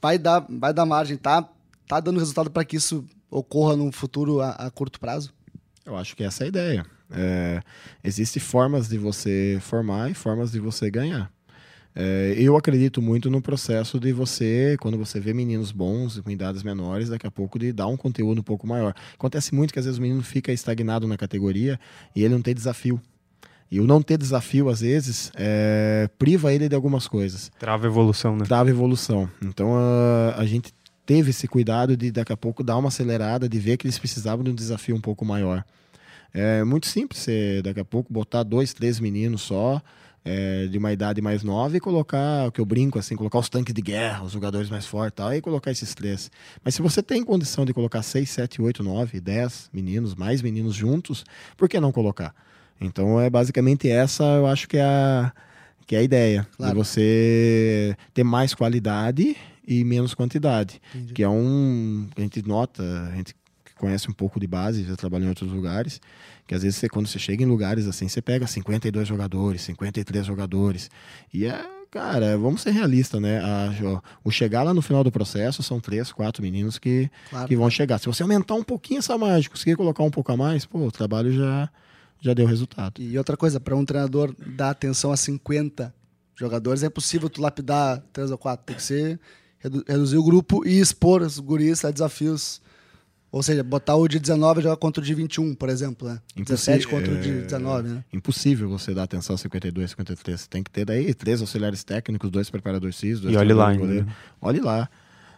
vai 0.00 0.18
dar, 0.18 0.46
vai 0.48 0.72
dar 0.72 0.86
margem, 0.86 1.16
tá, 1.16 1.42
tá 1.88 1.98
dando 1.98 2.20
resultado 2.20 2.48
para 2.48 2.64
que 2.64 2.76
isso 2.76 3.04
ocorra 3.28 3.74
num 3.74 3.90
futuro 3.90 4.40
a, 4.40 4.50
a, 4.50 4.70
curto 4.70 5.00
prazo? 5.00 5.34
Eu 5.84 5.96
acho 5.96 6.14
que 6.14 6.22
essa 6.22 6.44
é 6.44 6.46
a 6.46 6.48
ideia. 6.48 6.86
É, 7.10 7.60
Existem 8.04 8.40
formas 8.40 8.88
de 8.88 8.98
você 8.98 9.58
formar 9.60 10.08
e 10.12 10.14
formas 10.14 10.52
de 10.52 10.60
você 10.60 10.88
ganhar. 10.92 11.28
É, 11.94 12.34
eu 12.36 12.56
acredito 12.56 13.02
muito 13.02 13.30
no 13.30 13.42
processo 13.42 13.98
de 13.98 14.12
você, 14.12 14.76
quando 14.80 14.96
você 14.96 15.18
vê 15.18 15.32
meninos 15.32 15.72
bons, 15.72 16.20
com 16.20 16.30
idades 16.30 16.62
menores, 16.62 17.08
daqui 17.08 17.26
a 17.26 17.30
pouco 17.30 17.58
de 17.58 17.72
dar 17.72 17.86
um 17.88 17.96
conteúdo 17.96 18.40
um 18.40 18.44
pouco 18.44 18.66
maior. 18.66 18.94
Acontece 19.14 19.54
muito 19.54 19.72
que 19.72 19.78
às 19.78 19.84
vezes 19.84 19.98
o 19.98 20.02
menino 20.02 20.22
fica 20.22 20.52
estagnado 20.52 21.06
na 21.06 21.16
categoria 21.16 21.78
e 22.14 22.24
ele 22.24 22.34
não 22.34 22.42
tem 22.42 22.54
desafio. 22.54 23.00
E 23.70 23.78
o 23.78 23.86
não 23.86 24.02
ter 24.02 24.18
desafio, 24.18 24.68
às 24.68 24.80
vezes, 24.80 25.30
é, 25.36 26.08
priva 26.18 26.52
ele 26.52 26.68
de 26.68 26.74
algumas 26.74 27.06
coisas. 27.06 27.52
Trava 27.58 27.86
evolução, 27.86 28.36
né? 28.36 28.44
Trava 28.44 28.68
evolução. 28.68 29.30
Então 29.40 29.76
a, 29.76 30.34
a 30.38 30.44
gente 30.44 30.74
teve 31.06 31.30
esse 31.30 31.46
cuidado 31.46 31.96
de 31.96 32.10
daqui 32.10 32.32
a 32.32 32.36
pouco 32.36 32.64
dar 32.64 32.76
uma 32.76 32.88
acelerada, 32.88 33.48
de 33.48 33.58
ver 33.58 33.76
que 33.76 33.86
eles 33.86 33.98
precisavam 33.98 34.44
de 34.44 34.50
um 34.50 34.54
desafio 34.54 34.96
um 34.96 35.00
pouco 35.00 35.24
maior. 35.24 35.64
É 36.32 36.62
muito 36.64 36.86
simples 36.86 37.20
você, 37.20 37.60
daqui 37.62 37.80
a 37.80 37.84
pouco, 37.84 38.12
botar 38.12 38.42
dois, 38.42 38.72
três 38.72 39.00
meninos 39.00 39.42
só, 39.42 39.82
é, 40.24 40.66
de 40.66 40.78
uma 40.78 40.92
idade 40.92 41.20
mais 41.20 41.42
nova 41.42 41.76
e 41.76 41.80
colocar, 41.80 42.48
o 42.48 42.52
que 42.52 42.60
eu 42.60 42.64
brinco 42.64 42.98
assim, 42.98 43.16
colocar 43.16 43.38
os 43.38 43.48
tanques 43.48 43.74
de 43.74 43.80
guerra, 43.80 44.24
os 44.24 44.32
jogadores 44.32 44.68
mais 44.68 44.86
fortes 44.86 45.16
tal, 45.16 45.32
e 45.32 45.40
colocar 45.40 45.70
esses 45.70 45.94
três. 45.94 46.30
Mas 46.64 46.74
se 46.74 46.82
você 46.82 47.02
tem 47.02 47.24
condição 47.24 47.64
de 47.64 47.72
colocar 47.72 48.02
seis, 48.02 48.30
sete, 48.30 48.60
oito, 48.60 48.82
nove, 48.82 49.20
dez 49.20 49.70
meninos, 49.72 50.14
mais 50.14 50.42
meninos 50.42 50.74
juntos, 50.74 51.24
por 51.56 51.68
que 51.68 51.80
não 51.80 51.92
colocar? 51.92 52.34
Então 52.80 53.20
é 53.20 53.28
basicamente 53.28 53.88
essa, 53.88 54.24
eu 54.24 54.46
acho 54.46 54.68
que 54.68 54.76
é 54.76 54.82
a, 54.82 55.32
que 55.86 55.96
é 55.96 55.98
a 55.98 56.02
ideia. 56.02 56.46
Claro. 56.56 56.72
De 56.72 56.78
você 56.78 57.96
ter 58.14 58.24
mais 58.24 58.54
qualidade 58.54 59.36
e 59.66 59.84
menos 59.84 60.14
quantidade. 60.14 60.80
Entendi. 60.94 61.12
Que 61.12 61.22
é 61.22 61.28
um. 61.28 62.08
A 62.16 62.20
gente 62.20 62.46
nota, 62.46 62.82
a 63.12 63.16
gente 63.16 63.34
conhece 63.80 64.10
um 64.10 64.12
pouco 64.12 64.38
de 64.38 64.46
base, 64.46 64.84
já 64.84 64.94
trabalhou 64.94 65.24
em 65.24 65.30
outros 65.30 65.50
lugares, 65.50 66.00
que 66.46 66.54
às 66.54 66.62
vezes 66.62 66.78
você, 66.78 66.88
quando 66.88 67.08
você 67.08 67.18
chega 67.18 67.42
em 67.42 67.46
lugares 67.46 67.86
assim, 67.86 68.06
você 68.06 68.20
pega 68.20 68.46
52 68.46 69.08
jogadores, 69.08 69.62
53 69.62 70.26
jogadores. 70.26 70.90
E 71.32 71.46
é, 71.46 71.64
cara, 71.90 72.36
vamos 72.36 72.60
ser 72.60 72.72
realistas, 72.72 73.20
né? 73.20 73.40
A, 73.40 73.72
o 74.22 74.30
chegar 74.30 74.62
lá 74.62 74.74
no 74.74 74.82
final 74.82 75.02
do 75.02 75.10
processo 75.10 75.62
são 75.62 75.80
três, 75.80 76.12
quatro 76.12 76.42
meninos 76.42 76.78
que, 76.78 77.10
claro. 77.30 77.48
que 77.48 77.56
vão 77.56 77.70
chegar. 77.70 77.98
Se 77.98 78.06
você 78.06 78.22
aumentar 78.22 78.54
um 78.54 78.62
pouquinho 78.62 78.98
essa 78.98 79.16
mágica, 79.16 79.54
conseguir 79.54 79.76
colocar 79.76 80.02
um 80.02 80.10
pouco 80.10 80.30
a 80.30 80.36
mais, 80.36 80.66
pô, 80.66 80.80
o 80.80 80.92
trabalho 80.92 81.32
já, 81.32 81.70
já 82.20 82.34
deu 82.34 82.46
resultado. 82.46 83.00
E 83.00 83.16
outra 83.16 83.36
coisa, 83.36 83.58
para 83.58 83.74
um 83.74 83.84
treinador 83.84 84.34
dar 84.46 84.70
atenção 84.70 85.10
a 85.10 85.16
50 85.16 85.94
jogadores, 86.36 86.82
é 86.82 86.90
possível 86.90 87.30
tu 87.30 87.40
lapidar 87.40 88.02
três 88.12 88.30
ou 88.30 88.36
quatro. 88.36 88.66
Tem 88.66 88.76
que 88.76 88.82
ser 88.82 89.18
reduzir 89.86 90.18
o 90.18 90.22
grupo 90.22 90.66
e 90.66 90.78
expor 90.78 91.22
os 91.22 91.38
guris 91.38 91.84
a 91.84 91.90
desafios 91.90 92.60
ou 93.32 93.42
seja, 93.42 93.62
botar 93.62 93.94
o 93.94 94.08
de 94.08 94.18
19 94.18 94.60
e 94.60 94.62
jogar 94.64 94.76
contra 94.76 95.00
o 95.00 95.04
de 95.04 95.14
21, 95.14 95.54
por 95.54 95.68
exemplo, 95.68 96.08
né? 96.08 96.18
17 96.36 96.88
contra 96.88 97.12
o 97.12 97.20
de 97.20 97.42
19, 97.42 97.88
é, 97.88 97.92
né? 97.92 98.04
Impossível 98.12 98.68
você 98.68 98.92
dar 98.92 99.04
atenção 99.04 99.34
a 99.34 99.38
52, 99.38 99.90
53. 99.90 100.46
Tem 100.48 100.62
que 100.62 100.70
ter 100.70 100.84
daí 100.84 101.14
três 101.14 101.40
auxiliares 101.40 101.84
técnicos, 101.84 102.30
dois 102.30 102.50
preparadores 102.50 102.98
físicos. 102.98 103.22
Dois 103.22 103.34
e 103.34 103.38
olhe 103.38 103.52
lá, 103.52 103.72
né? 103.72 104.06
Olhe 104.40 104.60
lá. 104.60 104.88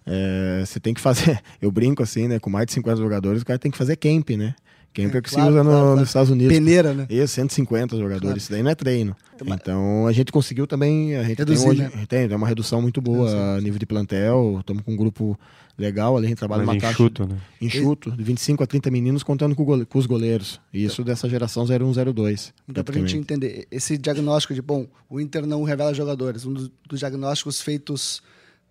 É, 0.07 0.65
você 0.65 0.81
tem 0.81 0.95
que 0.95 1.01
fazer. 1.01 1.41
Eu 1.61 1.71
brinco 1.71 2.03
assim, 2.03 2.29
né? 2.29 2.39
Com 2.39 2.49
mais 2.49 2.67
de 2.67 2.73
50 2.73 2.97
jogadores, 2.97 3.43
o 3.43 3.45
cara 3.45 3.59
tem 3.59 3.71
que 3.71 3.79
fazer 3.79 3.97
camp, 3.97 4.31
né? 4.31 4.55
Camp 4.95 5.15
é, 5.15 5.19
é 5.19 5.21
que 5.23 5.31
claro, 5.31 5.45
se 5.45 5.51
usa 5.53 5.65
no, 5.65 5.71
claro, 5.71 5.97
nos 5.97 6.09
Estados 6.09 6.31
Unidos. 6.31 6.53
Peneira, 6.53 6.93
né? 6.95 7.07
E 7.09 7.27
150 7.27 7.97
jogadores. 7.97 8.21
Claro. 8.21 8.39
Isso 8.39 8.51
daí 8.51 8.63
não 8.63 8.71
é 8.71 8.75
treino. 8.75 9.17
Então, 9.35 9.55
então 9.55 10.07
a 10.07 10.13
gente 10.13 10.33
conseguiu 10.33 10.67
também. 10.67 11.17
A 11.17 11.25
gente 11.25 11.39
Reduzir, 11.39 11.63
tem, 11.63 11.71
hoje, 11.71 11.83
né? 11.83 11.91
tem, 12.09 12.29
tem 12.29 12.37
uma 12.37 12.49
redução 12.49 12.81
muito 12.81 13.01
boa 13.01 13.57
a 13.57 13.61
nível 13.61 13.79
de 13.79 13.87
plantel. 13.87 14.59
Estamos 14.61 14.83
com 14.83 14.93
um 14.93 14.97
grupo 14.97 15.39
legal 15.79 16.17
ali, 16.17 16.27
a 16.27 16.29
gente 16.29 16.39
trabalha 16.39 16.65
Mas 16.65 16.77
numa 16.77 16.91
enxuto, 16.91 17.27
caixa. 17.27 17.35
Né? 17.35 17.41
Enxuto, 17.61 18.11
de 18.11 18.23
25 18.23 18.63
a 18.63 18.67
30 18.67 18.91
meninos 18.91 19.23
contando 19.23 19.55
com, 19.55 19.85
com 19.85 19.99
os 19.99 20.07
goleiros. 20.07 20.61
E 20.73 20.85
isso 20.85 21.03
dessa 21.03 21.29
geração 21.29 21.65
0102. 21.67 22.53
Então, 22.69 22.85
pra 22.85 22.95
gente 22.95 23.17
entender, 23.17 23.67
esse 23.71 23.97
diagnóstico 23.97 24.55
de, 24.55 24.63
bom, 24.63 24.87
o 25.09 25.21
Inter 25.21 25.47
não 25.47 25.63
revela 25.63 25.95
jogadores, 25.95 26.45
um 26.45 26.53
dos, 26.53 26.71
dos 26.89 26.99
diagnósticos 26.99 27.61
feitos 27.61 28.23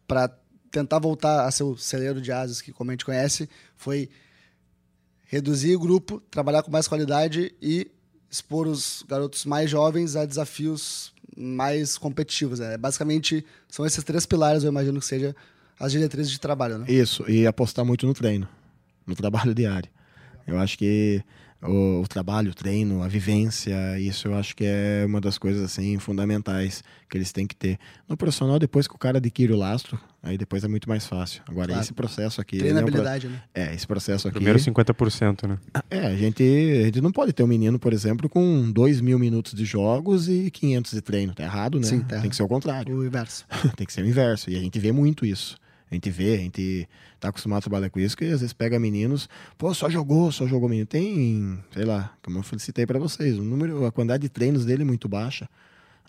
para 0.08 0.30
tentar 0.72 1.00
voltar 1.00 1.46
a 1.46 1.52
ser 1.52 1.64
o 1.64 1.76
celeiro 1.76 2.22
de 2.22 2.32
asas, 2.32 2.62
que 2.62 2.72
como 2.72 2.92
a 2.92 2.94
gente 2.94 3.06
conhece, 3.06 3.50
foi 3.76 4.10
reduzir 5.26 5.76
o 5.76 5.80
grupo, 5.80 6.22
trabalhar 6.32 6.64
com 6.64 6.72
mais 6.72 6.88
qualidade 6.88 7.54
e 7.62 7.90
expor 8.30 8.68
os 8.68 9.04
garotos 9.08 9.46
mais 9.46 9.70
jovens 9.70 10.16
a 10.16 10.26
desafios 10.26 11.14
mais 11.38 11.98
competitivos. 11.98 12.60
Né? 12.60 12.78
Basicamente, 12.78 13.46
são 13.68 13.86
esses 13.86 14.04
três 14.04 14.26
pilares, 14.26 14.64
eu 14.64 14.70
imagino 14.70 15.00
que 15.00 15.06
seja 15.06 15.36
as 15.80 15.92
diretrizes 15.92 16.32
de 16.32 16.40
trabalho, 16.40 16.78
né? 16.78 16.86
Isso, 16.88 17.30
e 17.30 17.46
apostar 17.48 17.84
muito 17.86 18.06
no 18.06 18.14
treino, 18.14 18.48
no 19.06 19.16
trabalho 19.16 19.54
diário. 19.54 19.90
Eu 20.52 20.60
acho 20.60 20.78
que 20.78 21.24
o, 21.64 22.02
o, 22.02 22.08
trabalho, 22.08 22.52
o 22.52 22.54
treino, 22.54 23.04
a 23.04 23.08
vivência, 23.08 24.00
isso 24.00 24.28
eu 24.28 24.36
acho 24.36 24.56
que 24.56 24.64
é 24.66 25.04
uma 25.06 25.22
das 25.22 25.38
coisas 25.38 25.64
assim 25.64 25.98
fundamentais 26.00 26.84
que 27.10 27.18
eles 27.18 27.32
têm 27.32 27.46
que 27.46 27.56
ter. 27.56 27.78
No 28.10 28.18
profissional, 28.18 28.58
depois 28.58 28.88
que 28.88 28.96
o 28.96 28.98
cara 28.98 29.20
adquire 29.20 29.54
o 29.54 29.58
lastro, 29.58 30.00
aí 30.24 30.38
depois 30.38 30.64
é 30.64 30.68
muito 30.68 30.90
mais 30.90 31.06
fácil. 31.06 31.42
Agora, 31.48 31.68
claro. 31.68 31.82
esse 31.82 31.94
processo 31.94 32.42
aqui. 32.42 32.58
Treinabilidade, 32.58 33.28
é 33.28 33.30
um 33.30 33.34
pro... 33.34 33.40
né? 33.62 33.72
É, 33.72 33.76
esse 33.76 33.86
processo 33.86 34.28
aqui. 34.28 34.36
Primeiro 34.36 34.58
50%, 34.58 35.48
né? 35.48 35.58
É, 35.90 36.08
a 36.08 36.16
gente, 36.16 36.44
a 36.44 36.86
gente 36.86 37.02
não 37.02 37.12
pode 37.12 37.32
ter 37.32 37.44
um 37.44 37.48
menino, 37.48 37.78
por 37.78 37.94
exemplo, 37.94 38.28
com 38.28 38.72
2 38.72 39.00
mil 39.02 39.20
minutos 39.20 39.54
de 39.54 39.64
jogos 39.64 40.28
e 40.28 40.50
500 40.50 40.92
de 40.92 41.02
treino. 41.02 41.34
Tá 41.36 41.44
errado, 41.44 41.80
né? 41.80 41.86
Sim, 41.86 42.00
tá 42.02 42.20
Tem 42.22 42.30
que 42.30 42.36
ser 42.36 42.44
o 42.44 42.48
contrário. 42.48 42.98
O 42.98 43.06
inverso. 43.06 43.46
Tem 43.78 43.86
que 43.86 43.94
ser 43.94 44.02
o 44.02 44.08
inverso. 44.08 44.50
E 44.50 44.58
a 44.58 44.60
gente 44.60 44.80
vê 44.80 44.92
muito 44.92 45.26
isso. 45.26 45.58
A 45.92 45.96
gente 45.96 46.10
vê, 46.10 46.36
a 46.36 46.38
gente 46.38 46.88
tá 47.20 47.28
acostumado 47.28 47.60
a 47.60 47.62
trabalhar 47.62 47.90
com 47.90 48.00
isso, 48.00 48.16
que 48.16 48.24
às 48.24 48.40
vezes 48.40 48.54
pega 48.54 48.80
meninos, 48.80 49.28
pô, 49.58 49.74
só 49.74 49.90
jogou, 49.90 50.32
só 50.32 50.48
jogou 50.48 50.70
menino. 50.70 50.88
Tem, 50.88 51.62
sei 51.74 51.84
lá, 51.84 52.14
como 52.24 52.40
eu 52.40 52.44
felicitei 52.44 52.86
para 52.86 52.98
vocês, 52.98 53.38
o 53.38 53.44
número, 53.44 53.86
a 53.86 53.92
quantidade 53.92 54.22
de 54.22 54.30
treinos 54.30 54.64
dele 54.64 54.84
é 54.84 54.86
muito 54.86 55.10
baixa. 55.10 55.50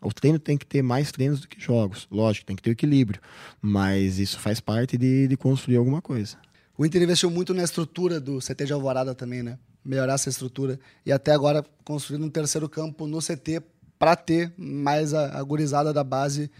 O 0.00 0.12
treino 0.12 0.38
tem 0.38 0.56
que 0.56 0.64
ter 0.64 0.82
mais 0.82 1.10
treinos 1.10 1.40
do 1.40 1.48
que 1.48 1.60
jogos. 1.60 2.06
Lógico, 2.10 2.46
tem 2.46 2.54
que 2.54 2.62
ter 2.62 2.70
equilíbrio. 2.70 3.20
Mas 3.60 4.18
isso 4.18 4.38
faz 4.38 4.60
parte 4.60 4.96
de, 4.96 5.26
de 5.26 5.36
construir 5.36 5.76
alguma 5.76 6.00
coisa. 6.00 6.36
O 6.76 6.86
Inter 6.86 7.02
investiu 7.02 7.30
muito 7.30 7.52
na 7.52 7.62
estrutura 7.62 8.20
do 8.20 8.38
CT 8.38 8.64
de 8.64 8.72
Alvorada 8.72 9.14
também, 9.14 9.42
né? 9.42 9.58
Melhorar 9.84 10.14
essa 10.14 10.28
estrutura. 10.28 10.78
E 11.04 11.12
até 11.12 11.32
agora 11.32 11.64
construindo 11.84 12.24
um 12.24 12.30
terceiro 12.30 12.68
campo 12.68 13.06
no 13.06 13.18
CT 13.18 13.62
para 13.98 14.16
ter 14.16 14.52
mais 14.56 15.14
a, 15.14 15.38
a 15.38 15.42
gurizada 15.42 15.92
da 15.92 16.02
base 16.02 16.50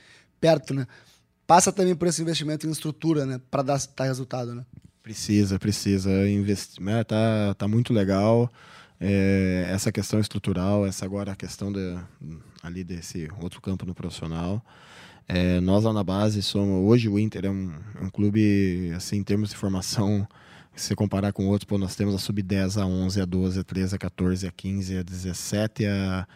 perto, 0.41 0.75
né? 0.75 0.87
Passa 1.47 1.73
também 1.73 1.95
por 1.95 2.09
esse 2.09 2.23
investimento 2.23 2.67
em 2.67 2.71
estrutura, 2.71 3.27
né? 3.27 3.41
Para 3.51 3.63
dar, 3.63 3.81
dar 3.97 4.05
resultado, 4.05 4.55
né? 4.55 4.65
Precisa, 5.03 5.59
precisa 5.59 6.11
investir. 6.29 6.83
Né? 6.83 7.03
Tá, 7.05 7.55
tá 7.55 7.67
muito 7.67 7.93
legal. 7.93 8.51
É, 9.01 9.67
essa 9.69 9.91
questão 9.91 10.21
estrutural, 10.21 10.87
essa 10.87 11.05
agora 11.05 11.33
a 11.33 11.37
questão 11.37 11.73
de, 11.73 11.99
ali 12.63 12.85
desse 12.85 13.29
outro 13.41 13.61
campo 13.61 13.85
no 13.85 13.95
profissional. 13.95 14.65
É, 15.29 15.61
nós 15.61 15.85
lá 15.85 15.93
na 15.93 16.05
base 16.05 16.43
somos 16.43 16.89
hoje 16.89 17.09
o 17.09 17.19
Inter 17.19 17.47
é 17.47 17.51
um, 17.51 17.73
um 18.01 18.11
clube 18.11 18.93
assim 18.95 19.17
em 19.17 19.23
termos 19.23 19.51
de 19.51 19.57
formação 19.57 20.27
se 20.75 20.95
comparar 20.95 21.33
com 21.33 21.47
outros, 21.49 21.65
pô, 21.65 21.77
nós 21.77 21.95
temos 21.95 22.15
a 22.15 22.19
sub 22.19 22.43
10, 22.43 22.79
a 22.79 22.87
11, 22.87 23.21
a 23.21 23.25
12, 23.25 23.61
a 23.61 23.65
13, 23.65 23.95
a 23.95 23.99
14, 23.99 24.47
a 24.47 24.51
15, 24.51 24.99
a 24.99 25.03
17, 25.03 25.87
a 25.87 26.27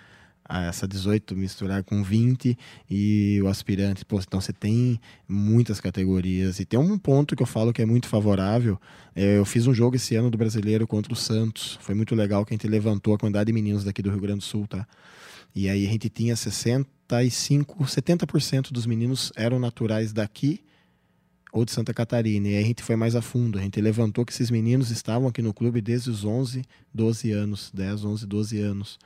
essa 0.49 0.87
18 0.87 1.37
misturar 1.37 1.83
com 1.83 2.03
20 2.03 2.57
e 2.91 3.41
o 3.43 3.49
aspirante, 3.49 4.05
pô, 4.05 4.19
então 4.19 4.41
você 4.41 4.53
tem 4.53 5.01
muitas 5.29 5.81
categorias. 5.81 6.61
E 6.61 6.65
tem 6.65 6.79
um 6.79 6.99
ponto 6.99 7.35
que 7.35 7.43
eu 7.43 7.47
falo 7.47 7.73
que 7.73 7.83
é 7.83 7.87
muito 7.87 8.07
favorável. 8.07 8.81
É, 9.15 9.39
eu 9.39 9.45
fiz 9.45 9.67
um 9.67 9.75
jogo 9.75 9.97
esse 9.97 10.15
ano 10.15 10.31
do 10.31 10.39
brasileiro 10.39 10.87
contra 10.87 11.13
o 11.13 11.17
Santos. 11.17 11.79
Foi 11.81 11.95
muito 11.95 12.15
legal 12.15 12.45
que 12.45 12.55
a 12.55 12.57
gente 12.57 12.69
levantou 12.69 13.15
a 13.15 13.19
quantidade 13.19 13.47
de 13.47 13.53
meninos 13.53 13.85
daqui 13.85 14.03
do 14.03 14.11
Rio 14.11 14.21
Grande 14.21 14.39
do 14.39 14.45
Sul, 14.45 14.67
tá? 14.67 14.87
E 15.55 15.69
aí 15.69 15.87
a 15.87 15.91
gente 15.91 16.09
tinha 16.09 16.37
65, 16.37 17.85
70% 17.85 18.71
dos 18.71 18.87
meninos 18.87 19.33
eram 19.35 19.59
naturais 19.59 20.13
daqui 20.13 20.61
ou 21.51 21.65
de 21.65 21.73
Santa 21.73 21.95
Catarina. 21.95 22.49
E 22.49 22.57
aí 22.57 22.63
a 22.63 22.67
gente 22.67 22.83
foi 22.83 22.97
mais 22.97 23.17
a 23.17 23.23
fundo. 23.23 23.59
A 23.59 23.63
gente 23.63 23.81
levantou 23.81 24.27
que 24.27 24.33
esses 24.33 24.51
meninos 24.51 24.91
estavam 24.91 25.27
aqui 25.27 25.41
no 25.41 25.55
clube 25.55 25.81
desde 25.81 26.11
os 26.11 26.25
11, 26.25 26.63
12 26.93 27.33
anos. 27.33 27.71
10, 27.73 28.05
11, 28.05 28.27
12 28.27 28.61
anos. 28.61 28.99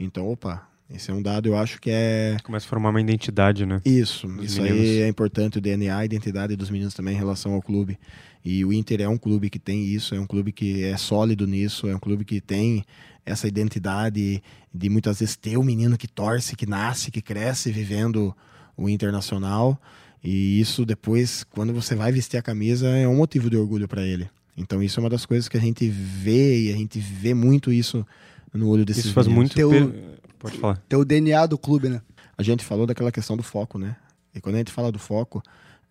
Então, 0.00 0.26
opa, 0.26 0.66
esse 0.94 1.10
é 1.10 1.14
um 1.14 1.22
dado, 1.22 1.48
eu 1.48 1.56
acho 1.56 1.80
que 1.80 1.90
é. 1.90 2.36
Começa 2.42 2.66
a 2.66 2.68
formar 2.68 2.90
uma 2.90 3.00
identidade, 3.00 3.64
né? 3.64 3.80
Isso, 3.84 4.26
isso 4.42 4.60
meninos. 4.60 4.80
aí 4.88 5.02
é 5.02 5.08
importante, 5.08 5.58
o 5.58 5.60
DNA, 5.60 5.96
a 5.96 6.04
identidade 6.04 6.54
dos 6.54 6.70
meninos 6.70 6.94
também 6.94 7.14
em 7.14 7.18
relação 7.18 7.54
ao 7.54 7.62
clube. 7.62 7.98
E 8.44 8.64
o 8.64 8.72
Inter 8.72 9.00
é 9.00 9.08
um 9.08 9.16
clube 9.16 9.48
que 9.48 9.58
tem 9.58 9.84
isso, 9.84 10.14
é 10.14 10.20
um 10.20 10.26
clube 10.26 10.52
que 10.52 10.84
é 10.84 10.96
sólido 10.96 11.46
nisso, 11.46 11.88
é 11.88 11.94
um 11.94 11.98
clube 11.98 12.24
que 12.24 12.40
tem 12.40 12.84
essa 13.24 13.46
identidade 13.46 14.42
de 14.74 14.88
muitas 14.88 15.20
vezes 15.20 15.36
ter 15.36 15.56
o 15.56 15.62
menino 15.62 15.96
que 15.96 16.08
torce, 16.08 16.56
que 16.56 16.66
nasce, 16.66 17.10
que 17.10 17.22
cresce 17.22 17.70
vivendo 17.70 18.34
o 18.76 18.88
internacional. 18.88 19.80
E 20.22 20.60
isso 20.60 20.84
depois, 20.84 21.44
quando 21.44 21.72
você 21.72 21.94
vai 21.94 22.12
vestir 22.12 22.36
a 22.36 22.42
camisa, 22.42 22.88
é 22.88 23.06
um 23.06 23.16
motivo 23.16 23.48
de 23.48 23.56
orgulho 23.56 23.88
para 23.88 24.02
ele. 24.02 24.28
Então 24.56 24.82
isso 24.82 24.98
é 24.98 25.02
uma 25.02 25.10
das 25.10 25.24
coisas 25.24 25.48
que 25.48 25.56
a 25.56 25.60
gente 25.60 25.88
vê 25.88 26.64
e 26.64 26.72
a 26.72 26.76
gente 26.76 26.98
vê 26.98 27.32
muito 27.32 27.72
isso 27.72 28.06
no 28.52 28.68
olho 28.68 28.84
desses 28.84 29.06
Isso 29.06 29.14
faz 29.14 29.26
meninos. 29.26 29.54
muito... 29.54 29.56
Teu, 29.56 30.11
Pode 30.42 30.58
falar. 30.58 30.76
Teu 30.88 31.04
DNA 31.04 31.46
do 31.46 31.56
clube, 31.56 31.88
né? 31.88 32.02
A 32.36 32.42
gente 32.42 32.64
falou 32.64 32.84
daquela 32.84 33.12
questão 33.12 33.36
do 33.36 33.44
foco, 33.44 33.78
né? 33.78 33.94
E 34.34 34.40
quando 34.40 34.56
a 34.56 34.58
gente 34.58 34.72
fala 34.72 34.90
do 34.90 34.98
foco, 34.98 35.40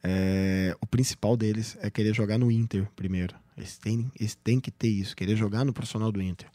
é, 0.03 0.75
o 0.81 0.85
principal 0.85 1.37
deles 1.37 1.77
é 1.79 1.89
querer 1.89 2.13
jogar 2.13 2.37
no 2.37 2.51
Inter 2.51 2.85
primeiro. 2.93 3.33
Eles 3.57 3.77
têm, 3.77 4.11
eles 4.19 4.35
têm 4.35 4.59
que 4.59 4.69
ter 4.69 4.89
isso, 4.89 5.15
querer 5.15 5.37
jogar 5.37 5.63
no 5.63 5.71
profissional 5.71 6.11
do 6.11 6.21
Inter. 6.21 6.49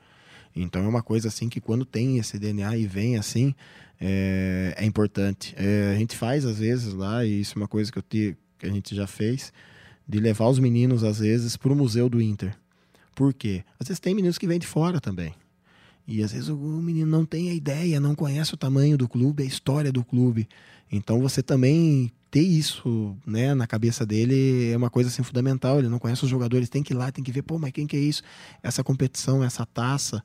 Então 0.55 0.85
é 0.85 0.89
uma 0.89 1.03
coisa 1.03 1.29
assim 1.29 1.49
que 1.49 1.59
quando 1.59 1.87
tem 1.87 2.19
esse 2.19 2.39
DNA 2.39 2.77
e 2.77 2.87
vem 2.87 3.17
assim, 3.17 3.55
é, 3.99 4.75
é 4.77 4.85
importante. 4.85 5.55
É, 5.57 5.93
a 5.95 5.99
gente 5.99 6.15
faz 6.15 6.45
às 6.45 6.59
vezes 6.59 6.93
lá, 6.93 7.25
e 7.25 7.41
isso 7.41 7.55
é 7.57 7.63
uma 7.63 7.69
coisa 7.69 7.91
que, 7.91 7.99
eu 7.99 8.03
te, 8.03 8.37
que 8.59 8.67
a 8.67 8.71
gente 8.71 8.95
já 8.95 9.07
fez, 9.07 9.55
de 10.07 10.21
levar 10.21 10.49
os 10.49 10.59
meninos 10.59 11.03
às 11.03 11.21
vezes 11.21 11.57
para 11.57 11.73
o 11.73 11.77
museu 11.77 12.11
do 12.11 12.21
Inter. 12.21 12.55
Por 13.15 13.33
quê? 13.33 13.65
Às 13.81 13.89
vezes 13.89 14.01
tem 14.01 14.15
meninos 14.15 14.37
que 14.37 14.47
vêm 14.47 14.59
de 14.59 14.67
fora 14.67 15.01
também. 15.01 15.35
E 16.07 16.23
às 16.23 16.33
vezes 16.33 16.49
o 16.49 16.57
menino 16.57 17.11
não 17.11 17.25
tem 17.25 17.51
a 17.51 17.55
ideia, 17.55 17.99
não 17.99 18.15
conhece 18.15 18.55
o 18.55 18.57
tamanho 18.57 18.97
do 18.97 19.09
clube, 19.09 19.43
a 19.43 19.47
história 19.47 19.91
do 19.91 20.05
clube. 20.05 20.49
Então 20.91 21.21
você 21.21 21.43
também 21.43 22.13
ter 22.31 22.43
isso 22.43 23.17
né, 23.27 23.55
na 23.55 23.67
cabeça 23.67 24.07
dele 24.07 24.71
é 24.71 24.77
uma 24.77 24.89
coisa 24.89 25.09
assim 25.09 25.25
fundamental. 25.25 25.79
Ele 25.79 25.89
não 25.89 25.99
conhece 25.99 26.23
os 26.23 26.31
jogadores, 26.31 26.69
tem 26.69 26.83
que 26.83 26.93
ir 26.93 26.97
lá, 26.97 27.11
tem 27.11 27.25
que 27.25 27.33
ver, 27.33 27.43
pô, 27.43 27.59
mas 27.59 27.73
quem 27.73 27.87
que 27.87 27.97
é 27.97 28.01
isso? 28.01 28.23
Essa 28.63 28.85
competição, 28.85 29.43
essa 29.43 29.67
taça, 29.67 30.23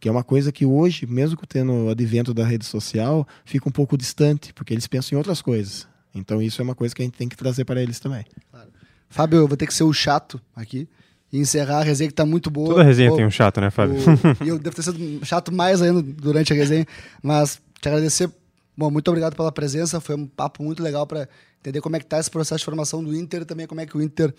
que 0.00 0.08
é 0.08 0.12
uma 0.12 0.24
coisa 0.24 0.50
que 0.50 0.64
hoje, 0.64 1.06
mesmo 1.06 1.36
tendo 1.46 1.72
o 1.72 1.90
advento 1.90 2.32
da 2.32 2.46
rede 2.46 2.64
social, 2.64 3.28
fica 3.44 3.68
um 3.68 3.72
pouco 3.72 3.98
distante, 3.98 4.54
porque 4.54 4.72
eles 4.72 4.86
pensam 4.86 5.16
em 5.16 5.18
outras 5.18 5.42
coisas. 5.42 5.86
Então 6.14 6.40
isso 6.40 6.62
é 6.62 6.64
uma 6.64 6.74
coisa 6.74 6.94
que 6.94 7.02
a 7.02 7.04
gente 7.04 7.18
tem 7.18 7.28
que 7.28 7.36
trazer 7.36 7.66
para 7.66 7.82
eles 7.82 8.00
também. 8.00 8.24
Claro. 8.50 8.70
Fábio, 9.10 9.40
eu 9.40 9.48
vou 9.48 9.56
ter 9.56 9.66
que 9.66 9.74
ser 9.74 9.84
o 9.84 9.92
chato 9.92 10.40
aqui 10.56 10.88
e 11.32 11.38
encerrar 11.38 11.78
a 11.78 11.82
resenha 11.82 12.08
que 12.08 12.14
tá 12.14 12.26
muito 12.26 12.50
boa. 12.50 12.70
Toda 12.70 12.82
resenha 12.82 13.14
tem 13.14 13.24
um 13.24 13.30
chato, 13.30 13.60
né, 13.60 13.70
Fábio? 13.70 13.96
O, 13.96 14.00
e 14.44 14.48
eu 14.48 14.58
devo 14.58 14.74
ter 14.74 14.82
sido 14.82 15.24
chato 15.24 15.52
mais 15.52 15.80
ainda 15.80 16.02
durante 16.02 16.52
a 16.52 16.56
resenha, 16.56 16.86
mas 17.22 17.60
te 17.80 17.88
agradecer. 17.88 18.30
Bom, 18.76 18.90
muito 18.90 19.08
obrigado 19.08 19.36
pela 19.36 19.52
presença, 19.52 20.00
foi 20.00 20.16
um 20.16 20.26
papo 20.26 20.62
muito 20.62 20.82
legal 20.82 21.06
para 21.06 21.28
entender 21.60 21.80
como 21.80 21.96
é 21.96 21.98
que 21.98 22.06
tá 22.06 22.18
esse 22.18 22.30
processo 22.30 22.60
de 22.60 22.64
formação 22.64 23.04
do 23.04 23.14
Inter 23.14 23.42
e 23.42 23.44
também 23.44 23.66
como 23.66 23.80
é 23.80 23.86
que 23.86 23.96
o 23.96 24.02
Inter 24.02 24.34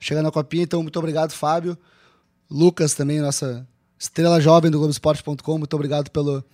chega 0.00 0.22
na 0.22 0.30
copinha. 0.30 0.64
Então, 0.64 0.82
muito 0.82 0.98
obrigado, 0.98 1.32
Fábio. 1.32 1.78
Lucas 2.50 2.94
também, 2.94 3.20
nossa 3.20 3.66
estrela 3.98 4.40
jovem 4.40 4.70
do 4.70 4.78
Globoesporte.com, 4.78 5.58
muito 5.58 5.74
obrigado 5.74 6.10
pelo, 6.10 6.44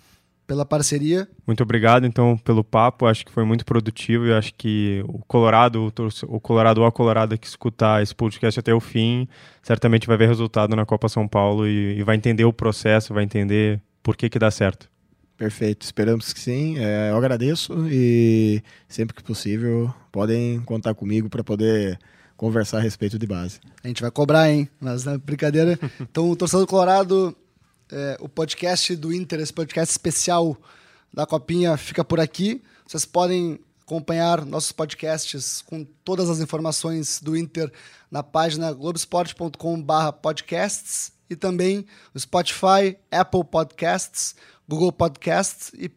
pela 0.50 0.66
parceria. 0.66 1.28
Muito 1.46 1.62
obrigado, 1.62 2.04
então, 2.04 2.36
pelo 2.36 2.64
papo. 2.64 3.06
Acho 3.06 3.24
que 3.24 3.30
foi 3.30 3.44
muito 3.44 3.64
produtivo 3.64 4.26
e 4.26 4.32
acho 4.32 4.52
que 4.54 5.00
o 5.06 5.20
Colorado, 5.20 5.92
o 6.26 6.40
Colorado 6.40 6.80
ou 6.80 6.86
a 6.88 6.90
Colorado 6.90 7.38
que 7.38 7.46
escutar 7.46 8.02
esse 8.02 8.12
podcast 8.12 8.58
até 8.58 8.74
o 8.74 8.80
fim, 8.80 9.28
certamente 9.62 10.08
vai 10.08 10.16
ver 10.16 10.26
resultado 10.26 10.74
na 10.74 10.84
Copa 10.84 11.08
São 11.08 11.28
Paulo 11.28 11.68
e, 11.68 12.00
e 12.00 12.02
vai 12.02 12.16
entender 12.16 12.44
o 12.44 12.52
processo, 12.52 13.14
vai 13.14 13.22
entender 13.22 13.80
por 14.02 14.16
que 14.16 14.28
que 14.28 14.40
dá 14.40 14.50
certo. 14.50 14.90
Perfeito, 15.36 15.82
esperamos 15.82 16.32
que 16.32 16.40
sim. 16.40 16.80
É, 16.80 17.10
eu 17.12 17.16
agradeço 17.16 17.86
e 17.88 18.60
sempre 18.88 19.14
que 19.14 19.22
possível 19.22 19.94
podem 20.10 20.58
contar 20.62 20.94
comigo 20.94 21.28
para 21.28 21.44
poder 21.44 21.96
conversar 22.36 22.78
a 22.78 22.80
respeito 22.80 23.20
de 23.20 23.26
base. 23.26 23.60
A 23.84 23.86
gente 23.86 24.02
vai 24.02 24.10
cobrar, 24.10 24.50
hein? 24.50 24.68
Mas 24.80 25.04
na 25.04 25.16
brincadeira. 25.16 25.78
Então, 26.00 26.28
o 26.28 26.34
torcedor 26.34 26.66
Colorado 26.66 27.36
é, 27.92 28.16
o 28.20 28.28
podcast 28.28 28.94
do 28.96 29.12
Inter, 29.12 29.40
esse 29.40 29.52
podcast 29.52 29.92
especial 29.92 30.56
da 31.12 31.26
Copinha, 31.26 31.76
fica 31.76 32.04
por 32.04 32.20
aqui. 32.20 32.62
Vocês 32.86 33.04
podem 33.04 33.58
acompanhar 33.82 34.46
nossos 34.46 34.70
podcasts 34.70 35.60
com 35.62 35.84
todas 36.04 36.30
as 36.30 36.38
informações 36.40 37.20
do 37.20 37.36
Inter 37.36 37.72
na 38.10 38.22
página 38.22 38.72
globesport.com/podcasts 38.72 41.10
e 41.28 41.34
também 41.34 41.84
no 42.14 42.20
Spotify, 42.20 42.96
Apple 43.10 43.42
Podcasts, 43.44 44.36
Google 44.68 44.92
Podcasts 44.92 45.72
e 45.74 45.90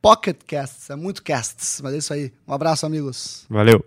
Pocket 0.00 0.36
Casts. 0.46 0.88
É 0.90 0.96
muito 0.96 1.22
casts, 1.22 1.80
mas 1.82 1.94
é 1.94 1.98
isso 1.98 2.12
aí. 2.12 2.32
Um 2.46 2.52
abraço, 2.52 2.86
amigos. 2.86 3.44
Valeu. 3.48 3.84